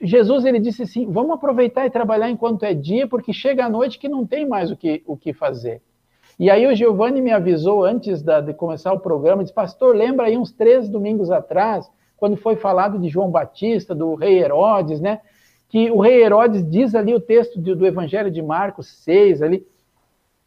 Jesus 0.00 0.44
ele 0.44 0.58
disse 0.58 0.82
assim: 0.82 1.10
vamos 1.10 1.32
aproveitar 1.32 1.86
e 1.86 1.90
trabalhar 1.90 2.30
enquanto 2.30 2.64
é 2.64 2.74
dia, 2.74 3.06
porque 3.06 3.32
chega 3.32 3.64
a 3.64 3.70
noite 3.70 3.98
que 3.98 4.08
não 4.08 4.26
tem 4.26 4.46
mais 4.46 4.70
o 4.70 4.76
que, 4.76 5.02
o 5.06 5.16
que 5.16 5.32
fazer. 5.32 5.80
E 6.38 6.50
aí 6.50 6.66
o 6.66 6.74
Giovanni 6.74 7.20
me 7.20 7.30
avisou 7.30 7.84
antes 7.84 8.22
da, 8.22 8.40
de 8.40 8.54
começar 8.54 8.92
o 8.92 9.00
programa, 9.00 9.42
disse, 9.42 9.54
pastor, 9.54 9.94
lembra 9.94 10.26
aí 10.26 10.36
uns 10.36 10.50
três 10.50 10.88
domingos 10.88 11.30
atrás, 11.30 11.90
quando 12.16 12.36
foi 12.36 12.56
falado 12.56 12.98
de 12.98 13.08
João 13.08 13.30
Batista, 13.30 13.94
do 13.94 14.14
rei 14.14 14.42
Herodes, 14.42 15.00
né? 15.00 15.20
Que 15.68 15.90
o 15.90 16.00
rei 16.00 16.22
Herodes 16.22 16.68
diz 16.68 16.94
ali 16.94 17.14
o 17.14 17.20
texto 17.20 17.60
do, 17.60 17.76
do 17.76 17.86
Evangelho 17.86 18.30
de 18.30 18.42
Marcos 18.42 18.88
6, 19.04 19.42
ali, 19.42 19.66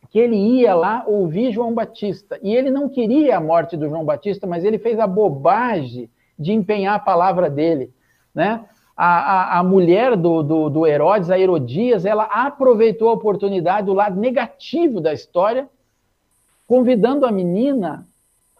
que 0.09 0.19
ele 0.19 0.35
ia 0.35 0.73
lá 0.73 1.03
ouvir 1.07 1.51
João 1.51 1.73
Batista. 1.73 2.39
E 2.41 2.55
ele 2.55 2.71
não 2.71 2.89
queria 2.89 3.37
a 3.37 3.41
morte 3.41 3.75
do 3.75 3.89
João 3.89 4.05
Batista, 4.05 4.47
mas 4.47 4.63
ele 4.63 4.77
fez 4.77 4.99
a 4.99 5.07
bobagem 5.07 6.09
de 6.37 6.51
empenhar 6.53 6.95
a 6.95 6.99
palavra 6.99 7.49
dele, 7.49 7.93
né? 8.33 8.65
A, 8.95 9.57
a, 9.57 9.59
a 9.59 9.63
mulher 9.63 10.15
do, 10.15 10.41
do, 10.41 10.69
do, 10.69 10.87
Herodes, 10.87 11.29
a 11.29 11.37
Herodias, 11.37 12.05
ela 12.05 12.23
aproveitou 12.23 13.09
a 13.09 13.13
oportunidade 13.13 13.87
do 13.87 13.93
lado 13.93 14.19
negativo 14.19 15.01
da 15.01 15.11
história, 15.11 15.67
convidando 16.65 17.25
a 17.25 17.31
menina, 17.31 18.07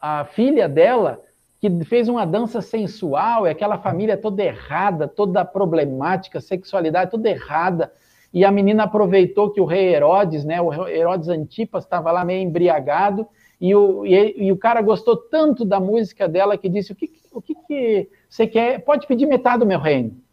a 0.02 0.26
filha 0.26 0.68
dela, 0.68 1.22
que 1.62 1.84
fez 1.86 2.10
uma 2.10 2.26
dança 2.26 2.62
sensual, 2.62 3.48
e 3.48 3.50
aquela 3.50 3.78
família 3.78 4.18
toda 4.18 4.44
errada, 4.44 5.08
toda 5.08 5.46
problemática, 5.46 6.42
sexualidade 6.42 7.12
toda 7.12 7.30
errada, 7.30 7.92
e 8.34 8.44
a 8.44 8.52
menina 8.52 8.84
aproveitou 8.84 9.52
que 9.52 9.62
o 9.62 9.66
rei 9.66 9.96
Herodes, 9.96 10.44
né, 10.44 10.60
o 10.62 10.88
Herodes 10.88 11.30
Antipas, 11.30 11.86
estava 11.86 12.12
lá 12.12 12.26
meio 12.26 12.44
embriagado, 12.44 13.26
e 13.60 13.74
o, 13.74 14.06
e, 14.06 14.48
e, 14.48 14.52
o 14.52 14.58
cara 14.58 14.82
gostou 14.82 15.16
tanto 15.16 15.64
da 15.64 15.80
música 15.80 16.28
dela 16.28 16.58
que 16.58 16.68
disse: 16.68 16.92
O 16.92 16.96
que, 16.96 17.10
o 17.32 17.42
que, 17.42 17.56
que 17.56 18.10
você 18.28 18.46
quer? 18.46 18.84
Pode 18.84 19.08
pedir 19.08 19.26
metade 19.26 19.60
do 19.60 19.66
meu 19.66 19.80
reino. 19.80 20.25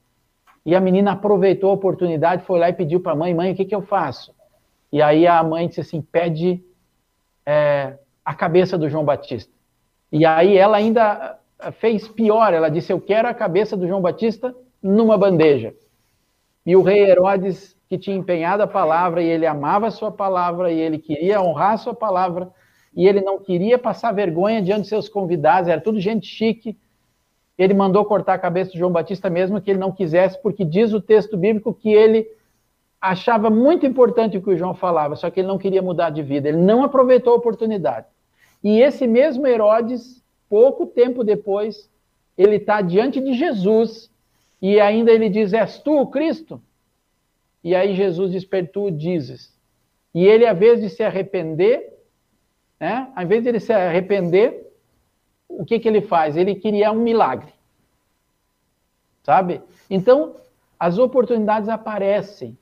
E 0.64 0.74
a 0.74 0.80
menina 0.80 1.12
aproveitou 1.12 1.70
a 1.70 1.74
oportunidade, 1.74 2.44
foi 2.44 2.58
lá 2.58 2.68
e 2.68 2.72
pediu 2.72 3.00
para 3.00 3.12
a 3.12 3.16
mãe: 3.16 3.34
mãe, 3.34 3.52
o 3.52 3.54
que, 3.54 3.64
que 3.64 3.74
eu 3.74 3.82
faço? 3.82 4.34
E 4.92 5.02
aí 5.02 5.26
a 5.26 5.42
mãe 5.42 5.68
disse 5.68 5.80
assim: 5.80 6.00
pede 6.00 6.62
é, 7.44 7.98
a 8.24 8.34
cabeça 8.34 8.78
do 8.78 8.88
João 8.88 9.04
Batista. 9.04 9.52
E 10.10 10.24
aí 10.24 10.56
ela 10.56 10.76
ainda 10.76 11.38
fez 11.80 12.08
pior: 12.08 12.52
ela 12.52 12.68
disse, 12.68 12.92
eu 12.92 13.00
quero 13.00 13.28
a 13.28 13.34
cabeça 13.34 13.76
do 13.76 13.86
João 13.86 14.00
Batista 14.00 14.54
numa 14.82 15.16
bandeja. 15.16 15.74
E 16.64 16.76
o 16.76 16.82
rei 16.82 17.10
Herodes, 17.10 17.76
que 17.88 17.98
tinha 17.98 18.16
empenhado 18.16 18.62
a 18.62 18.66
palavra, 18.66 19.22
e 19.22 19.26
ele 19.26 19.46
amava 19.46 19.88
a 19.88 19.90
sua 19.90 20.12
palavra, 20.12 20.70
e 20.70 20.78
ele 20.78 20.98
queria 20.98 21.40
honrar 21.40 21.72
a 21.72 21.76
sua 21.76 21.94
palavra, 21.94 22.50
e 22.94 23.06
ele 23.06 23.20
não 23.20 23.38
queria 23.38 23.78
passar 23.78 24.12
vergonha 24.12 24.62
diante 24.62 24.82
de 24.82 24.88
seus 24.88 25.08
convidados, 25.08 25.68
era 25.68 25.80
tudo 25.80 25.98
gente 25.98 26.26
chique, 26.26 26.78
ele 27.62 27.74
mandou 27.74 28.04
cortar 28.04 28.34
a 28.34 28.38
cabeça 28.38 28.72
de 28.72 28.78
João 28.78 28.90
Batista 28.90 29.30
mesmo 29.30 29.60
que 29.60 29.70
ele 29.70 29.78
não 29.78 29.92
quisesse, 29.92 30.40
porque 30.42 30.64
diz 30.64 30.92
o 30.92 31.00
texto 31.00 31.36
bíblico 31.36 31.72
que 31.72 31.92
ele 31.92 32.26
achava 33.00 33.50
muito 33.50 33.84
importante 33.86 34.36
o 34.36 34.42
que 34.42 34.50
o 34.50 34.56
João 34.56 34.74
falava, 34.74 35.16
só 35.16 35.30
que 35.30 35.40
ele 35.40 35.48
não 35.48 35.58
queria 35.58 35.82
mudar 35.82 36.10
de 36.10 36.22
vida, 36.22 36.48
ele 36.48 36.58
não 36.58 36.82
aproveitou 36.82 37.32
a 37.32 37.36
oportunidade. 37.36 38.06
E 38.62 38.80
esse 38.80 39.06
mesmo 39.06 39.46
Herodes, 39.46 40.22
pouco 40.48 40.86
tempo 40.86 41.24
depois, 41.24 41.90
ele 42.38 42.56
está 42.56 42.80
diante 42.80 43.20
de 43.20 43.34
Jesus 43.34 44.10
e 44.60 44.80
ainda 44.80 45.10
ele 45.10 45.28
diz: 45.28 45.52
És 45.52 45.78
tu 45.78 46.00
o 46.00 46.06
Cristo? 46.06 46.60
E 47.62 47.74
aí 47.74 47.94
Jesus 47.94 48.46
Tu 48.72 48.90
dizes. 48.90 49.52
E 50.14 50.24
ele, 50.24 50.46
ao 50.46 50.54
invés 50.54 50.80
de 50.80 50.88
se 50.90 51.02
arrepender, 51.02 51.92
né, 52.78 53.10
ao 53.14 53.22
invés 53.22 53.42
de 53.42 53.48
ele 53.48 53.60
se 53.60 53.72
arrepender, 53.72 54.71
o 55.58 55.64
que, 55.64 55.78
que 55.78 55.88
ele 55.88 56.00
faz? 56.00 56.36
Ele 56.36 56.54
queria 56.54 56.92
um 56.92 57.00
milagre. 57.02 57.52
Sabe? 59.22 59.62
Então, 59.88 60.34
as 60.78 60.98
oportunidades 60.98 61.68
aparecem. 61.68 62.56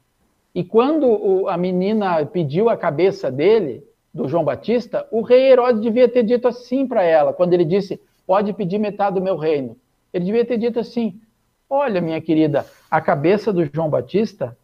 E 0.55 0.65
quando 0.65 1.07
o, 1.07 1.49
a 1.49 1.57
menina 1.57 2.25
pediu 2.27 2.69
a 2.69 2.77
cabeça 2.77 3.31
dele, 3.31 3.85
do 4.13 4.29
João 4.29 4.45
Batista, 4.45 5.07
o 5.11 5.23
rei 5.23 5.53
Herodes 5.53 5.81
devia 5.81 6.09
ter 6.09 6.25
dito 6.25 6.49
assim 6.49 6.87
para 6.87 7.03
ela, 7.03 7.33
quando 7.33 7.53
ele 7.53 7.65
disse: 7.65 8.01
Pode 8.27 8.53
pedir 8.53 8.79
metade 8.79 9.15
do 9.15 9.23
meu 9.23 9.37
reino. 9.37 9.77
Ele 10.13 10.25
devia 10.25 10.45
ter 10.45 10.59
dito 10.59 10.81
assim: 10.81 11.21
Olha, 11.69 12.01
minha 12.01 12.21
querida, 12.21 12.67
a 12.91 13.01
cabeça 13.01 13.53
do 13.53 13.65
João 13.73 13.89
Batista 13.89 14.57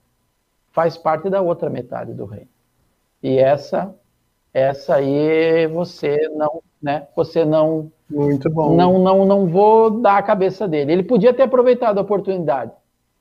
faz 0.72 0.98
parte 0.98 1.30
da 1.30 1.40
outra 1.40 1.70
metade 1.70 2.12
do 2.12 2.24
reino. 2.24 2.48
E 3.22 3.38
essa, 3.38 3.94
essa 4.52 4.96
aí 4.96 5.66
você 5.68 6.28
não, 6.34 6.62
né? 6.82 7.06
Você 7.14 7.44
não 7.44 7.90
muito 8.08 8.48
bom. 8.48 8.76
Não, 8.76 8.98
não, 8.98 9.24
não 9.24 9.46
vou 9.46 9.90
dar 9.90 10.18
a 10.18 10.22
cabeça 10.22 10.68
dele. 10.68 10.92
Ele 10.92 11.02
podia 11.02 11.34
ter 11.34 11.42
aproveitado 11.42 11.98
a 11.98 12.02
oportunidade, 12.02 12.72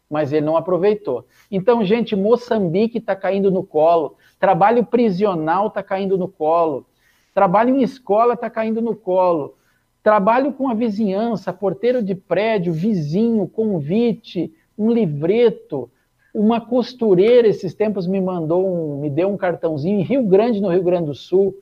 mas 0.10 0.32
ele 0.32 0.46
não 0.46 0.56
aproveitou. 0.56 1.26
Então, 1.52 1.84
gente, 1.84 2.16
Moçambique 2.16 3.00
está 3.00 3.16
caindo 3.16 3.50
no 3.50 3.64
colo, 3.64 4.16
trabalho 4.40 4.86
prisional 4.86 5.68
está 5.68 5.82
caindo 5.82 6.18
no 6.18 6.28
colo, 6.28 6.86
trabalho 7.34 7.76
em 7.76 7.82
escola 7.82 8.34
está 8.36 8.50
caindo 8.50 8.82
no 8.82 8.96
colo, 8.96 9.56
trabalho 10.04 10.54
com 10.54 10.70
a 10.70 10.74
vizinhança, 10.74 11.52
porteiro 11.52 12.04
de 12.04 12.14
prédio, 12.14 12.72
vizinho, 12.72 13.48
convite, 13.48 14.54
um 14.78 14.92
livreto, 14.92 15.90
uma 16.34 16.60
costureira 16.62 17.48
esses 17.48 17.74
tempos 17.74 18.06
me 18.06 18.20
mandou 18.20 18.68
um, 18.68 19.00
me 19.00 19.10
deu 19.10 19.30
um 19.30 19.38
cartãozinho 19.38 20.00
em 20.00 20.04
Rio 20.04 20.24
Grande, 20.24 20.62
no 20.62 20.70
Rio 20.70 20.84
Grande 20.84 21.08
do 21.08 21.16
Sul 21.16 21.56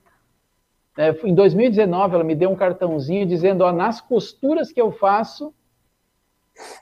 é, 0.97 1.09
em 1.23 1.33
2019, 1.33 2.15
ela 2.15 2.23
me 2.23 2.35
deu 2.35 2.49
um 2.49 2.55
cartãozinho 2.55 3.25
dizendo: 3.25 3.63
ó, 3.63 3.71
nas 3.71 3.99
costuras 3.99 4.71
que 4.71 4.81
eu 4.81 4.91
faço, 4.91 5.53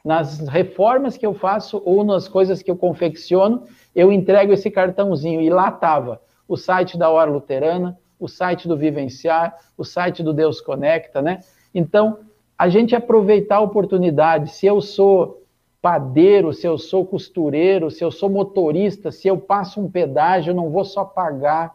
nas 0.04 0.40
reformas 0.48 1.18
que 1.18 1.26
eu 1.26 1.34
faço 1.34 1.82
ou 1.86 2.04
nas 2.04 2.28
coisas 2.28 2.62
que 2.62 2.70
eu 2.70 2.76
confecciono, 2.76 3.64
eu 3.96 4.12
entrego 4.12 4.52
esse 4.52 4.70
cartãozinho. 4.70 5.42
E 5.42 5.50
lá 5.50 5.70
estava 5.70 6.22
o 6.48 6.58
site 6.58 6.98
da 6.98 7.10
Hora 7.10 7.32
Luterana, 7.32 7.98
o 8.20 8.28
site 8.28 8.68
do 8.68 8.76
Vivenciar, 8.76 9.58
o 9.78 9.86
site 9.86 10.22
do 10.22 10.34
Deus 10.34 10.60
Conecta, 10.60 11.22
né? 11.22 11.40
Então, 11.74 12.20
a 12.58 12.68
gente 12.68 12.94
aproveitar 12.94 13.58
a 13.58 13.62
oportunidade. 13.62 14.52
Se 14.52 14.66
eu 14.66 14.82
sou 14.82 15.42
padeiro, 15.82 16.54
se 16.54 16.68
eu 16.68 16.78
sou 16.78 17.06
costureiro, 17.06 17.90
se 17.90 18.04
eu 18.04 18.12
sou 18.12 18.30
motorista, 18.30 19.12
se 19.12 19.28
eu 19.28 19.38
passo 19.38 19.82
um 19.82 19.90
pedágio, 19.90 20.52
eu 20.52 20.56
não 20.56 20.70
vou 20.70 20.86
só 20.86 21.04
pagar, 21.04 21.74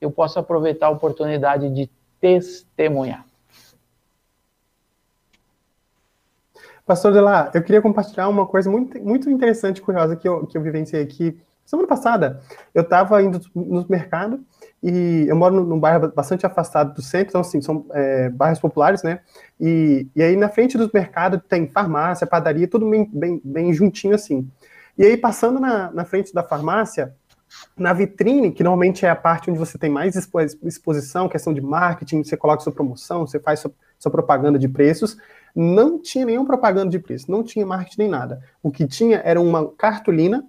eu 0.00 0.10
posso 0.10 0.38
aproveitar 0.38 0.86
a 0.86 0.90
oportunidade 0.90 1.70
de 1.70 1.90
testemunhar. 2.20 3.24
Pastor 6.86 7.12
Delar, 7.12 7.50
eu 7.54 7.62
queria 7.62 7.80
compartilhar 7.80 8.28
uma 8.28 8.46
coisa 8.46 8.70
muito, 8.70 9.02
muito 9.02 9.30
interessante 9.30 9.78
e 9.78 9.80
curiosa 9.80 10.16
que 10.16 10.28
eu, 10.28 10.46
que 10.46 10.56
eu 10.56 10.62
vivenciei 10.62 11.02
aqui. 11.02 11.38
Semana 11.64 11.88
passada, 11.88 12.42
eu 12.74 12.82
estava 12.82 13.22
indo 13.22 13.40
no 13.54 13.86
mercado 13.88 14.44
e 14.82 15.24
eu 15.26 15.34
moro 15.34 15.64
num 15.64 15.80
bairro 15.80 16.12
bastante 16.14 16.44
afastado 16.44 16.92
do 16.92 17.00
centro, 17.00 17.30
então, 17.30 17.40
assim, 17.40 17.62
são 17.62 17.86
é, 17.92 18.28
bairros 18.28 18.58
populares, 18.58 19.02
né? 19.02 19.20
E, 19.58 20.06
e 20.14 20.22
aí, 20.22 20.36
na 20.36 20.50
frente 20.50 20.76
do 20.76 20.90
mercado, 20.92 21.40
tem 21.40 21.66
farmácia, 21.66 22.26
padaria, 22.26 22.68
tudo 22.68 22.88
bem, 22.90 23.08
bem, 23.10 23.40
bem 23.42 23.72
juntinho, 23.72 24.14
assim. 24.14 24.46
E 24.98 25.04
aí, 25.04 25.16
passando 25.16 25.58
na, 25.58 25.90
na 25.90 26.04
frente 26.04 26.34
da 26.34 26.42
farmácia, 26.42 27.14
na 27.76 27.92
vitrine, 27.92 28.52
que 28.52 28.62
normalmente 28.62 29.04
é 29.04 29.10
a 29.10 29.16
parte 29.16 29.50
onde 29.50 29.58
você 29.58 29.76
tem 29.76 29.90
mais 29.90 30.14
exposição, 30.62 31.28
questão 31.28 31.52
de 31.52 31.60
marketing, 31.60 32.22
você 32.22 32.36
coloca 32.36 32.62
sua 32.62 32.72
promoção, 32.72 33.26
você 33.26 33.38
faz 33.40 33.60
sua, 33.60 33.72
sua 33.98 34.12
propaganda 34.12 34.58
de 34.58 34.68
preços, 34.68 35.16
não 35.54 36.00
tinha 36.00 36.24
nenhuma 36.24 36.46
propaganda 36.46 36.90
de 36.90 36.98
preço, 36.98 37.30
não 37.30 37.42
tinha 37.42 37.64
marketing 37.66 38.02
nem 38.02 38.08
nada. 38.08 38.42
O 38.62 38.70
que 38.70 38.86
tinha 38.86 39.18
era 39.24 39.40
uma 39.40 39.68
cartolina 39.72 40.44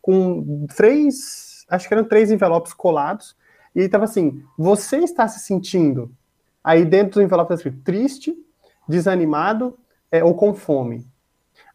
com 0.00 0.66
três, 0.76 1.64
acho 1.68 1.88
que 1.88 1.94
eram 1.94 2.04
três 2.04 2.30
envelopes 2.30 2.72
colados, 2.72 3.36
e 3.74 3.80
estava 3.80 4.04
assim: 4.04 4.42
você 4.56 4.98
está 4.98 5.28
se 5.28 5.40
sentindo 5.40 6.10
aí 6.66 6.84
dentro 6.84 7.20
do 7.20 7.22
envelope 7.22 7.52
está 7.52 7.54
escrito 7.54 7.84
triste, 7.84 8.34
desanimado 8.88 9.78
é, 10.10 10.24
ou 10.24 10.34
com 10.34 10.52
fome. 10.52 11.06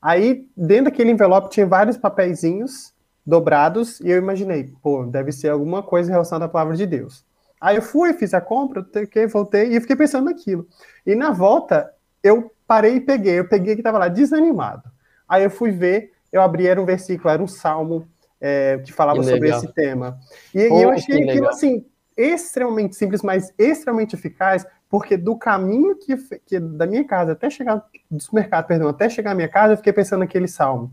Aí 0.02 0.50
dentro 0.56 0.86
daquele 0.86 1.12
envelope 1.12 1.50
tinha 1.50 1.66
vários 1.66 1.96
papeizinhos 1.96 2.94
dobrados 3.26 4.00
e 4.02 4.10
eu 4.10 4.18
imaginei, 4.18 4.72
pô, 4.82 5.06
deve 5.06 5.32
ser 5.32 5.50
alguma 5.50 5.84
coisa 5.84 6.12
relacionada 6.12 6.46
à 6.46 6.50
palavra 6.50 6.76
de 6.76 6.86
Deus. 6.86 7.26
Aí 7.60 7.76
eu 7.76 7.82
fui, 7.82 8.14
fiz 8.14 8.34
a 8.34 8.42
compra, 8.42 8.86
voltei 9.32 9.70
e 9.70 9.76
eu 9.76 9.82
fiquei 9.82 9.96
pensando 9.96 10.26
naquilo. 10.26 10.68
E 11.06 11.14
na 11.14 11.32
volta 11.32 11.92
eu 12.24 12.52
parei 12.66 12.96
e 12.96 13.02
peguei, 13.02 13.40
eu 13.40 13.48
peguei 13.48 13.76
que 13.76 13.82
estava 13.82 14.00
lá 14.00 14.08
desanimado. 14.08 14.90
Aí 15.28 15.44
eu 15.44 15.52
fui 15.52 15.72
ver, 15.72 16.12
eu 16.32 16.42
abri, 16.42 16.68
era 16.68 16.82
um 16.82 16.86
versículo, 16.86 17.30
era 17.30 17.42
um 17.42 17.48
salmo 17.48 18.08
é, 18.40 18.80
que 18.84 18.92
falava 18.92 19.20
que 19.20 19.26
sobre 19.26 19.50
esse 19.50 19.72
tema. 19.74 20.18
E, 20.54 20.60
e 20.62 20.82
eu 20.82 20.90
achei 20.90 21.30
aquilo 21.30 21.48
assim, 21.48 21.86
extremamente 22.18 22.96
simples, 22.96 23.22
mas 23.22 23.54
extremamente 23.58 24.16
eficaz, 24.16 24.66
porque 24.90 25.16
do 25.16 25.38
caminho 25.38 25.96
que, 25.96 26.16
que 26.46 26.60
da 26.60 26.86
minha 26.88 27.06
casa 27.06 27.34
até 27.34 27.50
chegar 27.50 27.86
do 28.10 28.22
supermercado, 28.22 28.68
perdão, 28.68 28.90
até 28.90 29.08
chegar 29.08 29.32
à 29.32 29.36
minha 29.36 29.48
casa, 29.48 29.74
eu 29.74 29.78
fiquei 29.78 29.94
pensando 29.94 30.20
naquele 30.20 30.48
salmo. 30.48 30.92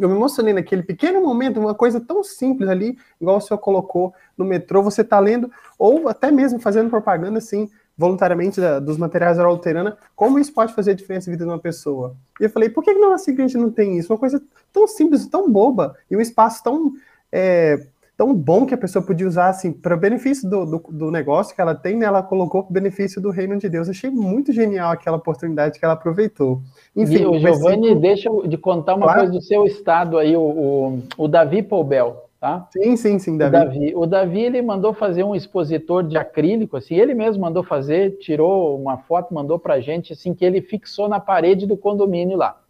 Eu 0.00 0.08
me 0.08 0.14
emocionei 0.14 0.54
naquele 0.54 0.82
pequeno 0.82 1.20
momento, 1.20 1.60
uma 1.60 1.74
coisa 1.74 2.00
tão 2.00 2.24
simples 2.24 2.70
ali, 2.70 2.98
igual 3.20 3.36
o 3.36 3.40
senhor 3.40 3.58
colocou 3.58 4.14
no 4.36 4.46
metrô, 4.46 4.82
você 4.82 5.02
está 5.02 5.18
lendo, 5.18 5.50
ou 5.78 6.08
até 6.08 6.30
mesmo 6.30 6.58
fazendo 6.58 6.88
propaganda 6.88 7.36
assim, 7.38 7.68
voluntariamente 7.98 8.58
da, 8.58 8.80
dos 8.80 8.96
materiais 8.96 9.36
da 9.36 9.46
luterana, 9.46 9.98
como 10.16 10.38
isso 10.38 10.54
pode 10.54 10.72
fazer 10.72 10.94
diferença 10.94 11.28
na 11.28 11.34
vida 11.34 11.44
de 11.44 11.50
uma 11.50 11.58
pessoa? 11.58 12.16
E 12.40 12.44
eu 12.44 12.50
falei, 12.50 12.70
por 12.70 12.82
que, 12.82 12.94
que 12.94 12.98
na 12.98 13.10
nossa 13.10 13.30
igreja 13.30 13.58
não 13.58 13.70
tem 13.70 13.98
isso? 13.98 14.10
Uma 14.10 14.18
coisa 14.18 14.42
tão 14.72 14.88
simples, 14.88 15.26
tão 15.26 15.52
boba, 15.52 15.94
e 16.10 16.16
um 16.16 16.20
espaço 16.20 16.62
tão 16.64 16.92
é, 17.30 17.86
tão 18.20 18.34
bom 18.34 18.66
que 18.66 18.74
a 18.74 18.76
pessoa 18.76 19.02
podia 19.02 19.26
usar 19.26 19.48
assim 19.48 19.72
para 19.72 19.96
benefício 19.96 20.46
do, 20.46 20.66
do, 20.66 20.84
do, 20.90 21.10
negócio 21.10 21.54
que 21.54 21.60
ela 21.62 21.74
tem, 21.74 21.96
né, 21.96 22.04
ela 22.04 22.22
colocou 22.22 22.62
para 22.62 22.74
benefício 22.74 23.18
do 23.18 23.30
reino 23.30 23.56
de 23.56 23.66
Deus. 23.66 23.88
Achei 23.88 24.10
muito 24.10 24.52
genial 24.52 24.90
aquela 24.90 25.16
oportunidade 25.16 25.78
que 25.78 25.84
ela 25.86 25.94
aproveitou. 25.94 26.60
Enfim, 26.94 27.24
o 27.24 27.38
Giovanni, 27.38 27.94
deixa 27.94 28.28
eu 28.28 28.46
de 28.46 28.58
contar 28.58 28.96
uma 28.96 29.06
claro. 29.06 29.20
coisa 29.20 29.32
do 29.32 29.40
seu 29.40 29.64
estado 29.64 30.18
aí, 30.18 30.36
o, 30.36 30.42
o, 30.42 31.02
o 31.16 31.28
Davi 31.28 31.62
Poubel, 31.62 32.26
tá? 32.38 32.68
Sim, 32.70 32.94
sim, 32.94 33.18
sim, 33.18 33.38
Davi. 33.38 33.56
O 33.56 33.58
Davi. 33.58 33.92
O 33.96 34.06
Davi, 34.06 34.40
ele 34.42 34.60
mandou 34.60 34.92
fazer 34.92 35.24
um 35.24 35.34
expositor 35.34 36.02
de 36.02 36.18
acrílico, 36.18 36.76
assim, 36.76 36.96
ele 36.96 37.14
mesmo 37.14 37.40
mandou 37.40 37.62
fazer, 37.62 38.18
tirou 38.18 38.78
uma 38.78 38.98
foto, 38.98 39.32
mandou 39.32 39.58
para 39.58 39.80
gente, 39.80 40.12
assim, 40.12 40.34
que 40.34 40.44
ele 40.44 40.60
fixou 40.60 41.08
na 41.08 41.20
parede 41.20 41.66
do 41.66 41.74
condomínio 41.74 42.36
lá. 42.36 42.60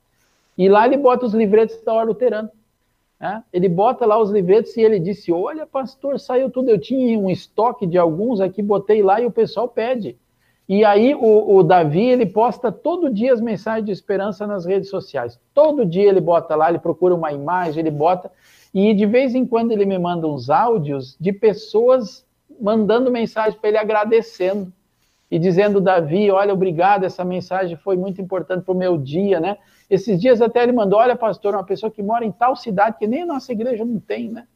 E 0.57 0.69
lá 0.69 0.87
ele 0.87 0.97
bota 0.97 1.27
os 1.27 1.35
livretos 1.35 1.83
da 1.83 1.93
hora 1.93 2.07
luterana. 2.07 2.53
Né? 3.21 3.45
Ele 3.53 3.69
bota 3.69 4.07
lá 4.07 4.19
os 4.19 4.31
livretos 4.31 4.75
e 4.77 4.81
ele 4.81 4.99
disse: 4.99 5.31
Olha, 5.31 5.67
pastor, 5.67 6.19
saiu 6.19 6.51
tudo. 6.51 6.71
Eu 6.71 6.81
tinha 6.81 7.19
um 7.19 7.31
estoque 7.31 7.87
de 7.87 7.99
alguns 7.99 8.41
aqui, 8.41 8.63
botei 8.63 9.03
lá 9.03 9.21
e 9.21 9.27
o 9.27 9.31
pessoal 9.31 9.69
pede. 9.69 10.17
E 10.67 10.85
aí 10.85 11.15
o, 11.17 11.57
o, 11.57 11.63
Davi 11.65 12.05
ele 12.05 12.25
posta 12.25 12.71
todo 12.71 13.13
dia 13.13 13.33
as 13.33 13.41
mensagens 13.41 13.85
de 13.85 13.91
esperança 13.91 14.47
nas 14.47 14.65
redes 14.65 14.89
sociais. 14.89 15.39
Todo 15.53 15.85
dia 15.85 16.09
ele 16.09 16.21
bota 16.21 16.55
lá, 16.55 16.71
ele 16.71 16.79
procura 16.79 17.15
uma 17.15 17.33
imagem, 17.33 17.81
ele 17.81 17.91
bota. 17.91 18.31
E 18.73 18.95
de 18.95 19.05
vez 19.05 19.35
em 19.35 19.45
quando 19.45 19.73
ele 19.73 19.85
me 19.85 19.99
manda 19.99 20.29
uns 20.29 20.49
áudios 20.49 21.17
de 21.21 21.33
pessoas 21.33 22.25
mandando 22.61 23.11
mensagem 23.11 23.59
para 23.59 23.69
ele 23.69 23.79
agradecendo 23.79 24.73
e 25.29 25.41
dizendo, 25.41 25.81
Davi, 25.81 26.31
olha, 26.31 26.53
obrigado, 26.53 27.05
essa 27.05 27.25
mensagem 27.25 27.77
foi 27.77 27.97
muito 27.97 28.21
importante 28.21 28.65
para 28.65 28.73
o 28.73 28.79
meu 28.79 28.97
dia, 28.97 29.41
né? 29.41 29.59
Esses 29.91 30.21
dias 30.21 30.41
até 30.41 30.63
ele 30.63 30.73
mandou: 30.73 31.01
olha, 31.01 31.17
pastor, 31.17 31.55
uma 31.55 31.65
pessoa 31.65 31.91
que 31.91 32.03
mora 32.03 32.25
em 32.25 32.31
tal 32.31 32.55
cidade 32.55 32.97
que 32.97 33.09
nem 33.09 33.23
a 33.23 33.27
nossa 33.27 33.51
igreja 33.51 33.85
não 33.85 33.99
tem, 33.99 34.31
né? 34.31 34.47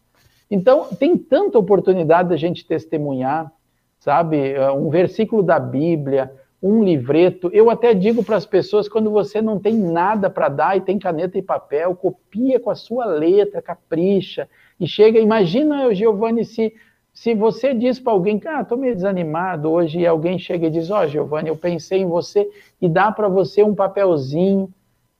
Então, 0.48 0.86
tem 0.98 1.16
tanta 1.18 1.58
oportunidade 1.58 2.28
da 2.28 2.36
gente 2.36 2.64
testemunhar, 2.64 3.52
sabe? 3.98 4.52
É, 4.52 4.70
um 4.70 4.88
versículo 4.88 5.42
da 5.42 5.58
Bíblia, 5.58 6.30
um 6.62 6.84
livreto. 6.84 7.50
Eu 7.52 7.68
até 7.68 7.92
digo 7.92 8.22
para 8.22 8.36
as 8.36 8.46
pessoas: 8.46 8.88
quando 8.88 9.10
você 9.10 9.42
não 9.42 9.58
tem 9.58 9.74
nada 9.74 10.30
para 10.30 10.48
dar 10.48 10.76
e 10.76 10.80
tem 10.80 10.98
caneta 11.00 11.36
e 11.36 11.42
papel, 11.42 11.96
copia 11.96 12.60
com 12.60 12.70
a 12.70 12.76
sua 12.76 13.04
letra, 13.04 13.60
capricha 13.60 14.48
e 14.78 14.86
chega. 14.86 15.18
Imagina, 15.18 15.92
Giovanni, 15.92 16.44
se, 16.44 16.72
se 17.12 17.34
você 17.34 17.74
diz 17.74 17.98
para 17.98 18.12
alguém 18.12 18.38
que 18.38 18.46
ah, 18.46 18.60
estou 18.60 18.78
meio 18.78 18.94
desanimado 18.94 19.68
hoje, 19.68 19.98
e 19.98 20.06
alguém 20.06 20.38
chega 20.38 20.68
e 20.68 20.70
diz: 20.70 20.92
Ó, 20.92 21.02
oh, 21.02 21.06
Giovanni, 21.08 21.48
eu 21.48 21.56
pensei 21.56 22.02
em 22.02 22.06
você, 22.06 22.48
e 22.80 22.88
dá 22.88 23.10
para 23.10 23.26
você 23.26 23.64
um 23.64 23.74
papelzinho 23.74 24.72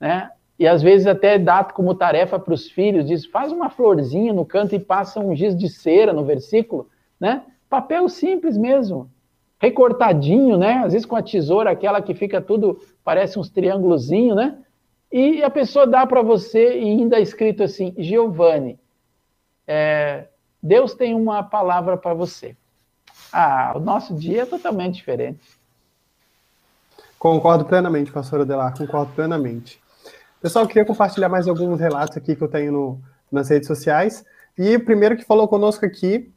né? 0.05 0.31
E 0.59 0.69
às 0.69 0.83
vezes 0.83 1.07
até 1.07 1.39
dá 1.39 1.65
como 1.65 1.95
tarefa 1.95 2.39
para 2.39 2.53
os 2.53 2.71
filhos, 2.71 3.07
diz, 3.07 3.25
faz 3.25 3.51
uma 3.51 3.71
florzinha 3.71 4.35
no 4.35 4.45
canto 4.45 4.75
e 4.75 4.79
passa 4.79 5.19
um 5.19 5.35
giz 5.35 5.57
de 5.57 5.67
cera 5.67 6.13
no 6.13 6.27
versículo, 6.27 6.91
né? 7.19 7.43
Papel 7.71 8.07
simples 8.11 8.59
mesmo, 8.59 9.11
recortadinho, 9.59 10.59
né? 10.59 10.83
Às 10.85 10.93
vezes 10.93 11.07
com 11.07 11.17
a 11.17 11.23
tesoura, 11.23 11.71
aquela 11.71 12.03
que 12.03 12.13
fica 12.13 12.39
tudo, 12.39 12.79
parece 13.03 13.39
uns 13.39 13.49
triângulozinho, 13.49 14.35
né? 14.35 14.59
E 15.11 15.43
a 15.43 15.49
pessoa 15.49 15.87
dá 15.87 16.07
para 16.07 16.21
você 16.21 16.79
e 16.79 16.83
ainda 16.83 17.17
é 17.17 17.23
escrito 17.23 17.63
assim, 17.63 17.95
Giovanni, 17.97 18.79
é, 19.67 20.27
Deus 20.63 20.93
tem 20.93 21.15
uma 21.15 21.43
palavra 21.43 21.97
para 21.97 22.13
você. 22.13 22.55
Ah, 23.33 23.73
o 23.75 23.81
nosso 23.81 24.15
dia 24.15 24.43
é 24.43 24.47
totalmente 24.47 24.97
diferente. 24.97 25.41
Concordo 27.19 27.65
plenamente, 27.65 28.13
pastor 28.13 28.43
Adelar, 28.43 28.77
concordo 28.77 29.11
plenamente. 29.15 29.83
Pessoal, 30.45 30.66
queria 30.66 30.84
compartilhar 30.84 31.30
mais 31.30 31.49
alguns 31.49 31.80
relatos 31.80 32.18
aqui 32.18 32.36
que 32.36 32.42
eu 32.42 32.49
tenho 32.49 32.70
no, 32.70 33.01
nas 33.32 33.49
redes 33.49 33.66
sociais. 33.66 34.26
E 34.59 34.76
o 34.76 34.84
primeiro 34.84 35.16
que 35.16 35.24
falou 35.24 35.49
conosco 35.49 35.86
aqui 35.86 36.30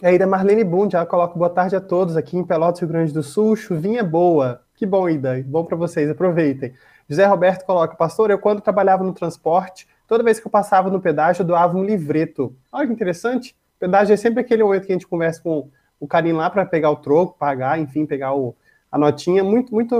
é 0.00 0.14
Ida 0.14 0.26
Marlene 0.26 0.64
Bund. 0.64 0.96
Ela 0.96 1.04
coloca 1.04 1.38
boa 1.38 1.50
tarde 1.50 1.76
a 1.76 1.80
todos 1.82 2.16
aqui 2.16 2.38
em 2.38 2.42
Pelotas, 2.42 2.80
Rio 2.80 2.88
Grande 2.88 3.12
do 3.12 3.22
Sul. 3.22 3.54
Chuvinha 3.54 4.02
boa. 4.02 4.62
Que 4.74 4.86
bom, 4.86 5.06
Ida. 5.06 5.44
Bom 5.46 5.66
para 5.66 5.76
vocês. 5.76 6.08
Aproveitem. 6.08 6.72
José 7.10 7.26
Roberto 7.26 7.66
coloca, 7.66 7.94
pastor, 7.94 8.30
eu 8.30 8.38
quando 8.38 8.62
trabalhava 8.62 9.04
no 9.04 9.12
transporte, 9.12 9.86
toda 10.08 10.24
vez 10.24 10.40
que 10.40 10.46
eu 10.46 10.50
passava 10.50 10.88
no 10.88 10.98
pedágio, 10.98 11.42
eu 11.42 11.46
doava 11.46 11.76
um 11.76 11.84
livreto. 11.84 12.56
Olha 12.72 12.86
que 12.86 12.92
interessante. 12.94 13.54
O 13.76 13.80
pedágio 13.80 14.14
é 14.14 14.16
sempre 14.16 14.40
aquele 14.40 14.64
momento 14.64 14.86
que 14.86 14.92
a 14.92 14.94
gente 14.94 15.06
conversa 15.06 15.42
com 15.42 15.68
o 16.00 16.08
carinho 16.08 16.36
lá 16.36 16.48
para 16.48 16.64
pegar 16.64 16.90
o 16.90 16.96
troco, 16.96 17.36
pagar, 17.38 17.78
enfim, 17.78 18.06
pegar 18.06 18.34
o, 18.34 18.56
a 18.90 18.96
notinha. 18.96 19.44
Muito, 19.44 19.74
muito, 19.74 19.94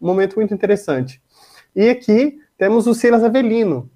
um 0.00 0.06
momento 0.08 0.34
muito 0.34 0.52
interessante. 0.52 1.22
E 1.76 1.88
aqui 1.88 2.40
temos 2.60 2.86
o 2.86 2.92
Silas 2.92 3.24
Avelino. 3.24 3.90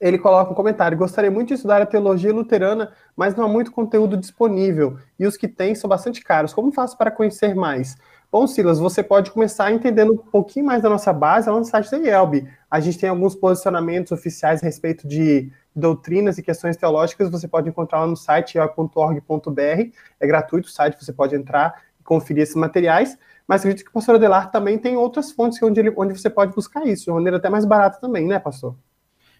Ele 0.00 0.18
coloca 0.18 0.50
um 0.50 0.56
comentário: 0.56 0.98
gostaria 0.98 1.30
muito 1.30 1.48
de 1.48 1.54
estudar 1.54 1.80
a 1.80 1.86
teologia 1.86 2.32
luterana, 2.32 2.92
mas 3.14 3.36
não 3.36 3.44
há 3.44 3.48
muito 3.48 3.70
conteúdo 3.70 4.16
disponível 4.16 4.98
e 5.16 5.24
os 5.24 5.36
que 5.36 5.46
tem 5.46 5.72
são 5.72 5.88
bastante 5.88 6.20
caros. 6.20 6.52
Como 6.52 6.72
faço 6.72 6.98
para 6.98 7.12
conhecer 7.12 7.54
mais? 7.54 7.96
Bom, 8.30 8.44
Silas, 8.48 8.80
você 8.80 9.04
pode 9.04 9.30
começar 9.30 9.70
entendendo 9.70 10.14
um 10.14 10.16
pouquinho 10.16 10.66
mais 10.66 10.82
da 10.82 10.90
nossa 10.90 11.12
base 11.12 11.48
lá 11.48 11.56
no 11.56 11.64
site 11.64 11.88
da 11.92 11.98
IELB. 11.98 12.48
A 12.68 12.80
gente 12.80 12.98
tem 12.98 13.08
alguns 13.08 13.36
posicionamentos 13.36 14.10
oficiais 14.10 14.60
a 14.64 14.66
respeito 14.66 15.06
de 15.06 15.52
doutrinas 15.74 16.38
e 16.38 16.42
questões 16.42 16.76
teológicas, 16.76 17.30
você 17.30 17.46
pode 17.46 17.68
encontrar 17.68 18.00
lá 18.00 18.06
no 18.08 18.16
site 18.16 18.56
ielb.org.br. 18.56 19.92
É 20.18 20.26
gratuito 20.26 20.66
o 20.66 20.72
site, 20.72 21.02
você 21.02 21.12
pode 21.12 21.36
entrar 21.36 21.82
conferir 22.06 22.42
esses 22.42 22.56
materiais 22.56 23.18
mas 23.46 23.60
acredito 23.60 23.84
que 23.84 23.90
o 23.90 23.94
pastor 23.94 24.16
Adelar 24.16 24.50
também 24.50 24.76
tem 24.76 24.96
outras 24.96 25.30
fontes 25.30 25.62
onde, 25.62 25.78
ele, 25.78 25.94
onde 25.96 26.18
você 26.18 26.28
pode 26.28 26.52
buscar 26.52 26.84
isso, 26.86 27.04
de 27.04 27.12
maneira 27.12 27.36
até 27.36 27.48
mais 27.48 27.64
barata 27.64 28.00
também, 28.00 28.26
né, 28.26 28.40
pastor? 28.40 28.74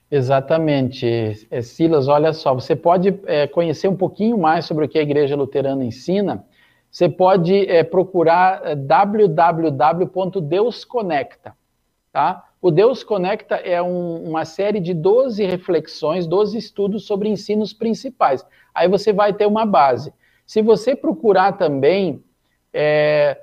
Exatamente. 0.08 1.44
É, 1.50 1.60
Silas, 1.60 2.06
olha 2.06 2.32
só, 2.32 2.54
você 2.54 2.76
pode 2.76 3.18
é, 3.26 3.48
conhecer 3.48 3.88
um 3.88 3.96
pouquinho 3.96 4.38
mais 4.38 4.64
sobre 4.64 4.84
o 4.84 4.88
que 4.88 4.96
a 4.98 5.02
Igreja 5.02 5.34
Luterana 5.34 5.84
ensina 5.84 6.44
você 6.88 7.08
pode 7.10 7.68
é, 7.68 7.82
procurar 7.84 8.60
é, 8.64 8.76
www.deusconecta, 8.76 11.54
tá? 12.10 12.42
O 12.62 12.70
Deus 12.70 13.04
Conecta 13.04 13.56
é 13.56 13.82
um, 13.82 14.24
uma 14.24 14.46
série 14.46 14.80
de 14.80 14.94
12 14.94 15.44
reflexões, 15.44 16.26
12 16.26 16.56
estudos 16.56 17.04
sobre 17.04 17.28
ensinos 17.28 17.74
principais. 17.74 18.42
Aí 18.74 18.88
você 18.88 19.12
vai 19.12 19.34
ter 19.34 19.44
uma 19.46 19.66
base. 19.66 20.10
Se 20.46 20.62
você 20.62 20.96
procurar 20.96 21.52
também, 21.52 22.24
é, 22.78 23.40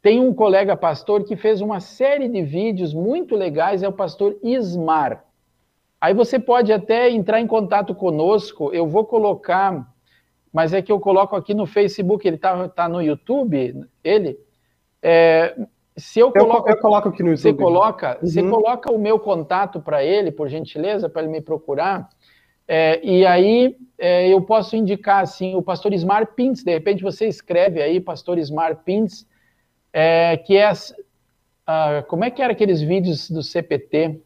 tem 0.00 0.20
um 0.20 0.32
colega 0.32 0.76
pastor 0.76 1.24
que 1.24 1.34
fez 1.34 1.60
uma 1.60 1.80
série 1.80 2.28
de 2.28 2.42
vídeos 2.42 2.94
muito 2.94 3.34
legais, 3.34 3.82
é 3.82 3.88
o 3.88 3.92
pastor 3.92 4.38
Ismar. 4.40 5.24
Aí 6.00 6.14
você 6.14 6.38
pode 6.38 6.72
até 6.72 7.10
entrar 7.10 7.40
em 7.40 7.46
contato 7.46 7.92
conosco, 7.92 8.72
eu 8.72 8.86
vou 8.86 9.04
colocar, 9.04 9.92
mas 10.52 10.72
é 10.72 10.80
que 10.80 10.92
eu 10.92 11.00
coloco 11.00 11.34
aqui 11.34 11.52
no 11.52 11.66
Facebook, 11.66 12.26
ele 12.26 12.36
está 12.36 12.68
tá 12.68 12.88
no 12.88 13.02
YouTube, 13.02 13.84
ele. 14.02 14.38
É, 15.02 15.56
se 15.96 16.20
eu 16.20 16.32
coloco, 16.32 16.68
eu, 16.68 16.76
eu, 16.76 16.80
coloco 16.80 17.08
aqui 17.08 17.22
no 17.22 17.30
YouTube. 17.30 17.42
Você 17.42 17.52
coloca, 17.52 18.18
uhum. 18.22 18.28
você 18.28 18.42
coloca 18.48 18.92
o 18.92 18.98
meu 18.98 19.18
contato 19.18 19.80
para 19.80 20.04
ele, 20.04 20.30
por 20.30 20.48
gentileza, 20.48 21.08
para 21.08 21.22
ele 21.22 21.32
me 21.32 21.40
procurar. 21.40 22.08
É, 22.72 23.04
e 23.04 23.26
aí 23.26 23.76
é, 23.98 24.28
eu 24.28 24.40
posso 24.42 24.76
indicar 24.76 25.24
assim 25.24 25.56
o 25.56 25.60
pastor 25.60 25.92
Ismar 25.92 26.34
Pintz, 26.36 26.62
de 26.62 26.70
repente 26.70 27.02
você 27.02 27.26
escreve 27.26 27.82
aí, 27.82 27.98
pastor 27.98 28.38
Ismar 28.38 28.84
Pintz, 28.84 29.26
é, 29.92 30.36
que 30.36 30.56
é 30.56 30.72
como 32.06 32.24
é 32.24 32.30
que 32.30 32.40
era 32.40 32.52
aqueles 32.52 32.80
vídeos 32.80 33.28
do 33.28 33.42
CPT? 33.42 34.20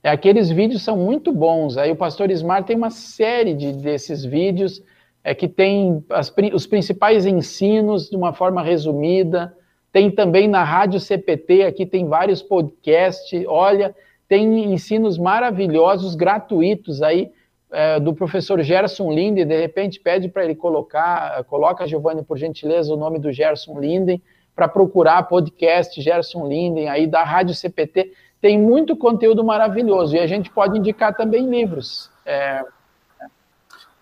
É, 0.00 0.10
aqueles 0.10 0.48
vídeos 0.48 0.82
são 0.84 0.96
muito 0.96 1.32
bons. 1.32 1.76
Aí 1.76 1.90
o 1.90 1.96
pastor 1.96 2.30
Ismar 2.30 2.62
tem 2.62 2.76
uma 2.76 2.90
série 2.90 3.52
de, 3.52 3.72
desses 3.72 4.24
vídeos 4.24 4.80
é, 5.24 5.34
que 5.34 5.48
tem 5.48 6.04
as, 6.10 6.32
os 6.54 6.68
principais 6.68 7.26
ensinos 7.26 8.08
de 8.08 8.16
uma 8.16 8.32
forma 8.32 8.62
resumida. 8.62 9.52
Tem 9.90 10.08
também 10.08 10.46
na 10.46 10.62
Rádio 10.62 11.00
CPT, 11.00 11.64
aqui 11.64 11.84
tem 11.84 12.06
vários 12.06 12.42
podcasts. 12.42 13.44
Olha, 13.48 13.92
tem 14.28 14.72
ensinos 14.72 15.18
maravilhosos, 15.18 16.14
gratuitos 16.14 17.02
aí, 17.02 17.30
é, 17.70 18.00
do 18.00 18.14
professor 18.14 18.60
Gerson 18.62 19.12
Linden. 19.12 19.46
De 19.46 19.60
repente, 19.60 20.00
pede 20.00 20.28
para 20.28 20.44
ele 20.44 20.54
colocar, 20.54 21.42
coloca, 21.44 21.86
Giovanni, 21.86 22.22
por 22.22 22.36
gentileza, 22.36 22.92
o 22.92 22.96
nome 22.96 23.18
do 23.18 23.32
Gerson 23.32 23.78
Linden, 23.78 24.22
para 24.54 24.68
procurar 24.68 25.22
podcast 25.24 26.00
Gerson 26.00 26.46
Linden 26.46 26.88
aí 26.88 27.06
da 27.06 27.22
Rádio 27.22 27.54
CPT. 27.54 28.12
Tem 28.40 28.58
muito 28.58 28.96
conteúdo 28.96 29.44
maravilhoso 29.44 30.16
e 30.16 30.18
a 30.18 30.26
gente 30.26 30.50
pode 30.50 30.78
indicar 30.78 31.14
também 31.14 31.48
livros. 31.48 32.10
É, 32.24 32.64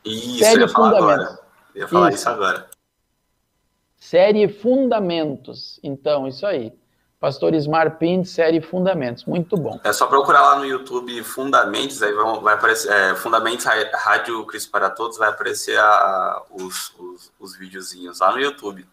isso, 0.05 0.45
eu 0.45 0.61
ia 0.61 0.69
falar 0.69 0.99
agora. 0.99 1.39
Eu 1.75 1.81
ia 1.83 1.89
falar 1.89 2.09
isso, 2.11 2.19
isso 2.19 2.29
agora. 2.29 2.67
Série 3.97 4.49
Fundamentos. 4.49 5.81
Então, 5.83 6.29
isso 6.29 6.47
aí. 6.47 6.73
Pastor 7.25 7.55
Ismar 7.55 7.97
Pinto, 7.97 8.29
série 8.29 8.61
Fundamentos. 8.61 9.25
Muito 9.25 9.57
bom. 9.57 9.81
É 9.83 9.95
só 9.95 10.07
procurar 10.07 10.43
lá 10.43 10.59
no 10.59 10.67
YouTube 10.67 11.23
Fundamentos, 11.25 12.03
aí 12.03 12.13
vai, 12.13 12.41
vai 12.41 12.53
aparecer 12.53 12.93
é, 12.93 13.15
Fundamentos 13.15 13.65
Rádio 13.65 14.45
Cristo 14.45 14.71
para 14.71 14.91
Todos, 14.91 15.17
vai 15.17 15.31
aparecer 15.31 15.79
a, 15.79 16.43
os, 16.51 16.95
os, 16.99 17.33
os 17.41 17.57
videozinhos 17.57 18.21
lá 18.21 18.31
no 18.31 18.41
YouTube. 18.41 18.87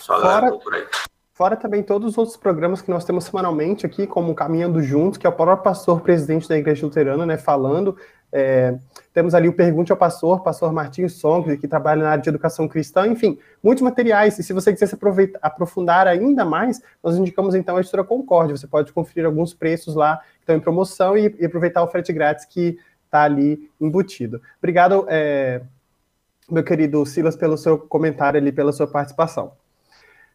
Só 0.00 0.18
fora, 0.18 0.46
procurar 0.46 0.78
aí. 0.78 0.86
Fora 1.34 1.56
também 1.56 1.82
todos 1.82 2.12
os 2.12 2.16
outros 2.16 2.38
programas 2.38 2.80
que 2.80 2.90
nós 2.90 3.04
temos 3.04 3.24
semanalmente 3.24 3.84
aqui, 3.84 4.06
como 4.06 4.34
Caminhando 4.34 4.80
Juntos, 4.82 5.18
que 5.18 5.26
é 5.26 5.30
o 5.30 5.32
próprio 5.34 5.62
pastor 5.62 6.00
presidente 6.00 6.48
da 6.48 6.56
Igreja 6.56 6.86
Luterana, 6.86 7.26
né, 7.26 7.36
falando 7.36 7.98
é, 8.32 8.78
temos 9.12 9.34
ali 9.34 9.48
o 9.48 9.52
Pergunte 9.52 9.90
ao 9.90 9.98
Pastor, 9.98 10.42
pastor 10.42 10.72
Martinho 10.72 11.08
Song, 11.08 11.56
que 11.56 11.66
trabalha 11.66 12.02
na 12.02 12.10
área 12.10 12.22
de 12.22 12.28
educação 12.28 12.68
cristã, 12.68 13.06
enfim, 13.06 13.38
muitos 13.62 13.82
materiais. 13.82 14.38
E 14.38 14.42
se 14.42 14.52
você 14.52 14.72
quiser 14.72 14.86
se 14.86 14.98
aprofundar 15.40 16.06
ainda 16.06 16.44
mais, 16.44 16.80
nós 17.02 17.16
indicamos 17.16 17.54
então 17.54 17.76
a 17.76 17.80
editora 17.80 18.04
Concórdia. 18.04 18.56
Você 18.56 18.66
pode 18.66 18.92
conferir 18.92 19.24
alguns 19.24 19.54
preços 19.54 19.94
lá 19.94 20.18
que 20.18 20.40
estão 20.40 20.56
em 20.56 20.60
promoção 20.60 21.16
e, 21.16 21.34
e 21.38 21.46
aproveitar 21.46 21.82
o 21.82 21.88
frete 21.88 22.12
grátis 22.12 22.44
que 22.44 22.78
está 23.06 23.22
ali 23.22 23.70
embutido. 23.80 24.40
Obrigado, 24.58 25.06
é, 25.08 25.62
meu 26.50 26.62
querido 26.62 27.04
Silas, 27.06 27.34
pelo 27.34 27.56
seu 27.56 27.78
comentário 27.78 28.38
ali, 28.38 28.52
pela 28.52 28.72
sua 28.72 28.86
participação. 28.86 29.52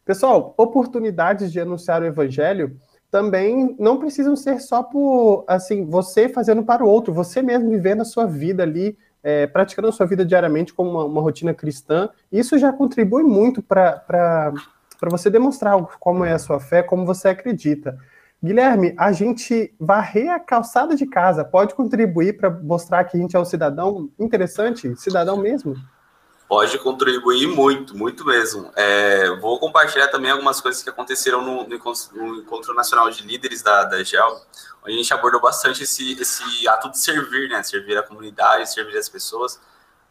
Pessoal, 0.04 0.52
oportunidades 0.58 1.50
de 1.50 1.58
anunciar 1.58 2.02
o 2.02 2.04
evangelho 2.04 2.76
também 3.14 3.76
não 3.78 3.96
precisam 3.96 4.34
ser 4.34 4.60
só 4.60 4.82
por 4.82 5.44
assim 5.46 5.84
você 5.84 6.28
fazendo 6.28 6.64
para 6.64 6.82
o 6.82 6.88
outro, 6.88 7.14
você 7.14 7.40
mesmo 7.40 7.70
vivendo 7.70 8.00
a 8.00 8.04
sua 8.04 8.26
vida 8.26 8.64
ali, 8.64 8.98
é, 9.22 9.46
praticando 9.46 9.86
a 9.86 9.92
sua 9.92 10.04
vida 10.04 10.26
diariamente 10.26 10.74
como 10.74 10.90
uma, 10.90 11.04
uma 11.04 11.20
rotina 11.20 11.54
cristã. 11.54 12.08
Isso 12.32 12.58
já 12.58 12.72
contribui 12.72 13.22
muito 13.22 13.62
para 13.62 14.52
você 15.02 15.30
demonstrar 15.30 15.80
como 16.00 16.24
é 16.24 16.32
a 16.32 16.40
sua 16.40 16.58
fé, 16.58 16.82
como 16.82 17.06
você 17.06 17.28
acredita. 17.28 17.96
Guilherme, 18.42 18.92
a 18.96 19.12
gente 19.12 19.72
varrer 19.78 20.32
a 20.32 20.40
calçada 20.40 20.96
de 20.96 21.06
casa 21.06 21.44
pode 21.44 21.72
contribuir 21.72 22.36
para 22.36 22.50
mostrar 22.50 23.04
que 23.04 23.16
a 23.16 23.20
gente 23.20 23.36
é 23.36 23.38
um 23.38 23.44
cidadão 23.44 24.10
interessante, 24.18 24.92
cidadão 24.96 25.36
mesmo? 25.36 25.76
Pode 26.54 26.78
contribuir 26.78 27.48
muito, 27.48 27.96
muito 27.96 28.24
mesmo. 28.24 28.70
É, 28.76 29.28
vou 29.40 29.58
compartilhar 29.58 30.06
também 30.06 30.30
algumas 30.30 30.60
coisas 30.60 30.84
que 30.84 30.88
aconteceram 30.88 31.42
no, 31.42 31.66
no, 31.66 32.36
Encontro 32.36 32.72
Nacional 32.72 33.10
de 33.10 33.24
Líderes 33.24 33.60
da, 33.60 33.82
da 33.82 34.00
GEL, 34.04 34.40
onde 34.84 34.94
a 34.94 34.96
gente 34.96 35.12
abordou 35.12 35.40
bastante 35.40 35.82
esse, 35.82 36.12
esse 36.12 36.68
ato 36.68 36.92
de 36.92 36.98
servir, 37.00 37.48
né? 37.48 37.60
Servir 37.64 37.98
a 37.98 38.04
comunidade, 38.04 38.72
servir 38.72 38.96
as 38.96 39.08
pessoas, 39.08 39.60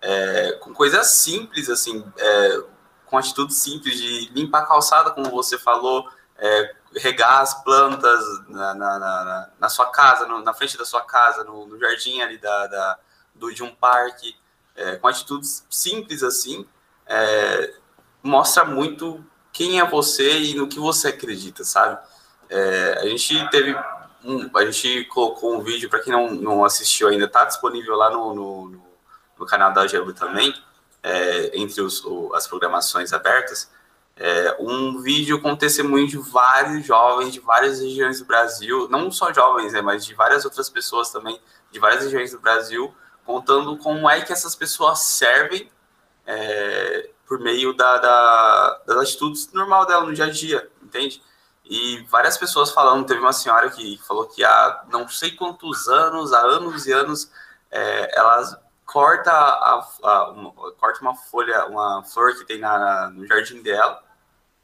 é, 0.01 0.51
com 0.59 0.73
coisas 0.73 1.11
simples, 1.11 1.69
assim, 1.69 2.03
é, 2.17 2.63
com 3.05 3.17
atitudes 3.17 3.55
simples 3.55 3.95
de 3.95 4.29
limpar 4.33 4.63
a 4.63 4.65
calçada, 4.65 5.11
como 5.11 5.29
você 5.29 5.57
falou, 5.57 6.09
é, 6.37 6.75
regar 6.97 7.39
as 7.39 7.63
plantas 7.63 8.21
na, 8.49 8.75
na, 8.75 8.99
na, 8.99 9.49
na 9.61 9.69
sua 9.69 9.85
casa, 9.91 10.25
no, 10.25 10.43
na 10.43 10.53
frente 10.53 10.77
da 10.77 10.83
sua 10.83 11.05
casa, 11.05 11.45
no, 11.45 11.65
no 11.67 11.79
jardim 11.79 12.19
ali 12.19 12.37
da, 12.37 12.67
da 12.67 12.99
do, 13.33 13.49
de 13.53 13.63
um 13.63 13.73
parque 13.73 14.35
é, 14.75 14.95
com 14.95 15.07
atitudes 15.07 15.65
simples 15.69 16.23
assim, 16.23 16.65
é, 17.05 17.73
mostra 18.21 18.65
muito 18.65 19.23
quem 19.51 19.79
é 19.79 19.85
você 19.85 20.39
e 20.39 20.55
no 20.55 20.67
que 20.67 20.79
você 20.79 21.09
acredita, 21.09 21.63
sabe? 21.63 21.99
É, 22.49 22.99
a 23.01 23.05
gente 23.07 23.49
teve 23.49 23.75
um, 24.23 24.49
a 24.57 24.65
gente 24.65 25.05
colocou 25.05 25.53
um 25.53 25.61
vídeo 25.61 25.89
para 25.89 25.99
quem 25.99 26.13
não, 26.13 26.31
não 26.31 26.65
assistiu 26.65 27.09
ainda, 27.09 27.27
tá 27.27 27.45
disponível 27.45 27.95
lá 27.95 28.09
no, 28.09 28.33
no, 28.33 28.83
no 29.37 29.45
canal 29.45 29.73
da 29.73 29.85
Gelo 29.85 30.13
também, 30.13 30.53
é, 31.01 31.51
entre 31.59 31.81
os, 31.81 32.03
o, 32.05 32.33
as 32.33 32.47
programações 32.47 33.13
abertas. 33.13 33.69
É, 34.15 34.55
um 34.59 35.01
vídeo 35.01 35.41
com 35.41 35.55
testemunho 35.55 36.07
de 36.07 36.17
vários 36.17 36.85
jovens 36.85 37.33
de 37.33 37.39
várias 37.39 37.79
regiões 37.79 38.19
do 38.19 38.25
Brasil, 38.25 38.87
não 38.87 39.11
só 39.11 39.33
jovens, 39.33 39.73
né, 39.73 39.81
mas 39.81 40.05
de 40.05 40.13
várias 40.13 40.45
outras 40.45 40.69
pessoas 40.69 41.09
também 41.09 41.39
de 41.71 41.79
várias 41.79 42.03
regiões 42.03 42.31
do 42.31 42.39
Brasil, 42.39 42.93
contando 43.25 43.77
como 43.77 44.09
é 44.09 44.21
que 44.21 44.33
essas 44.33 44.55
pessoas 44.55 44.99
servem 44.99 45.69
é, 46.25 47.09
por 47.27 47.39
meio 47.39 47.73
da, 47.73 47.97
da, 47.97 48.81
das 48.85 48.97
atitudes 48.97 49.51
normal 49.53 49.85
dela 49.85 50.05
no 50.05 50.13
dia 50.13 50.25
a 50.25 50.29
dia, 50.29 50.69
entende? 50.81 51.21
E 51.65 52.05
várias 52.09 52.37
pessoas 52.37 52.71
falando, 52.71 53.05
teve 53.05 53.19
uma 53.19 53.33
senhora 53.33 53.69
que 53.69 53.97
falou 54.05 54.27
que 54.27 54.43
há 54.43 54.83
não 54.91 55.07
sei 55.07 55.31
quantos 55.31 55.87
anos, 55.87 56.33
há 56.33 56.39
anos 56.39 56.85
e 56.85 56.91
anos, 56.91 57.31
é, 57.71 58.17
ela 58.17 58.61
corta, 58.85 59.31
a, 59.31 59.87
a, 60.03 60.29
uma, 60.31 60.51
corta 60.73 61.01
uma 61.01 61.15
folha, 61.15 61.65
uma 61.65 62.03
flor 62.03 62.35
que 62.35 62.45
tem 62.45 62.59
na, 62.59 63.09
no 63.09 63.25
jardim 63.25 63.61
dela 63.61 64.03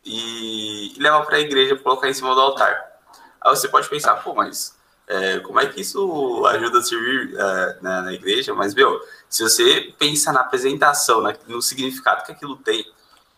e, 0.04 0.96
e 0.96 1.02
leva 1.02 1.26
para 1.26 1.38
a 1.38 1.40
igreja 1.40 1.78
colocar 1.78 2.10
em 2.10 2.14
cima 2.14 2.36
do 2.36 2.42
altar. 2.42 3.00
Aí 3.42 3.50
você 3.50 3.68
pode 3.68 3.90
pensar, 3.90 4.16
pô, 4.18 4.34
mas 4.36 4.78
é, 5.10 5.40
como 5.40 5.60
é 5.60 5.66
que 5.66 5.82
isso 5.82 6.46
ajuda 6.46 6.78
a 6.78 6.84
servir 6.84 7.36
é, 7.36 7.78
na, 7.82 8.04
na, 8.04 8.14
igreja? 8.14 8.54
Mas, 8.54 8.76
meu, 8.76 9.02
se 9.28 9.42
você 9.42 9.92
pensa 9.98 10.32
na 10.32 10.42
apresentação, 10.42 11.20
na, 11.20 11.36
no 11.48 11.64
significado 11.64 12.24
que 12.24 12.32
aquilo 12.32 12.56
tem, 12.58 12.86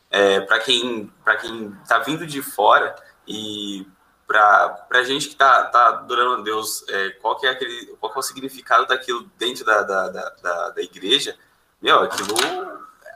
é, 0.09 0.41
para 0.41 0.59
quem 0.59 1.09
para 1.23 1.37
quem 1.37 1.73
está 1.81 1.99
vindo 1.99 2.27
de 2.27 2.41
fora 2.41 2.93
e 3.25 3.87
para 4.27 4.85
a 4.91 5.03
gente 5.03 5.27
que 5.27 5.33
está 5.33 5.63
tá 5.65 5.87
adorando 5.87 6.41
a 6.41 6.43
Deus, 6.43 6.83
é, 6.89 7.11
qual, 7.21 7.37
que 7.37 7.47
é 7.47 7.49
aquele, 7.49 7.85
qual 7.99 8.13
é 8.13 8.19
o 8.19 8.21
significado 8.21 8.85
daquilo 8.85 9.29
dentro 9.37 9.65
da, 9.65 9.81
da, 9.81 10.09
da, 10.09 10.69
da 10.69 10.81
igreja, 10.81 11.37
meu, 11.81 11.99
aquilo, 11.99 12.35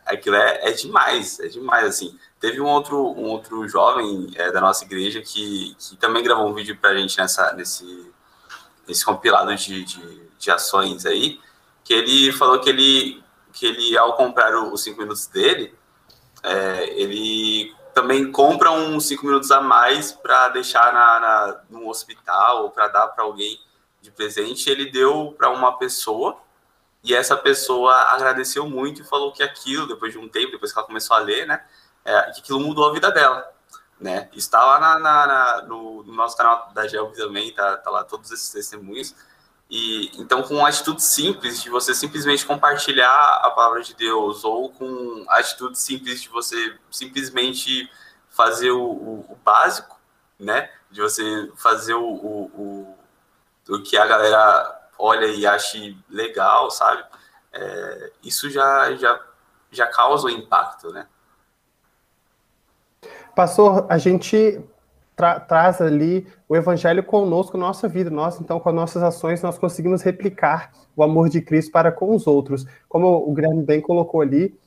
aquilo 0.06 0.36
é, 0.36 0.70
é 0.70 0.72
demais, 0.72 1.40
é 1.40 1.48
demais, 1.48 1.86
assim. 1.86 2.18
Teve 2.40 2.60
um 2.60 2.68
outro, 2.68 2.98
um 2.98 3.26
outro 3.26 3.68
jovem 3.68 4.30
é, 4.36 4.52
da 4.52 4.60
nossa 4.60 4.84
igreja 4.84 5.22
que, 5.22 5.76
que 5.80 5.96
também 5.98 6.24
gravou 6.24 6.50
um 6.50 6.54
vídeo 6.54 6.78
para 6.78 6.92
a 6.92 6.98
gente 6.98 7.18
nessa, 7.18 7.54
nesse, 7.54 8.14
esse 8.88 9.04
compilado 9.04 9.56
de, 9.56 9.84
de, 9.84 10.30
de, 10.38 10.52
ações 10.52 11.06
aí, 11.06 11.40
que 11.84 11.94
ele 11.94 12.32
falou 12.32 12.60
que 12.60 12.70
ele, 12.70 13.24
que 13.54 13.66
ele 13.66 13.98
ao 13.98 14.14
comprar 14.16 14.56
os 14.58 14.84
cinco 14.84 15.00
minutos 15.00 15.28
dele, 15.28 15.74
é, 16.44 17.00
ele 17.00 17.74
também 17.94 18.32
compra 18.32 18.72
uns 18.72 19.08
cinco 19.08 19.26
minutos 19.26 19.50
a 19.52 19.62
mais 19.62 20.12
para 20.12 20.50
deixar 20.50 20.94
na, 20.94 21.62
na, 21.70 21.80
hospital 21.88 22.64
ou 22.64 22.70
para 22.70 22.88
dar 22.90 23.08
para 23.08 23.24
alguém 23.24 23.60
de 24.02 24.12
presente. 24.12 24.70
Ele 24.70 24.92
deu 24.92 25.34
para 25.38 25.50
uma 25.50 25.78
pessoa 25.78 26.38
e 27.04 27.14
essa 27.14 27.38
pessoa 27.38 27.94
agradeceu 28.12 28.68
muito 28.68 29.02
e 29.02 29.06
falou 29.06 29.32
que 29.32 29.42
aquilo, 29.42 29.88
depois 29.88 30.12
de 30.12 30.20
um 30.20 30.28
tempo, 30.28 30.52
depois 30.52 30.74
que 30.74 30.80
ela 30.80 30.88
começou 30.88 31.16
a 31.16 31.20
ler, 31.20 31.48
né, 31.48 31.64
é, 32.04 32.32
que 32.32 32.42
aquilo 32.42 32.60
mudou 32.60 32.90
a 32.90 32.94
vida 32.94 33.10
dela, 33.12 33.50
né? 34.00 34.30
Está 34.34 34.64
lá 34.64 34.80
na, 34.80 35.00
na, 35.00 35.28
na 35.28 35.62
no, 35.64 36.04
no, 36.04 36.14
nosso 36.14 36.36
canal 36.36 36.72
da 36.74 36.88
Gelb 36.88 37.16
também, 37.16 37.54
tá, 37.54 37.78
tá 37.78 37.90
lá 37.90 38.04
todos 38.04 38.32
esses 38.32 38.50
testemunhos. 38.50 39.16
E 39.70 40.12
então, 40.20 40.44
com 40.44 40.56
uma 40.56 40.70
atitude 40.70 41.02
simples 41.02 41.62
de 41.62 41.70
você 41.70 41.94
simplesmente 41.96 42.46
compartilhar 42.46 43.42
a 43.44 43.50
palavra 43.52 43.82
de 43.82 43.96
Deus, 43.96 44.44
ou 44.44 44.70
com 44.70 45.26
atitude 45.30 45.80
simples 45.80 46.22
de 46.22 46.30
você 46.30 46.78
simplesmente 46.92 47.90
fazer 48.30 48.72
o, 48.72 48.84
o, 48.84 49.26
o 49.30 49.36
básico, 49.44 50.00
né? 50.40 50.70
De 50.92 51.02
você 51.02 51.52
fazer 51.56 51.96
o, 51.96 52.06
o, 52.06 52.98
o, 53.68 53.82
que 53.82 53.98
a 53.98 54.06
galera 54.06 54.90
olha 55.00 55.26
e 55.26 55.48
ache 55.48 55.98
legal, 56.10 56.70
sabe? 56.70 57.04
É, 57.52 58.12
isso 58.22 58.50
já, 58.50 58.94
já, 58.96 59.20
já 59.72 59.88
causa 59.88 60.28
um 60.28 60.30
impacto, 60.30 60.92
né? 60.92 61.08
Pastor, 63.36 63.86
a 63.90 63.98
gente 63.98 64.62
tra 65.16 65.40
traz 65.40 65.82
ali 65.82 66.28
o 66.48 66.56
evangelho 66.56 67.04
conosco, 67.04 67.58
nossa 67.58 67.88
vida. 67.88 68.10
Nós, 68.10 68.40
então, 68.40 68.60
com 68.60 68.70
as 68.70 68.76
nossas 68.76 69.04
ações, 69.04 69.42
nós 69.42 69.58
conseguimos 69.58 70.02
replicar 70.02 70.72
o 70.96 71.04
amor 71.04 71.30
de 71.30 71.42
Cristo 71.42 71.72
para 71.72 71.92
com 71.92 72.16
os 72.16 72.28
outros. 72.28 72.66
Como 72.88 73.08
o 73.08 73.34
Guilherme 73.34 73.64
bem 73.64 73.82
colocou 73.82 74.22
ali, 74.22 74.58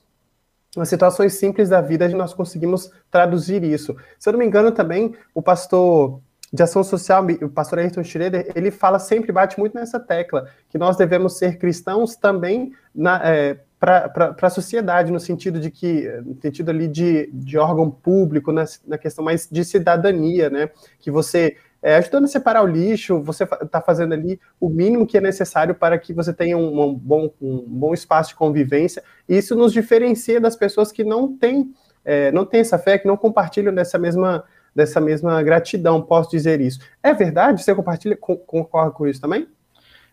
nas 0.75 0.87
situações 0.87 1.33
simples 1.33 1.69
da 1.69 1.81
vida, 1.81 2.07
nós 2.09 2.33
conseguimos 2.33 2.91
traduzir 3.09 3.63
isso. 3.63 3.95
Se 4.19 4.29
eu 4.29 4.33
não 4.33 4.39
me 4.39 4.45
engano, 4.45 4.71
também, 4.71 5.15
o 5.33 5.41
pastor 5.41 6.19
de 6.51 6.63
ação 6.63 6.83
social, 6.83 7.25
o 7.41 7.49
pastor 7.49 7.79
Ayrton 7.79 8.03
Schroeder, 8.03 8.51
ele 8.55 8.71
fala 8.71 8.99
sempre, 8.99 9.31
bate 9.31 9.59
muito 9.59 9.75
nessa 9.75 9.99
tecla, 9.99 10.47
que 10.69 10.77
nós 10.77 10.95
devemos 10.95 11.37
ser 11.37 11.57
cristãos 11.57 12.15
também 12.15 12.73
na, 12.93 13.21
é, 13.23 13.59
para 13.79 14.35
a 14.41 14.49
sociedade, 14.49 15.11
no 15.11 15.19
sentido 15.19 15.59
de 15.59 15.71
que, 15.71 16.05
no 16.25 16.35
sentido 16.41 16.69
ali 16.69 16.87
de, 16.87 17.29
de 17.31 17.57
órgão 17.57 17.89
público, 17.89 18.51
na, 18.51 18.65
na 18.85 18.97
questão 18.97 19.23
mais 19.23 19.47
de 19.49 19.63
cidadania, 19.63 20.49
né? 20.49 20.69
Que 20.99 21.09
você, 21.09 21.55
é, 21.81 21.95
ajudando 21.95 22.25
a 22.25 22.27
separar 22.27 22.61
o 22.61 22.67
lixo, 22.67 23.21
você 23.21 23.45
está 23.45 23.79
fazendo 23.79 24.13
ali 24.13 24.37
o 24.59 24.67
mínimo 24.67 25.07
que 25.07 25.17
é 25.17 25.21
necessário 25.21 25.73
para 25.73 25.97
que 25.97 26.11
você 26.13 26.33
tenha 26.33 26.57
um, 26.57 26.81
um, 26.81 26.93
bom, 26.93 27.33
um 27.41 27.63
bom 27.65 27.93
espaço 27.93 28.31
de 28.31 28.35
convivência, 28.35 29.01
e 29.27 29.37
isso 29.37 29.55
nos 29.55 29.71
diferencia 29.71 30.41
das 30.41 30.57
pessoas 30.57 30.91
que 30.91 31.05
não 31.05 31.37
têm, 31.37 31.73
é, 32.03 32.33
não 32.33 32.45
têm 32.45 32.59
essa 32.59 32.77
fé, 32.77 32.97
que 32.97 33.07
não 33.07 33.15
compartilham 33.15 33.73
dessa 33.73 33.97
mesma, 33.97 34.43
dessa 34.75 34.99
mesma 34.99 35.41
gratidão, 35.41 36.01
posso 36.01 36.29
dizer 36.29 36.59
isso. 36.59 36.81
É 37.01 37.13
verdade? 37.13 37.63
Você 37.63 37.73
compartilha, 37.73 38.17
concorda 38.17 38.91
com 38.91 39.07
isso 39.07 39.21
também? 39.21 39.47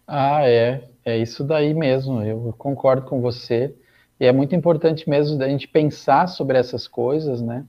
Ah, 0.07 0.49
é. 0.49 0.89
É 1.05 1.17
isso 1.17 1.45
daí 1.45 1.73
mesmo. 1.75 2.23
Eu 2.23 2.55
concordo 2.59 3.07
com 3.07 3.21
você. 3.21 3.75
E 4.19 4.27
é 4.27 4.33
muito 4.33 4.55
importante 4.55 5.09
mesmo 5.09 5.43
a 5.43 5.49
gente 5.49 5.69
pensar 5.69 6.27
sobre 6.29 6.59
essas 6.59 6.89
coisas, 6.89 7.41
né? 7.41 7.65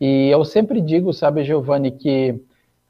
E 0.00 0.28
eu 0.28 0.44
sempre 0.44 0.80
digo, 0.80 1.12
sabe, 1.12 1.42
Giovanni, 1.42 1.90
que 1.90 2.40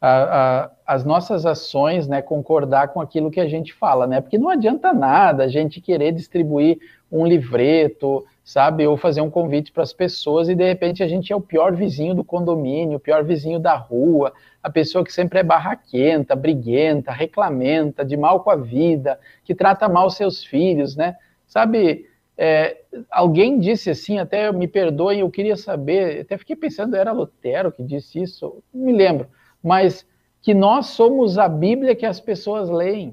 a, 0.01 0.65
a, 0.65 0.71
as 0.87 1.05
nossas 1.05 1.47
ações, 1.47 2.09
né, 2.09 2.21
concordar 2.21 2.89
com 2.89 3.01
aquilo 3.01 3.31
que 3.31 3.41
a 3.41 3.49
gente 3.49 3.73
fala, 3.73 4.07
né? 4.07 4.21
Porque 4.21 4.39
não 4.39 4.49
adianta 4.49 4.93
nada 4.93 5.45
a 5.45 5.49
gente 5.49 5.81
querer 5.81 6.13
distribuir 6.13 6.79
um 7.11 7.25
livreto, 7.27 8.25
sabe, 8.47 8.87
ou 8.87 8.97
fazer 8.97 9.21
um 9.21 9.29
convite 9.29 9.73
para 9.73 9.83
as 9.83 9.93
pessoas 9.93 10.49
e 10.49 10.55
de 10.55 10.63
repente 10.63 11.03
a 11.03 11.09
gente 11.09 11.33
é 11.33 11.37
o 11.37 11.41
pior 11.41 11.75
vizinho 11.75 12.15
do 12.15 12.23
condomínio, 12.23 12.97
o 12.97 13.01
pior 13.01 13.25
vizinho 13.25 13.59
da 13.59 13.75
rua, 13.75 14.33
a 14.63 14.71
pessoa 14.71 15.05
que 15.05 15.13
sempre 15.13 15.41
é 15.41 15.43
barraquenta, 15.43 16.37
briguenta, 16.37 17.11
reclamenta, 17.11 18.05
de 18.05 18.17
mal 18.17 18.45
com 18.45 18.51
a 18.51 18.55
vida, 18.55 19.19
que 19.43 19.53
trata 19.53 19.89
mal 19.89 20.09
seus 20.11 20.45
filhos, 20.45 20.95
né? 20.95 21.17
Sabe, 21.45 22.07
é, 22.39 22.83
alguém 23.11 23.59
disse 23.59 23.91
assim, 23.91 24.21
até 24.21 24.53
me 24.53 24.69
perdoem, 24.69 25.21
eu 25.21 25.31
queria 25.31 25.57
saber, 25.57 26.21
até 26.21 26.39
fiquei 26.39 26.55
pensando, 26.55 26.95
era 26.95 27.11
Lutero 27.11 27.73
que 27.73 27.83
disse 27.83 28.23
isso, 28.23 28.63
não 28.73 28.85
me 28.87 28.93
lembro, 28.93 29.27
mas 29.61 30.07
que 30.41 30.55
nós 30.55 30.87
somos 30.87 31.37
a 31.37 31.49
Bíblia 31.49 31.97
que 31.97 32.07
as 32.07 32.21
pessoas 32.21 32.71
leem, 32.71 33.13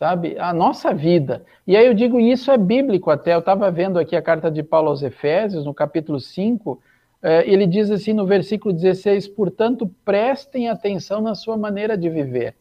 sabe? 0.00 0.38
A 0.38 0.54
nossa 0.54 0.94
vida. 0.94 1.44
E 1.66 1.76
aí 1.76 1.84
eu 1.84 1.92
digo, 1.92 2.18
isso 2.18 2.50
é 2.50 2.56
bíblico 2.56 3.10
até, 3.10 3.34
eu 3.34 3.40
estava 3.40 3.70
vendo 3.70 3.98
aqui 3.98 4.16
a 4.16 4.22
carta 4.22 4.50
de 4.50 4.62
Paulo 4.62 4.88
aos 4.88 5.02
Efésios, 5.02 5.66
no 5.66 5.74
capítulo 5.74 6.18
5, 6.18 6.80
é, 7.22 7.46
ele 7.46 7.66
diz 7.66 7.90
assim 7.90 8.14
no 8.14 8.24
versículo 8.24 8.72
16: 8.72 9.28
portanto, 9.28 9.94
prestem 10.02 10.70
atenção 10.70 11.20
na 11.20 11.34
sua 11.34 11.54
maneira 11.54 11.98
de 11.98 12.08
viver. 12.08 12.56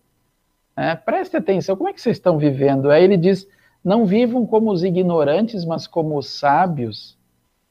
É, 0.76 0.94
preste 0.96 1.38
atenção, 1.38 1.78
como 1.78 1.88
é 1.88 1.94
que 1.94 2.02
vocês 2.02 2.18
estão 2.18 2.38
vivendo? 2.38 2.92
Aí 2.92 3.06
ele 3.06 3.16
diz: 3.16 3.48
não 3.82 4.06
vivam 4.06 4.46
como 4.46 4.70
os 4.70 4.84
ignorantes, 4.84 5.64
mas 5.64 5.88
como 5.88 6.18
os 6.18 6.28
sábios. 6.28 7.18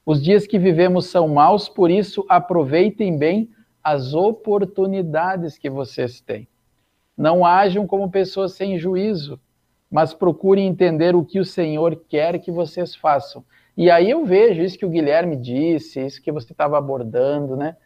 Os 0.07 0.23
dias 0.23 0.47
que 0.47 0.59
vivemos 0.59 1.09
são 1.09 1.29
maus, 1.29 1.69
por 1.69 1.91
isso 1.91 2.25
aproveitem 2.27 3.19
bem 3.19 3.51
as 3.85 4.15
oportunidades 4.15 5.59
que 5.59 5.69
vocês 5.69 6.23
têm. 6.23 6.49
Não 7.15 7.45
ajam 7.45 7.87
como 7.87 8.11
pessoas 8.11 8.55
sem 8.55 8.79
juízo, 8.79 9.39
mas 9.91 10.13
procurem 10.13 10.67
entender 10.67 11.17
o 11.17 11.25
que 11.25 11.41
o 11.41 11.45
Senhor 11.45 11.97
quer 12.09 12.39
que 12.39 12.51
vocês 12.51 12.95
façam. 12.95 13.45
E 13.77 13.91
aí 13.91 14.11
eu 14.11 14.25
vejo 14.25 14.63
isso 14.63 14.79
que 14.79 14.85
o 14.85 14.91
Guilherme 14.91 15.37
disse, 15.37 16.05
isso 16.05 16.21
que 16.21 16.33
você 16.33 16.53
estava 16.53 16.77
abordando, 16.77 17.57
né? 17.57 17.77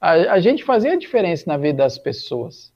A, 0.00 0.10
a, 0.34 0.40
gente 0.40 0.64
fazia 0.64 0.92
a 0.92 0.98
diferença 0.98 1.44
na 1.46 1.56
vida 1.56 1.78
das 1.78 1.96
pessoas. 1.96 2.72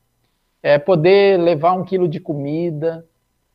É 0.62 0.78
poder 0.78 1.38
levar 1.38 1.72
um 1.72 1.84
quilo 1.84 2.08
de 2.08 2.20
comida, 2.20 3.04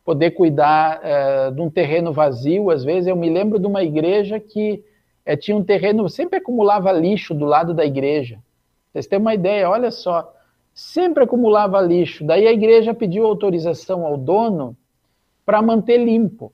poder 0.03 0.31
cuidar 0.31 0.99
é, 1.03 1.49
de 1.49 1.61
um 1.61 1.69
terreno 1.69 2.13
vazio. 2.13 2.69
Às 2.69 2.83
vezes 2.83 3.07
eu 3.07 3.15
me 3.15 3.29
lembro 3.29 3.57
de 3.57 3.65
uma 3.65 3.83
igreja 3.83 4.39
que 4.39 4.83
é, 5.25 5.35
tinha 5.35 5.57
um 5.57 5.63
terreno, 5.63 6.07
sempre 6.07 6.37
acumulava 6.37 6.91
lixo 6.91 7.33
do 7.33 7.45
lado 7.45 7.73
da 7.73 7.85
igreja. 7.85 8.39
Vocês 8.91 9.07
têm 9.07 9.17
uma 9.17 9.33
ideia, 9.33 9.69
olha 9.69 9.91
só, 9.91 10.31
sempre 10.73 11.23
acumulava 11.23 11.81
lixo. 11.81 12.23
Daí 12.23 12.47
a 12.47 12.53
igreja 12.53 12.93
pediu 12.93 13.25
autorização 13.25 14.05
ao 14.05 14.17
dono 14.17 14.77
para 15.45 15.61
manter 15.61 15.97
limpo. 15.97 16.51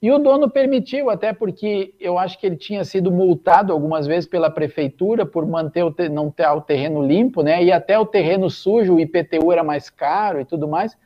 E 0.00 0.10
o 0.10 0.18
dono 0.18 0.50
permitiu, 0.50 1.08
até 1.08 1.32
porque 1.32 1.94
eu 1.98 2.18
acho 2.18 2.38
que 2.38 2.46
ele 2.46 2.56
tinha 2.56 2.84
sido 2.84 3.10
multado 3.10 3.72
algumas 3.72 4.06
vezes 4.06 4.28
pela 4.28 4.50
prefeitura 4.50 5.24
por 5.24 5.46
manter 5.46 5.82
o 5.82 5.94
não 6.10 6.30
ter 6.30 6.46
o 6.46 6.60
terreno 6.60 7.02
limpo, 7.02 7.42
né? 7.42 7.64
E 7.64 7.72
até 7.72 7.98
o 7.98 8.04
terreno 8.04 8.50
sujo, 8.50 8.96
o 8.96 9.00
IPTU 9.00 9.50
era 9.50 9.64
mais 9.64 9.88
caro 9.88 10.40
e 10.40 10.44
tudo 10.44 10.68
mais. 10.68 10.96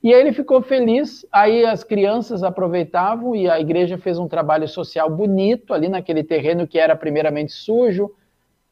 E 0.00 0.14
aí 0.14 0.20
ele 0.20 0.32
ficou 0.32 0.62
feliz, 0.62 1.26
aí 1.32 1.64
as 1.64 1.82
crianças 1.82 2.44
aproveitavam 2.44 3.34
e 3.34 3.50
a 3.50 3.58
igreja 3.58 3.98
fez 3.98 4.16
um 4.16 4.28
trabalho 4.28 4.68
social 4.68 5.10
bonito 5.10 5.74
ali 5.74 5.88
naquele 5.88 6.22
terreno 6.22 6.68
que 6.68 6.78
era 6.78 6.94
primeiramente 6.94 7.50
sujo, 7.50 8.12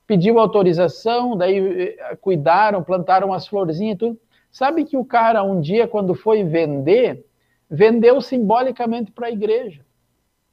pediu 0.07 0.39
autorização, 0.39 1.37
daí 1.37 1.97
eh, 1.99 2.17
cuidaram, 2.21 2.85
plantaram 2.85 3.33
as 3.33 3.49
florzinhas 3.49 3.97
e 3.97 3.99
tudo. 3.99 4.21
Sabe 4.53 4.85
que 4.85 4.97
o 4.97 5.05
cara 5.05 5.43
um 5.43 5.61
dia 5.61 5.89
quando 5.89 6.15
foi 6.15 6.45
vender, 6.45 7.27
vendeu 7.75 8.21
simbolicamente 8.21 9.11
para 9.11 9.27
a 9.27 9.31
igreja, 9.31 9.83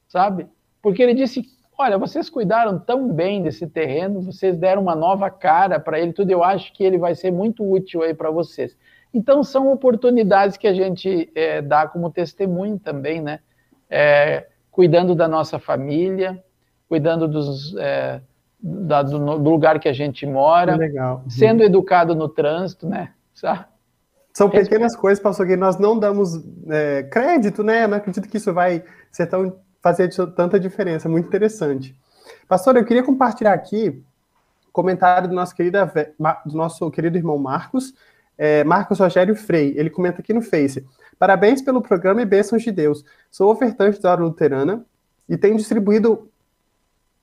sabe? 0.08 0.46
Porque 0.82 1.02
ele 1.02 1.14
disse: 1.14 1.44
Olha, 1.78 1.96
vocês 1.96 2.28
cuidaram 2.28 2.78
tão 2.78 3.08
bem 3.08 3.42
desse 3.42 3.66
terreno, 3.66 4.20
vocês 4.20 4.58
deram 4.58 4.82
uma 4.82 4.94
nova 4.94 5.30
cara 5.30 5.80
para 5.80 5.98
ele, 5.98 6.12
tudo. 6.12 6.30
Eu 6.30 6.44
acho 6.44 6.72
que 6.72 6.84
ele 6.84 6.98
vai 6.98 7.14
ser 7.14 7.30
muito 7.30 7.68
útil 7.68 8.02
aí 8.02 8.12
para 8.12 8.30
vocês. 8.30 8.76
Então, 9.14 9.42
são 9.42 9.70
oportunidades 9.70 10.56
que 10.56 10.66
a 10.66 10.72
gente 10.72 11.30
é, 11.34 11.60
dá 11.60 11.86
como 11.86 12.10
testemunho 12.10 12.78
também, 12.78 13.20
né? 13.20 13.40
É, 13.88 14.46
cuidando 14.70 15.14
da 15.14 15.28
nossa 15.28 15.58
família, 15.58 16.42
cuidando 16.88 17.28
dos, 17.28 17.76
é, 17.76 18.20
da, 18.58 19.02
do, 19.02 19.18
do, 19.18 19.50
lugar 19.50 19.78
que 19.78 19.88
a 19.88 19.92
gente 19.92 20.24
mora, 20.24 20.76
uhum. 20.76 21.28
sendo 21.28 21.62
educado 21.62 22.14
no 22.14 22.28
trânsito, 22.28 22.88
né? 22.88 23.12
Sabe? 23.34 23.66
São 24.32 24.48
pequenas 24.48 24.96
coisas, 24.96 25.22
pastor, 25.22 25.46
que 25.46 25.56
nós 25.56 25.78
não 25.78 25.98
damos 25.98 26.42
é, 26.68 27.02
crédito, 27.04 27.62
né? 27.62 27.84
Eu 27.84 27.88
não 27.88 27.98
acredito 27.98 28.28
que 28.28 28.38
isso 28.38 28.52
vai 28.52 28.82
ser 29.10 29.26
tão, 29.26 29.58
fazer 29.82 30.08
tanta 30.34 30.58
diferença. 30.58 31.08
Muito 31.08 31.26
interessante. 31.26 31.94
Pastor, 32.48 32.76
eu 32.76 32.84
queria 32.84 33.02
compartilhar 33.02 33.52
aqui 33.52 34.02
comentário 34.72 35.28
do 35.28 35.34
nosso 35.34 35.54
querido, 35.54 35.78
do 36.46 36.56
nosso 36.56 36.90
querido 36.90 37.18
irmão 37.18 37.36
Marcos, 37.36 37.92
é, 38.38 38.64
Marcos 38.64 38.98
Rogério 38.98 39.36
Frei. 39.36 39.74
Ele 39.76 39.90
comenta 39.90 40.22
aqui 40.22 40.32
no 40.32 40.40
Face. 40.40 40.86
Parabéns 41.18 41.60
pelo 41.60 41.82
programa 41.82 42.22
e 42.22 42.24
bênçãos 42.24 42.62
de 42.62 42.72
Deus. 42.72 43.04
Sou 43.30 43.52
ofertante 43.52 44.00
da 44.00 44.12
Hora 44.12 44.22
Luterana 44.22 44.84
e 45.28 45.36
tenho 45.36 45.56
distribuído 45.56 46.31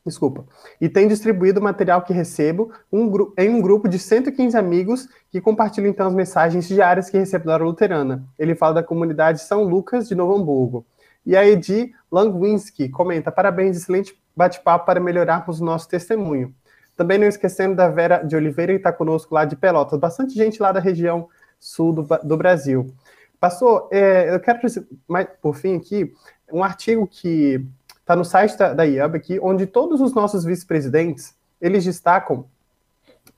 desculpa, 0.06 0.46
e 0.80 0.90
tem 0.90 1.08
distribuído 1.08 1.60
o 1.60 1.64
material 1.64 2.02
que 2.02 2.14
recebo 2.14 2.72
um 2.92 3.12
em 3.38 3.50
um 3.50 3.62
grupo 3.62 3.88
de 3.88 4.00
115 4.00 4.58
amigos 4.58 5.08
que 5.30 5.42
compartilham 5.42 5.90
então 5.90 6.08
as 6.08 6.14
mensagens 6.14 6.68
diárias 6.68 7.10
que 7.10 7.18
recebo 7.18 7.46
da 7.46 7.58
luterana. 7.58 8.24
Ele 8.38 8.56
fala 8.56 8.76
da 8.76 8.84
comunidade 8.84 9.42
São 9.42 9.64
Lucas 9.64 10.08
de 10.08 10.16
Novo 10.16 10.36
Hamburgo. 10.36 10.86
E 11.26 11.36
a 11.36 11.48
Edi 11.48 11.94
Langwinski 12.12 12.90
comenta: 12.90 13.32
parabéns, 13.32 13.78
excelente 13.78 14.20
bate-papo 14.36 14.86
para 14.86 15.00
melhorarmos 15.00 15.60
o 15.60 15.66
nosso 15.66 15.88
testemunho. 15.88 16.54
Também 16.96 17.18
não 17.18 17.28
esquecendo 17.28 17.76
da 17.76 17.88
Vera 17.88 18.24
de 18.24 18.36
Oliveira, 18.36 18.74
que 18.74 18.80
está 18.80 18.92
conosco 18.92 19.34
lá 19.34 19.46
de 19.46 19.56
Pelotas. 19.56 20.00
Bastante 20.00 20.34
gente 20.34 20.62
lá 20.62 20.72
da 20.72 20.80
região 20.80 21.30
sul 21.60 21.94
do, 21.94 22.08
do 22.24 22.38
Brasil. 22.38 22.94
Pastor, 23.40 23.88
é, 23.92 24.34
eu 24.34 24.40
quero, 24.40 24.60
mais, 25.08 25.28
por 25.42 25.56
fim 25.56 25.78
aqui, 25.78 26.14
um 26.52 26.64
artigo 26.64 27.08
que 27.08 27.66
está 28.10 28.16
no 28.16 28.26
site 28.26 28.58
da, 28.58 28.74
da 28.74 28.84
IAB 28.86 29.18
aqui, 29.18 29.40
onde 29.40 29.68
todos 29.68 30.02
os 30.02 30.16
nossos 30.16 30.44
vice-presidentes, 30.44 31.36
eles 31.62 31.86
destacam 31.86 32.46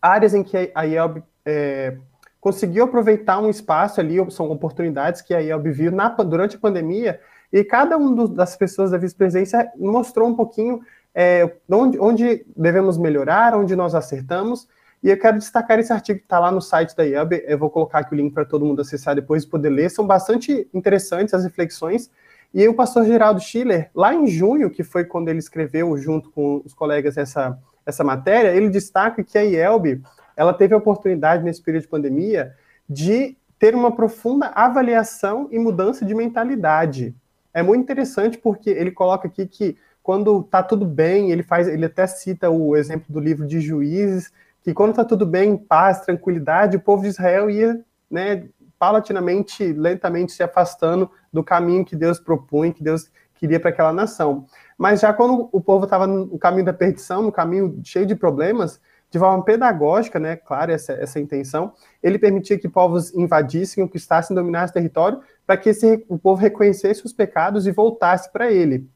áreas 0.02 0.34
em 0.34 0.44
que 0.44 0.72
a 0.74 0.84
IELB 0.84 1.22
é, 1.46 1.98
conseguiu 2.40 2.86
aproveitar 2.86 3.40
um 3.40 3.50
espaço 3.50 4.00
ali, 4.00 4.16
são 4.32 4.50
oportunidades 4.50 5.22
que 5.22 5.34
a 5.34 5.40
IELB 5.40 5.72
viu 5.72 5.92
na, 5.92 6.08
durante 6.08 6.56
a 6.56 6.60
pandemia, 6.60 7.20
e 7.52 7.66
cada 7.66 7.98
uma 7.98 8.30
das 8.30 8.56
pessoas 8.56 8.92
da 8.92 8.98
vice-presidência 8.98 9.70
mostrou 9.78 10.30
um 10.30 10.36
pouquinho 10.36 10.80
é, 11.14 11.52
onde, 11.70 12.00
onde, 12.00 12.46
devemos 12.56 12.98
melhorar, 12.98 13.54
onde 13.54 13.76
nós 13.76 13.94
acertamos, 13.94 14.70
e 15.04 15.10
eu 15.10 15.20
quero 15.20 15.38
destacar 15.38 15.80
esse 15.80 15.92
artigo 15.92 16.20
que 16.20 16.26
está 16.26 16.40
lá 16.40 16.50
no 16.50 16.62
site 16.62 16.96
da 16.96 17.04
IAB, 17.04 17.44
eu 17.46 17.58
vou 17.58 17.70
colocar 17.70 18.00
aqui 18.00 18.14
o 18.14 18.18
link 18.18 18.34
para 18.34 18.46
todo 18.46 18.64
mundo 18.64 18.82
acessar 18.82 19.16
depois 19.16 19.44
e 19.44 19.48
poder 19.48 19.70
ler, 19.70 19.92
são 19.92 20.08
bastante 20.08 20.66
interessantes 20.74 21.34
as 21.34 21.44
reflexões, 21.44 22.10
e 22.54 22.68
o 22.68 22.74
pastor 22.74 23.06
Geraldo 23.06 23.40
Schiller, 23.40 23.90
lá 23.96 24.14
em 24.14 24.28
junho, 24.28 24.70
que 24.70 24.84
foi 24.84 25.06
quando 25.06 25.30
ele 25.30 25.40
escreveu 25.40 25.96
junto 25.98 26.30
com 26.32 26.62
os 26.66 26.74
colegas 26.74 27.18
essa, 27.18 27.58
essa 27.86 28.04
matéria, 28.04 28.50
ele 28.50 28.70
destaca 28.70 29.24
que 29.24 29.38
a 29.38 29.42
IELB, 29.42 30.02
ela 30.36 30.54
teve 30.54 30.74
a 30.74 30.78
oportunidade 30.78 31.44
nesse 31.44 31.62
período 31.62 31.84
de 31.84 31.88
pandemia 31.88 32.54
de 32.90 33.38
ter 33.58 33.74
uma 33.74 33.92
profunda 33.92 34.48
avaliação 34.48 35.48
e 35.52 35.60
mudança 35.60 36.04
de 36.04 36.14
mentalidade. 36.14 37.16
É 37.54 37.62
muito 37.62 37.82
interessante 37.82 38.38
porque 38.38 38.70
ele 38.70 38.92
coloca 38.92 39.28
aqui 39.28 39.46
que 39.46 39.78
quando 40.04 40.42
está 40.42 40.64
tudo 40.64 40.86
bem, 40.86 41.32
ele 41.32 41.44
faz, 41.44 41.68
ele 41.68 41.86
até 41.86 42.08
cita 42.08 42.50
o 42.50 42.76
exemplo 42.76 43.06
do 43.08 43.20
livro 43.20 43.46
de 43.46 43.62
Juízes, 43.62 44.32
que 44.64 44.74
quando 44.74 44.92
está 44.92 45.06
tudo 45.06 45.26
bem, 45.26 45.56
paz, 45.56 46.02
tranquilidade, 46.02 46.78
o 46.78 46.82
povo 46.82 47.04
de 47.04 47.10
Israel 47.10 47.50
ia, 47.50 47.80
né, 48.10 48.46
paulatinamente, 48.82 49.74
lentamente 49.74 50.32
se 50.32 50.42
afastando 50.42 51.08
do 51.32 51.44
caminho 51.44 51.86
que 51.86 51.96
Deus 51.96 52.20
propunha, 52.20 52.74
que 52.74 52.84
Deus 52.84 53.12
queria 53.36 53.60
para 53.60 53.70
aquela 53.70 53.94
nação. 53.94 54.48
Mas 54.76 55.02
já 55.02 55.14
quando 55.14 55.48
o 55.52 55.62
povo 55.62 55.84
estava 55.84 56.08
no 56.08 56.40
caminho 56.40 56.66
da 56.66 56.74
perdição, 56.74 57.22
no 57.22 57.32
caminho 57.32 57.80
cheio 57.84 58.08
de 58.08 58.16
problemas, 58.16 58.82
de 59.12 59.20
forma 59.20 59.44
pedagógica, 59.44 60.18
né, 60.18 60.36
claro, 60.36 60.72
essa, 60.72 60.94
essa 60.94 61.20
intenção, 61.20 61.74
ele 62.02 62.18
permitia 62.18 62.58
que 62.58 62.68
povos 62.68 63.14
invadissem, 63.14 63.86
conquistassem, 63.86 64.36
dominassem 64.36 64.72
o 64.72 64.74
território, 64.74 65.22
para 65.46 65.58
que 65.58 65.70
esse, 65.70 66.04
o 66.10 66.18
povo 66.18 66.42
reconhecesse 66.42 67.06
os 67.06 67.14
pecados 67.14 67.68
e 67.68 67.72
voltasse 67.72 68.32
para 68.32 68.52
ele. 68.52 68.90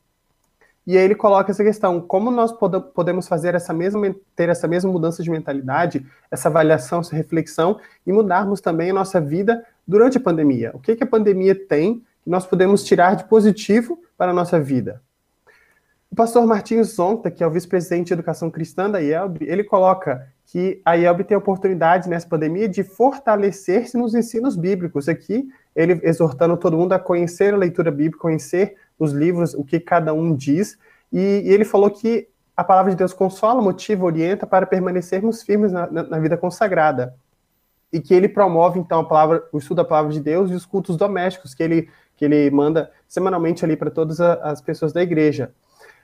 E 0.87 0.97
aí 0.97 1.03
ele 1.03 1.15
coloca 1.15 1.51
essa 1.51 1.63
questão: 1.63 1.99
como 1.99 2.29
nós 2.29 2.51
podemos 2.93 3.27
fazer 3.27 3.55
essa 3.55 3.73
mesma, 3.73 4.15
ter 4.35 4.49
essa 4.49 4.67
mesma 4.67 4.91
mudança 4.91 5.23
de 5.23 5.31
mentalidade, 5.31 6.05
essa 6.29 6.47
avaliação, 6.47 6.99
essa 6.99 7.15
reflexão 7.15 7.79
e 8.05 8.13
mudarmos 8.13 8.61
também 8.61 8.91
a 8.91 8.93
nossa 8.93 9.19
vida 9.19 9.65
durante 9.87 10.17
a 10.17 10.21
pandemia? 10.21 10.71
O 10.73 10.79
que, 10.79 10.95
que 10.95 11.03
a 11.03 11.07
pandemia 11.07 11.55
tem 11.55 12.03
que 12.23 12.29
nós 12.29 12.45
podemos 12.45 12.83
tirar 12.83 13.15
de 13.15 13.25
positivo 13.25 13.99
para 14.17 14.31
a 14.31 14.33
nossa 14.33 14.59
vida? 14.59 15.01
O 16.11 16.15
pastor 16.15 16.45
Martins 16.45 16.95
Zonta, 16.95 17.29
que 17.29 17.43
é 17.43 17.47
o 17.47 17.51
vice-presidente 17.51 18.07
de 18.07 18.13
educação 18.13 18.49
cristã 18.49 18.89
da 18.89 19.01
IELB, 19.01 19.39
ele 19.41 19.63
coloca 19.63 20.27
que 20.45 20.81
a 20.85 20.95
IELB 20.95 21.23
tem 21.23 21.35
a 21.35 21.39
oportunidade 21.39 22.07
nessa 22.07 22.27
pandemia 22.27 22.69
de 22.69 22.83
fortalecer-se 22.83 23.97
nos 23.97 24.13
ensinos 24.13 24.55
bíblicos. 24.55 25.09
Aqui, 25.09 25.47
ele 25.75 25.99
exortando 26.03 26.55
todo 26.55 26.77
mundo 26.77 26.93
a 26.93 26.99
conhecer 26.99 27.53
a 27.53 27.57
leitura 27.57 27.91
bíblica, 27.91 28.19
conhecer 28.19 28.75
os 28.97 29.11
livros, 29.11 29.53
o 29.53 29.63
que 29.63 29.79
cada 29.79 30.13
um 30.13 30.33
diz, 30.35 30.77
e, 31.11 31.41
e 31.45 31.49
ele 31.49 31.65
falou 31.65 31.89
que 31.89 32.29
a 32.55 32.63
palavra 32.63 32.91
de 32.91 32.97
Deus 32.97 33.13
consola, 33.13 33.61
motiva, 33.61 34.05
orienta 34.05 34.47
para 34.47 34.65
permanecermos 34.65 35.43
firmes 35.43 35.71
na, 35.71 35.91
na, 35.91 36.03
na, 36.03 36.19
vida 36.19 36.37
consagrada. 36.37 37.13
E 37.95 38.01
que 38.01 38.13
ele 38.13 38.27
promove, 38.27 38.77
então, 38.77 38.99
a 38.99 39.05
palavra, 39.05 39.47
o 39.53 39.57
estudo 39.57 39.77
da 39.77 39.85
palavra 39.85 40.11
de 40.11 40.19
Deus 40.19 40.51
e 40.51 40.53
os 40.53 40.65
cultos 40.65 40.97
domésticos 40.97 41.53
que 41.53 41.63
ele, 41.63 41.89
que 42.17 42.25
ele 42.25 42.51
manda 42.51 42.91
semanalmente 43.07 43.63
ali 43.63 43.77
para 43.77 43.89
todas 43.89 44.19
as 44.19 44.59
pessoas 44.59 44.91
da 44.91 45.01
igreja. 45.01 45.53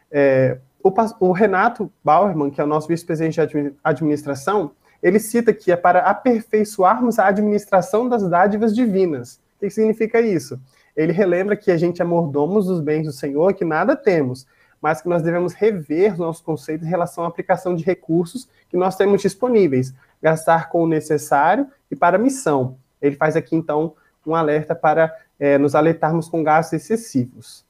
É, 0.10 0.58
o, 0.82 0.90
o, 1.20 1.34
Renato 1.34 1.92
Bauerman, 2.02 2.50
que 2.50 2.62
é 2.62 2.64
o 2.64 2.68
nosso 2.68 2.88
vice-presidente 2.88 3.46
de 3.46 3.74
administração, 3.84 4.72
ele 5.04 5.20
cita 5.20 5.54
que 5.54 5.70
é 5.70 5.76
para 5.76 6.00
aperfeiçoarmos 6.00 7.20
a 7.20 7.28
administração 7.28 8.08
das 8.08 8.26
dádivas 8.30 8.74
divinas. 8.74 9.42
O 9.58 9.60
que 9.60 9.70
significa 9.70 10.22
isso? 10.22 10.58
Ele 10.96 11.12
relembra 11.12 11.58
que 11.58 11.72
a 11.72 11.78
gente 11.78 12.02
é 12.02 12.06
mordomos 12.06 12.68
dos 12.68 12.80
bens 12.80 13.06
do 13.06 13.12
Senhor, 13.12 13.54
que 13.54 13.66
nada 13.66 13.98
temos, 13.98 14.48
mas 14.82 15.02
que 15.02 15.10
nós 15.10 15.22
devemos 15.22 15.54
rever 15.54 16.14
os 16.14 16.20
nossos 16.20 16.42
conceitos 16.42 16.88
em 16.88 16.90
relação 16.90 17.26
à 17.26 17.28
aplicação 17.28 17.76
de 17.76 17.84
recursos 17.84 18.48
que 18.70 18.78
nós 18.78 18.96
temos 18.96 19.22
disponíveis, 19.22 19.94
gastar 20.22 20.70
com 20.70 20.84
o 20.84 20.88
necessário 20.88 21.68
e 21.90 21.96
para 21.96 22.18
a 22.18 22.20
missão. 22.20 22.78
Ele 23.02 23.16
faz 23.16 23.36
aqui, 23.36 23.56
então, 23.56 23.96
um 24.26 24.36
alerta 24.36 24.76
para 24.76 25.14
é, 25.40 25.58
nos 25.58 25.74
alertarmos 25.74 26.30
com 26.30 26.44
gastos 26.44 26.74
excessivos. 26.74 27.66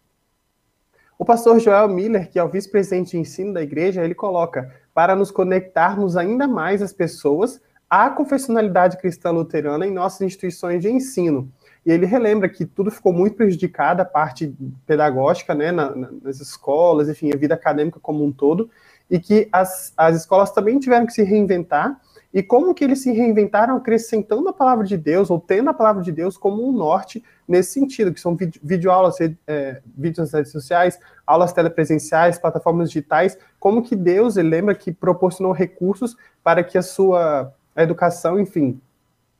O 1.18 1.24
pastor 1.24 1.60
Joel 1.60 1.88
Miller, 1.88 2.30
que 2.30 2.40
é 2.40 2.44
o 2.44 2.50
vice-presidente 2.50 3.12
de 3.12 3.20
ensino 3.20 3.54
da 3.54 3.62
igreja, 3.62 4.04
ele 4.04 4.16
coloca 4.16 4.74
para 4.94 5.16
nos 5.16 5.32
conectarmos 5.32 6.18
ainda 6.18 6.48
mais 6.48 6.82
as 6.82 6.92
pessoas 6.92 7.62
à 7.90 8.10
confessionalidade 8.10 8.98
cristã 8.98 9.30
luterana 9.30 9.86
em 9.86 9.92
nossas 9.92 10.22
instituições 10.22 10.82
de 10.82 10.90
ensino. 10.90 11.52
E 11.86 11.92
ele 11.92 12.06
relembra 12.06 12.50
que 12.50 12.66
tudo 12.66 12.92
ficou 12.92 13.14
muito 13.14 13.36
prejudicado, 13.36 14.02
a 14.02 14.06
parte 14.06 14.54
pedagógica, 14.86 15.54
né, 15.54 15.72
na, 15.72 15.96
nas 15.96 16.40
escolas, 16.40 17.10
enfim, 17.10 17.32
a 17.34 17.38
vida 17.38 17.54
acadêmica 17.54 18.00
como 18.00 18.24
um 18.24 18.32
todo, 18.32 18.70
e 19.10 19.20
que 19.20 19.48
as, 19.52 19.94
as 19.96 20.16
escolas 20.16 20.52
também 20.52 20.80
tiveram 20.80 21.06
que 21.06 21.14
se 21.14 21.24
reinventar 21.24 22.00
e 22.34 22.42
como 22.42 22.74
que 22.74 22.84
eles 22.84 23.02
se 23.02 23.12
reinventaram 23.12 23.76
acrescentando 23.76 24.48
a 24.48 24.54
palavra 24.54 24.86
de 24.86 24.96
Deus, 24.98 25.30
ou 25.30 25.40
tendo 25.40 25.70
a 25.70 25.74
palavra 25.74 26.02
de 26.02 26.12
Deus 26.12 26.38
como 26.38 26.68
um 26.68 26.72
norte 26.72 27.24
nesse 27.48 27.74
sentido, 27.74 28.14
que 28.14 28.20
são 28.22 28.38
videoaulas, 28.64 29.18
é, 29.46 29.82
vídeos 29.98 30.20
nas 30.20 30.34
redes 30.34 30.52
sociais, 30.52 30.98
aulas 31.28 31.52
telepresenciais, 31.52 32.38
plataformas 32.38 32.90
digitais, 32.90 33.38
como 33.60 33.82
que 33.82 33.96
Deus, 33.96 34.38
ele 34.38 34.50
lembra 34.50 34.74
que 34.74 34.92
proporcionou 34.92 35.52
recursos 35.52 36.16
para 36.44 36.64
que 36.64 36.78
a 36.78 36.82
sua 36.82 37.54
educação, 37.76 38.40
enfim, 38.40 38.80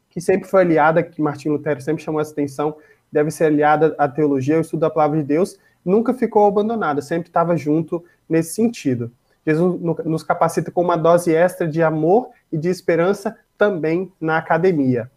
que 0.10 0.20
sempre 0.20 0.50
foi 0.50 0.62
aliada, 0.62 1.02
que 1.02 1.22
Martinho 1.22 1.56
Lutero 1.56 1.80
sempre 1.80 2.04
chamou 2.04 2.20
essa 2.20 2.34
atenção, 2.34 2.76
deve 3.10 3.32
ser 3.32 3.46
aliada 3.46 3.96
à 3.98 4.08
teologia, 4.08 4.56
ao 4.56 4.62
estudo 4.62 4.82
da 4.82 4.90
palavra 4.90 5.18
de 5.18 5.24
Deus, 5.24 5.58
nunca 5.84 6.14
ficou 6.14 6.46
abandonada, 6.46 7.02
sempre 7.02 7.30
estava 7.30 7.56
junto 7.56 8.04
nesse 8.28 8.54
sentido. 8.54 9.12
Jesus 9.46 9.80
nos 10.06 10.24
capacita 10.24 10.72
com 10.72 10.82
uma 10.82 10.96
dose 10.96 11.34
extra 11.34 11.68
de 11.68 11.82
amor 11.82 12.30
e 12.52 12.58
de 12.58 12.70
esperança 12.70 13.36
também 13.58 14.12
na 14.20 14.38
academia. 14.38 15.10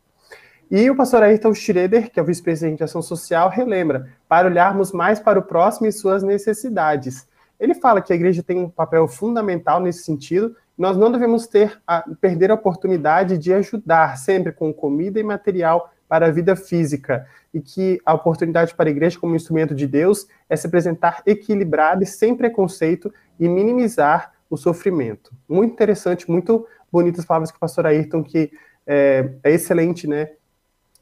E 0.71 0.91
o 0.91 0.97
pastor 0.97 1.23
Ayrton 1.23 1.55
Schroeder, 1.55 2.11
que 2.11 2.19
é 2.19 2.23
o 2.23 2.27
vice-presidente 2.27 2.79
de 2.79 2.85
ação 2.85 3.03
social, 3.03 3.49
relembra 3.49 4.09
para 4.29 4.49
olharmos 4.49 4.93
mais 4.93 5.21
para 5.21 5.39
o 5.39 5.43
próximo 5.43 5.87
e 5.87 5.93
suas 5.93 6.23
necessidades. 6.23 7.29
Ele 7.61 7.75
fala 7.75 8.01
que 8.01 8.13
a 8.13 8.17
igreja 8.17 8.43
tem 8.43 8.59
um 8.59 8.69
papel 8.69 9.07
fundamental 9.07 9.79
nesse 9.79 10.03
sentido. 10.03 10.57
Nós 10.77 10.97
não 10.97 11.13
devemos 11.13 11.47
ter 11.47 11.81
a, 11.87 12.03
perder 12.21 12.51
a 12.51 12.55
oportunidade 12.55 13.39
de 13.39 13.53
ajudar 13.53 14.19
sempre 14.19 14.53
com 14.53 14.73
comida 14.73 15.21
e 15.21 15.23
material 15.23 15.93
para 16.15 16.27
a 16.27 16.31
vida 16.31 16.55
física 16.55 17.27
e 17.53 17.61
que 17.61 18.01
a 18.07 18.15
oportunidade 18.15 18.73
para 18.73 18.89
a 18.89 18.93
igreja 18.93 19.19
como 19.19 19.35
instrumento 19.35 19.75
de 19.75 19.85
Deus 19.85 20.29
é 20.49 20.55
se 20.55 20.65
apresentar 20.65 21.25
equilibrada 21.27 22.05
e 22.05 22.07
sem 22.07 22.37
preconceito 22.37 23.13
e 23.37 23.49
minimizar 23.49 24.33
o 24.49 24.57
sofrimento. 24.57 25.33
Muito 25.49 25.73
interessante, 25.73 26.31
muito 26.31 26.69
bonitas 26.93 27.25
palavras 27.25 27.51
que 27.51 27.57
o 27.57 27.61
pastor 27.61 27.87
Ayrton, 27.87 28.23
que 28.23 28.53
é, 28.87 29.29
é 29.43 29.51
excelente 29.51 30.07
né, 30.07 30.31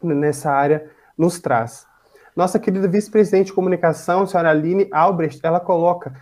nessa 0.03 0.51
área, 0.51 0.91
nos 1.19 1.39
traz. 1.39 1.87
Nossa 2.35 2.59
querida 2.59 2.89
vice-presidente 2.89 3.49
de 3.49 3.53
comunicação, 3.53 4.27
senhora 4.27 4.49
Aline 4.49 4.89
Albrecht, 4.91 5.41
ela 5.43 5.61
coloca 5.61 6.15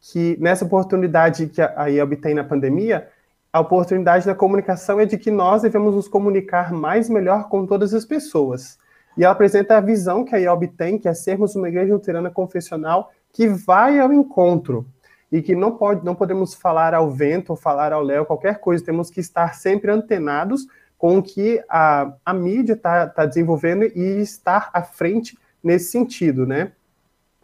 que 0.00 0.38
nessa 0.40 0.64
oportunidade 0.64 1.48
que 1.48 1.60
a 1.60 1.90
IELB 1.90 2.16
tem 2.16 2.32
na 2.34 2.44
pandemia, 2.44 3.10
a 3.52 3.60
oportunidade 3.60 4.26
da 4.26 4.34
comunicação 4.34 5.00
é 5.00 5.06
de 5.06 5.16
que 5.16 5.30
nós 5.30 5.62
devemos 5.62 5.94
nos 5.94 6.08
comunicar 6.08 6.72
mais 6.72 7.08
melhor 7.08 7.48
com 7.48 7.66
todas 7.66 7.94
as 7.94 8.04
pessoas. 8.04 8.78
E 9.16 9.24
ela 9.24 9.32
apresenta 9.32 9.76
a 9.76 9.80
visão 9.80 10.24
que 10.24 10.34
a 10.34 10.38
IELB 10.38 10.68
tem, 10.68 10.98
que 10.98 11.08
é 11.08 11.14
sermos 11.14 11.56
uma 11.56 11.68
igreja 11.68 11.92
luterana 11.92 12.30
confessional 12.30 13.10
que 13.32 13.48
vai 13.48 13.98
ao 13.98 14.12
encontro 14.12 14.86
e 15.30 15.42
que 15.42 15.54
não, 15.54 15.72
pode, 15.72 16.04
não 16.04 16.14
podemos 16.14 16.54
falar 16.54 16.94
ao 16.94 17.10
vento 17.10 17.50
ou 17.50 17.56
falar 17.56 17.92
ao 17.92 18.02
léu, 18.02 18.24
qualquer 18.24 18.60
coisa, 18.60 18.84
temos 18.84 19.10
que 19.10 19.20
estar 19.20 19.54
sempre 19.54 19.90
antenados 19.90 20.66
com 20.96 21.18
o 21.18 21.22
que 21.22 21.62
a, 21.68 22.12
a 22.24 22.34
mídia 22.34 22.72
está 22.72 23.06
tá 23.06 23.26
desenvolvendo 23.26 23.84
e 23.84 24.20
estar 24.20 24.70
à 24.72 24.82
frente 24.82 25.38
nesse 25.62 25.90
sentido, 25.90 26.46
né? 26.46 26.72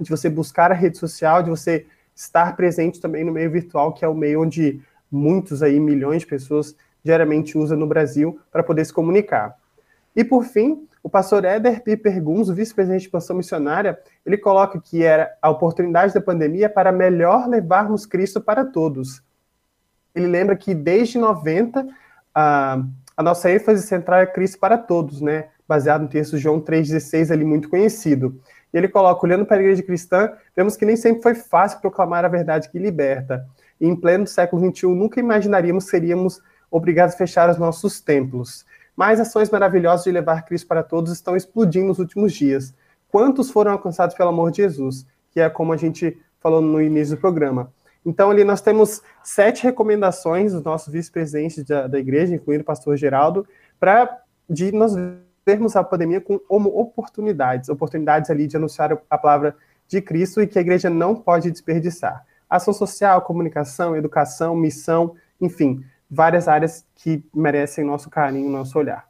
De 0.00 0.10
você 0.10 0.28
buscar 0.28 0.72
a 0.72 0.74
rede 0.74 0.98
social, 0.98 1.42
de 1.42 1.50
você 1.50 1.86
estar 2.14 2.56
presente 2.56 3.00
também 3.00 3.24
no 3.24 3.32
meio 3.32 3.50
virtual, 3.50 3.92
que 3.92 4.04
é 4.04 4.08
o 4.08 4.14
meio 4.14 4.42
onde 4.42 4.82
muitos 5.14 5.62
aí, 5.62 5.78
milhões 5.78 6.22
de 6.22 6.26
pessoas 6.26 6.76
diariamente 7.02 7.56
usam 7.56 7.78
no 7.78 7.86
Brasil 7.86 8.38
para 8.50 8.62
poder 8.62 8.84
se 8.84 8.92
comunicar. 8.92 9.56
E 10.16 10.24
por 10.24 10.44
fim, 10.44 10.86
o 11.02 11.08
pastor 11.08 11.44
Éder 11.44 11.82
Piper 11.82 12.22
Guns, 12.22 12.48
vice-presidente 12.48 13.00
de 13.00 13.06
expansão 13.06 13.36
missionária, 13.36 13.98
ele 14.24 14.38
coloca 14.38 14.80
que 14.80 15.02
era 15.02 15.30
a 15.42 15.50
oportunidade 15.50 16.14
da 16.14 16.20
pandemia 16.20 16.68
para 16.68 16.92
melhor 16.92 17.48
levarmos 17.48 18.06
Cristo 18.06 18.40
para 18.40 18.64
todos. 18.64 19.22
Ele 20.14 20.26
lembra 20.26 20.56
que 20.56 20.74
desde 20.74 21.18
90 21.18 21.86
a, 22.34 22.82
a 23.16 23.22
nossa 23.22 23.50
ênfase 23.50 23.86
central 23.86 24.20
é 24.20 24.26
Cristo 24.26 24.58
para 24.58 24.78
todos, 24.78 25.20
né? 25.20 25.48
baseado 25.66 26.02
no 26.02 26.08
texto 26.08 26.36
João 26.36 26.60
3,16, 26.60 27.30
ali 27.30 27.44
muito 27.44 27.68
conhecido. 27.68 28.40
E 28.72 28.76
ele 28.76 28.88
coloca, 28.88 29.24
olhando 29.24 29.46
para 29.46 29.56
a 29.56 29.60
igreja 29.60 29.82
cristã, 29.82 30.32
vemos 30.54 30.76
que 30.76 30.84
nem 30.84 30.96
sempre 30.96 31.22
foi 31.22 31.34
fácil 31.34 31.80
proclamar 31.80 32.24
a 32.24 32.28
verdade 32.28 32.68
que 32.70 32.78
liberta. 32.78 33.46
Em 33.80 33.94
pleno 33.94 34.26
século 34.26 34.70
XXI, 34.72 34.86
nunca 34.88 35.20
imaginaríamos 35.20 35.84
seríamos 35.84 36.40
obrigados 36.70 37.14
a 37.14 37.18
fechar 37.18 37.50
os 37.50 37.58
nossos 37.58 38.00
templos. 38.00 38.64
Mas 38.96 39.20
ações 39.20 39.50
maravilhosas 39.50 40.04
de 40.04 40.12
levar 40.12 40.44
Cristo 40.44 40.66
para 40.66 40.82
todos 40.82 41.12
estão 41.12 41.36
explodindo 41.36 41.88
nos 41.88 41.98
últimos 41.98 42.32
dias. 42.32 42.74
Quantos 43.08 43.50
foram 43.50 43.72
alcançados 43.72 44.14
pelo 44.16 44.30
amor 44.30 44.50
de 44.50 44.58
Jesus? 44.58 45.06
Que 45.30 45.40
é 45.40 45.48
como 45.48 45.72
a 45.72 45.76
gente 45.76 46.18
falou 46.40 46.60
no 46.60 46.80
início 46.80 47.16
do 47.16 47.20
programa. 47.20 47.72
Então, 48.04 48.30
ali 48.30 48.44
nós 48.44 48.60
temos 48.60 49.02
sete 49.22 49.62
recomendações 49.62 50.52
dos 50.52 50.62
nossos 50.62 50.92
vice-presidentes 50.92 51.64
da, 51.64 51.86
da, 51.86 51.98
igreja, 51.98 52.34
incluindo 52.34 52.62
o 52.62 52.66
pastor 52.66 52.96
Geraldo, 52.96 53.46
para 53.80 54.20
de 54.48 54.70
nós 54.72 54.94
vermos 55.44 55.74
a 55.74 55.82
pandemia 55.82 56.20
como 56.20 56.68
oportunidades, 56.68 57.68
oportunidades 57.68 58.30
ali 58.30 58.46
de 58.46 58.56
anunciar 58.56 58.98
a 59.08 59.18
palavra 59.18 59.56
de 59.88 60.02
Cristo 60.02 60.42
e 60.42 60.46
que 60.46 60.58
a 60.58 60.60
igreja 60.60 60.90
não 60.90 61.14
pode 61.14 61.50
desperdiçar. 61.50 62.24
Ação 62.48 62.72
social, 62.72 63.22
comunicação, 63.22 63.96
educação, 63.96 64.54
missão, 64.54 65.14
enfim, 65.40 65.84
várias 66.10 66.48
áreas 66.48 66.84
que 66.94 67.24
merecem 67.34 67.84
nosso 67.84 68.10
carinho, 68.10 68.50
nosso 68.50 68.78
olhar. 68.78 69.06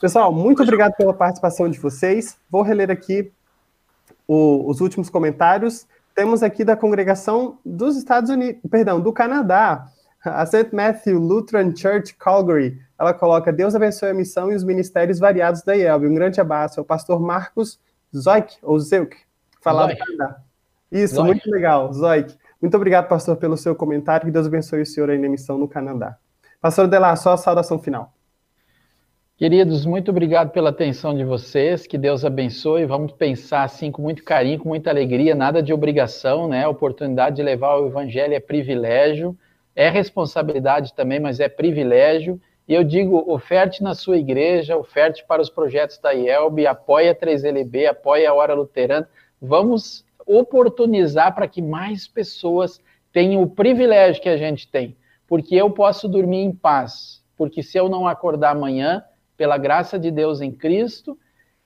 Pessoal, 0.00 0.32
muito 0.32 0.62
obrigado 0.62 0.94
pela 0.96 1.14
participação 1.14 1.68
de 1.68 1.78
vocês. 1.78 2.36
Vou 2.50 2.62
reler 2.62 2.90
aqui 2.90 3.32
o, 4.26 4.68
os 4.68 4.80
últimos 4.80 5.08
comentários 5.08 5.86
temos 6.14 6.42
aqui 6.42 6.64
da 6.64 6.76
congregação 6.76 7.58
dos 7.64 7.96
Estados 7.96 8.30
Unidos, 8.30 8.60
perdão, 8.70 9.00
do 9.00 9.12
Canadá, 9.12 9.88
a 10.22 10.44
St. 10.44 10.68
Matthew 10.72 11.18
Lutheran 11.18 11.74
Church 11.74 12.14
Calgary. 12.14 12.80
Ela 12.98 13.14
coloca: 13.14 13.52
Deus 13.52 13.74
abençoe 13.74 14.10
a 14.10 14.14
missão 14.14 14.50
e 14.52 14.54
os 14.54 14.62
ministérios 14.62 15.18
variados 15.18 15.62
da 15.62 15.74
IELB. 15.74 16.06
Um 16.06 16.14
grande 16.14 16.40
abraço 16.40 16.80
ao 16.80 16.86
pastor 16.86 17.20
Marcos 17.20 17.80
Zoik, 18.14 18.56
ou 18.62 18.78
Zeuk, 18.78 19.16
falar 19.60 19.86
do 19.86 19.96
Canadá. 19.96 20.42
Isso, 20.92 21.14
Zoik. 21.14 21.26
muito 21.26 21.50
legal, 21.50 21.92
Zoik. 21.92 22.36
Muito 22.60 22.76
obrigado, 22.76 23.08
pastor, 23.08 23.36
pelo 23.36 23.56
seu 23.56 23.74
comentário. 23.74 24.26
Que 24.26 24.30
Deus 24.30 24.46
abençoe 24.46 24.82
o 24.82 24.86
senhor 24.86 25.08
aí 25.10 25.18
na 25.18 25.28
missão 25.28 25.56
no 25.56 25.66
Canadá. 25.66 26.16
Pastor 26.60 26.86
Delar, 26.86 27.16
só 27.16 27.32
a 27.32 27.36
saudação 27.36 27.78
final. 27.78 28.12
Queridos, 29.36 29.84
muito 29.84 30.12
obrigado 30.12 30.50
pela 30.50 30.70
atenção 30.70 31.16
de 31.16 31.24
vocês, 31.24 31.86
que 31.86 31.98
Deus 31.98 32.24
abençoe. 32.24 32.84
Vamos 32.84 33.10
pensar 33.10 33.64
assim 33.64 33.90
com 33.90 34.00
muito 34.00 34.22
carinho, 34.22 34.60
com 34.60 34.68
muita 34.68 34.90
alegria, 34.90 35.34
nada 35.34 35.60
de 35.60 35.72
obrigação, 35.72 36.46
né? 36.46 36.64
A 36.64 36.68
oportunidade 36.68 37.36
de 37.36 37.42
levar 37.42 37.78
o 37.78 37.88
evangelho 37.88 38.34
é 38.34 38.38
privilégio, 38.38 39.36
é 39.74 39.88
responsabilidade 39.88 40.94
também, 40.94 41.18
mas 41.18 41.40
é 41.40 41.48
privilégio. 41.48 42.40
E 42.68 42.74
eu 42.74 42.84
digo, 42.84 43.24
oferte 43.26 43.82
na 43.82 43.94
sua 43.94 44.18
igreja, 44.18 44.76
oferte 44.76 45.24
para 45.26 45.42
os 45.42 45.50
projetos 45.50 45.98
da 45.98 46.12
IELB, 46.12 46.64
apoie 46.66 47.08
a 47.08 47.14
3LB, 47.14 47.88
apoie 47.88 48.24
a 48.24 48.32
Hora 48.32 48.54
Luterana. 48.54 49.08
Vamos 49.40 50.04
oportunizar 50.26 51.34
para 51.34 51.48
que 51.48 51.62
mais 51.62 52.06
pessoas 52.06 52.80
tenham 53.12 53.42
o 53.42 53.50
privilégio 53.50 54.22
que 54.22 54.28
a 54.28 54.36
gente 54.36 54.68
tem, 54.68 54.96
porque 55.26 55.54
eu 55.54 55.70
posso 55.70 56.08
dormir 56.08 56.42
em 56.42 56.52
paz, 56.52 57.22
porque 57.36 57.62
se 57.62 57.78
eu 57.78 57.88
não 57.88 58.06
acordar 58.06 58.50
amanhã, 58.50 59.04
pela 59.36 59.58
graça 59.58 59.98
de 59.98 60.10
Deus 60.10 60.40
em 60.40 60.52
Cristo, 60.52 61.18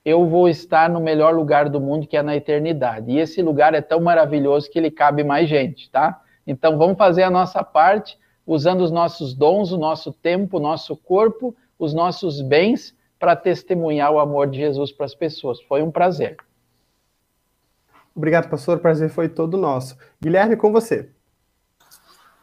eu 0.05 0.27
vou 0.27 0.49
estar 0.49 0.89
no 0.89 1.01
melhor 1.01 1.35
lugar 1.35 1.69
do 1.69 1.81
mundo, 1.81 2.07
que 2.07 2.17
é 2.17 2.23
na 2.23 2.37
eternidade. 2.37 3.11
E 3.11 3.19
esse 3.19 3.43
lugar 3.43 3.75
é 3.75 3.81
tão 3.81 4.01
maravilhoso 4.01 4.71
que 4.71 4.79
ele 4.79 4.91
cabe 4.91 5.25
mais 5.25 5.49
gente, 5.49 5.91
tá? 5.91 6.23
Então 6.47 6.79
vamos 6.79 6.97
fazer 6.97 7.25
a 7.25 7.31
nossa 7.31 7.63
parte, 7.65 8.17
usando 8.47 8.83
os 8.83 8.93
nossos 8.93 9.35
dons, 9.35 9.73
o 9.73 9.79
nosso 9.79 10.13
tempo, 10.13 10.59
o 10.59 10.61
nosso 10.61 10.97
corpo, 10.97 11.55
os 11.77 11.93
nossos 11.93 12.41
bens, 12.41 12.97
para 13.19 13.35
testemunhar 13.35 14.13
o 14.13 14.21
amor 14.21 14.47
de 14.49 14.59
Jesus 14.59 14.93
para 14.93 15.07
as 15.07 15.15
pessoas. 15.15 15.61
Foi 15.63 15.83
um 15.83 15.91
prazer. 15.91 16.37
Obrigado, 18.17 18.49
pastor. 18.49 18.79
O 18.79 18.81
prazer 18.81 19.11
foi 19.11 19.29
todo 19.29 19.57
nosso. 19.57 19.97
Guilherme, 20.21 20.57
com 20.57 20.73
você. 20.73 21.11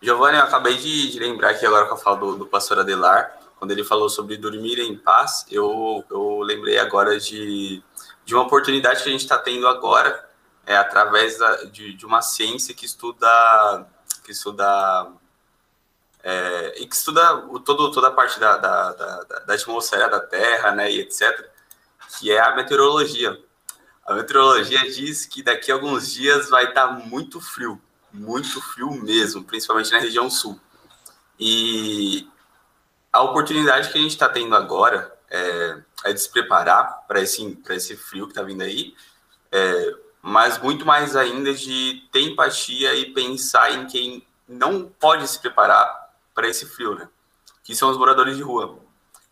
Giovanni, 0.01 0.37
eu 0.37 0.43
acabei 0.43 0.77
de, 0.77 1.11
de 1.11 1.19
lembrar 1.19 1.49
aqui 1.49 1.65
agora 1.65 1.87
que 1.87 1.93
eu 1.93 1.97
falo 1.97 2.33
do, 2.33 2.37
do 2.39 2.45
pastor 2.45 2.79
Adelar 2.79 3.43
quando 3.63 3.71
ele 3.71 3.85
falou 3.85 4.09
sobre 4.09 4.35
dormir 4.35 4.77
em 4.77 4.97
paz, 4.97 5.45
eu, 5.49 6.03
eu 6.11 6.39
lembrei 6.41 6.77
agora 6.77 7.17
de, 7.17 7.81
de 8.25 8.35
uma 8.35 8.43
oportunidade 8.43 9.01
que 9.01 9.07
a 9.07 9.11
gente 9.13 9.21
está 9.21 9.37
tendo 9.37 9.65
agora, 9.69 10.27
é, 10.67 10.75
através 10.75 11.39
da, 11.39 11.63
de, 11.63 11.93
de 11.93 12.05
uma 12.05 12.21
ciência 12.21 12.75
que 12.75 12.85
estuda, 12.85 13.87
que 14.25 14.33
estuda 14.33 15.13
é, 16.21 16.81
e 16.81 16.85
que 16.85 16.93
estuda 16.93 17.35
o, 17.47 17.57
todo, 17.57 17.89
toda 17.93 18.09
a 18.09 18.11
parte 18.11 18.37
da, 18.37 18.57
da, 18.57 18.91
da, 18.91 19.23
da, 19.23 19.53
atmosfera 19.53 20.09
da 20.09 20.19
Terra, 20.19 20.73
né, 20.73 20.91
e 20.91 20.99
etc., 20.99 21.49
que 22.19 22.33
é 22.33 22.41
a 22.41 22.57
meteorologia. 22.57 23.41
A 24.05 24.13
meteorologia 24.13 24.79
diz 24.91 25.25
que 25.25 25.41
daqui 25.41 25.71
a 25.71 25.75
alguns 25.75 26.11
dias 26.11 26.49
vai 26.49 26.65
estar 26.69 26.87
tá 26.87 26.93
muito 26.93 27.39
frio, 27.39 27.81
muito 28.11 28.61
frio 28.61 28.91
mesmo, 28.91 29.43
principalmente 29.43 29.91
na 29.91 29.99
região 29.99 30.29
sul. 30.29 30.59
E, 31.39 32.27
a 33.13 33.21
oportunidade 33.21 33.91
que 33.91 33.97
a 33.99 34.01
gente 34.01 34.11
está 34.11 34.27
tendo 34.27 34.55
agora 34.55 35.15
é, 35.29 35.77
é, 36.05 36.13
de 36.13 36.19
se 36.19 36.29
preparar 36.29 37.05
para 37.07 37.21
esse, 37.21 37.59
esse 37.69 37.95
frio 37.95 38.25
que 38.25 38.31
está 38.31 38.41
vindo 38.41 38.63
aí, 38.63 38.95
é, 39.51 39.95
mas 40.19 40.57
muito 40.57 40.83
mais 40.83 41.15
ainda 41.15 41.53
de 41.53 42.07
ter 42.11 42.21
empatia 42.21 42.95
e 42.95 43.13
pensar 43.13 43.71
em 43.71 43.85
quem 43.85 44.25
não 44.47 44.85
pode 44.99 45.27
se 45.27 45.39
preparar 45.39 46.11
para 46.33 46.47
esse 46.47 46.65
frio, 46.65 46.95
né? 46.95 47.07
Que 47.63 47.75
são 47.75 47.89
os 47.91 47.97
moradores 47.97 48.35
de 48.35 48.41
rua. 48.41 48.79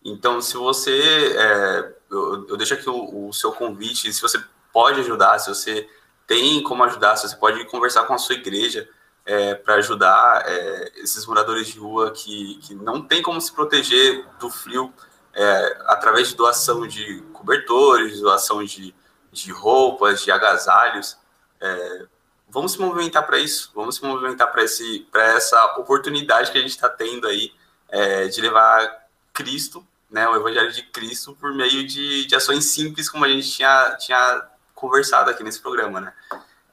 Então, 0.05 0.41
se 0.41 0.55
você. 0.55 1.36
É, 1.38 1.93
eu, 2.09 2.47
eu, 2.49 2.57
deixo 2.57 2.74
aqui 2.74 2.89
o, 2.89 3.30
o 3.30 3.34
seu 3.34 3.51
convite, 3.51 4.11
se 4.13 4.22
você 4.22 4.43
pode 4.72 4.99
ajudar, 5.01 5.39
se 5.39 5.49
você 5.49 5.89
tem 6.28 6.61
como 6.63 6.84
ajudar, 6.84 7.15
se 7.15 7.28
você 7.28 7.36
pode 7.36 7.65
conversar 7.65 8.05
com 8.05 8.13
a 8.13 8.17
sua 8.17 8.36
igreja 8.36 8.88
é, 9.26 9.53
para 9.55 9.76
ajudar 9.76 10.43
é, 10.45 10.91
esses 10.97 11.26
moradores 11.26 11.67
de 11.67 11.80
rua 11.80 12.11
que, 12.11 12.55
que 12.61 12.74
não 12.76 13.01
tem 13.01 13.22
como 13.22 13.39
se 13.39 13.51
proteger 13.51 14.26
do 14.39 14.49
frio 14.49 14.93
é, 15.34 15.78
através 15.88 16.30
de 16.30 16.36
doação 16.36 16.88
de 16.88 17.22
cobertores, 17.34 18.19
doação 18.19 18.63
de, 18.63 18.93
de 19.32 19.51
roupas, 19.51 20.24
de 20.24 20.32
agasalhos. 20.32 21.17
É, 21.59 22.05
vamos 22.49 22.74
se 22.74 22.80
movimentar 22.80 23.26
para 23.26 23.38
isso, 23.38 23.72
vamos 23.74 23.95
se 23.95 24.03
movimentar 24.03 24.51
para 24.51 25.24
essa 25.24 25.65
oportunidade 25.78 26.51
que 26.51 26.57
a 26.57 26.61
gente 26.61 26.72
está 26.72 26.89
tendo 26.89 27.28
aí 27.28 27.53
é, 27.89 28.28
de 28.28 28.41
levar 28.41 29.05
Cristo, 29.34 29.86
né, 30.09 30.28
o 30.28 30.36
Evangelho 30.36 30.72
de 30.72 30.84
Cristo, 30.84 31.36
por 31.39 31.53
meio 31.53 31.88
de, 31.88 32.26
de 32.26 32.36
ações 32.36 32.65
simples, 32.65 33.09
como 33.09 33.24
a 33.24 33.30
gente 33.30 33.49
tinha, 33.49 33.95
tinha 33.97 34.51
conversado 34.82 35.29
aqui 35.29 35.43
nesse 35.43 35.61
programa, 35.61 36.01
né? 36.01 36.13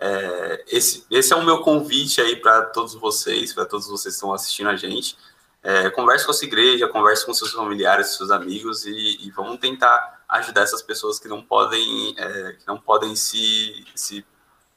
É, 0.00 0.64
esse, 0.68 1.04
esse 1.10 1.32
é 1.32 1.36
o 1.36 1.44
meu 1.44 1.60
convite 1.60 2.20
aí 2.20 2.36
para 2.36 2.62
todos 2.62 2.94
vocês, 2.94 3.52
para 3.52 3.66
todos 3.66 3.86
vocês 3.86 4.14
que 4.14 4.16
estão 4.16 4.32
assistindo 4.32 4.70
a 4.70 4.76
gente. 4.76 5.16
É, 5.62 5.90
converse 5.90 6.24
com 6.24 6.30
a 6.30 6.34
sua 6.34 6.46
igreja, 6.46 6.88
converse 6.88 7.26
com 7.26 7.34
seus 7.34 7.52
familiares, 7.52 8.16
seus 8.16 8.30
amigos 8.30 8.86
e, 8.86 9.18
e 9.26 9.30
vamos 9.32 9.58
tentar 9.58 10.22
ajudar 10.28 10.62
essas 10.62 10.82
pessoas 10.82 11.18
que 11.18 11.26
não 11.26 11.42
podem, 11.42 12.14
é, 12.16 12.52
que 12.52 12.66
não 12.66 12.78
podem 12.78 13.16
se, 13.16 13.84
se, 13.94 14.24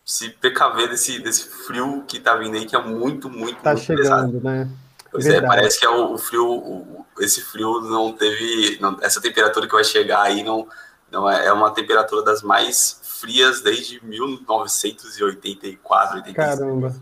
se 0.03 0.29
precaver 0.29 0.89
desse, 0.89 1.19
desse 1.19 1.47
frio 1.47 2.03
que 2.07 2.17
está 2.17 2.35
vindo 2.35 2.57
aí, 2.57 2.65
que 2.65 2.75
é 2.75 2.81
muito, 2.81 3.29
muito, 3.29 3.61
tá 3.61 3.73
muito 3.73 3.85
chegando, 3.85 4.41
pesado. 4.41 4.41
né? 4.41 4.67
Pois 5.11 5.25
é, 5.25 5.31
Verdade. 5.33 5.53
é, 5.53 5.55
parece 5.57 5.79
que 5.79 5.85
é 5.85 5.89
o, 5.89 6.13
o 6.13 6.17
frio, 6.17 6.49
o, 6.49 7.05
esse 7.19 7.41
frio 7.41 7.81
não 7.81 8.13
teve, 8.13 8.79
não, 8.81 8.97
essa 9.01 9.21
temperatura 9.21 9.67
que 9.67 9.73
vai 9.73 9.83
chegar 9.83 10.23
aí 10.23 10.41
não, 10.41 10.67
não 11.11 11.29
é, 11.29 11.45
é 11.45 11.53
uma 11.53 11.69
temperatura 11.71 12.23
das 12.23 12.41
mais 12.41 13.00
frias 13.21 13.61
desde 13.61 14.03
1984, 14.03 16.17
85. 16.17 16.35
Caramba. 16.35 16.93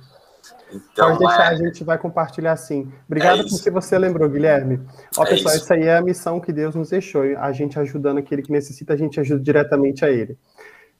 Então, 0.71 1.07
Pode 1.07 1.19
deixar, 1.19 1.51
é... 1.51 1.53
a 1.55 1.55
gente 1.55 1.83
vai 1.83 1.97
compartilhar 1.97 2.55
sim. 2.55 2.91
Obrigado 3.07 3.41
é 3.41 3.43
por 3.43 3.63
que 3.63 3.71
você 3.71 3.97
lembrou, 3.97 4.29
Guilherme. 4.29 4.79
Ó, 5.17 5.23
é 5.23 5.29
pessoal, 5.29 5.55
isso. 5.55 5.63
isso 5.63 5.73
aí 5.73 5.83
é 5.83 5.97
a 5.97 6.01
missão 6.01 6.39
que 6.39 6.53
Deus 6.53 6.75
nos 6.75 6.89
deixou. 6.89 7.23
A 7.37 7.51
gente 7.51 7.79
ajudando 7.79 8.19
aquele 8.19 8.43
que 8.43 8.51
necessita, 8.51 8.93
a 8.93 8.97
gente 8.97 9.19
ajuda 9.19 9.41
diretamente 9.41 10.05
a 10.05 10.09
ele. 10.09 10.37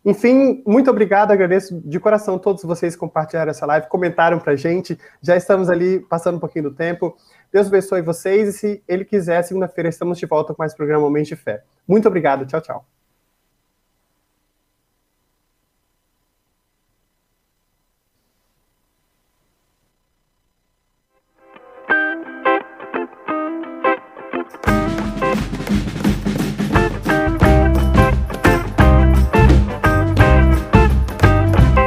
Enfim, 0.03 0.63
muito 0.65 0.89
obrigado, 0.89 1.31
agradeço 1.31 1.79
de 1.81 1.99
coração 1.99 2.39
todos 2.39 2.63
vocês 2.63 2.93
que 2.93 2.99
compartilharam 2.99 3.51
essa 3.51 3.65
live, 3.65 3.87
comentaram 3.87 4.39
pra 4.39 4.55
gente. 4.55 4.97
Já 5.21 5.35
estamos 5.35 5.69
ali 5.69 5.99
passando 5.99 6.37
um 6.37 6.39
pouquinho 6.39 6.69
do 6.69 6.75
tempo. 6.75 7.15
Deus 7.51 7.67
abençoe 7.67 8.01
vocês 8.01 8.47
e 8.47 8.53
se 8.53 8.83
ele 8.87 9.03
quiser, 9.03 9.43
segunda-feira 9.43 9.89
estamos 9.89 10.17
de 10.17 10.25
volta 10.25 10.53
com 10.53 10.61
mais 10.61 10.73
programa 10.73 11.03
Momento 11.03 11.27
de 11.27 11.35
Fé. 11.35 11.63
Muito 11.87 12.07
obrigado, 12.07 12.45
tchau, 12.45 12.61
tchau. 12.61 12.98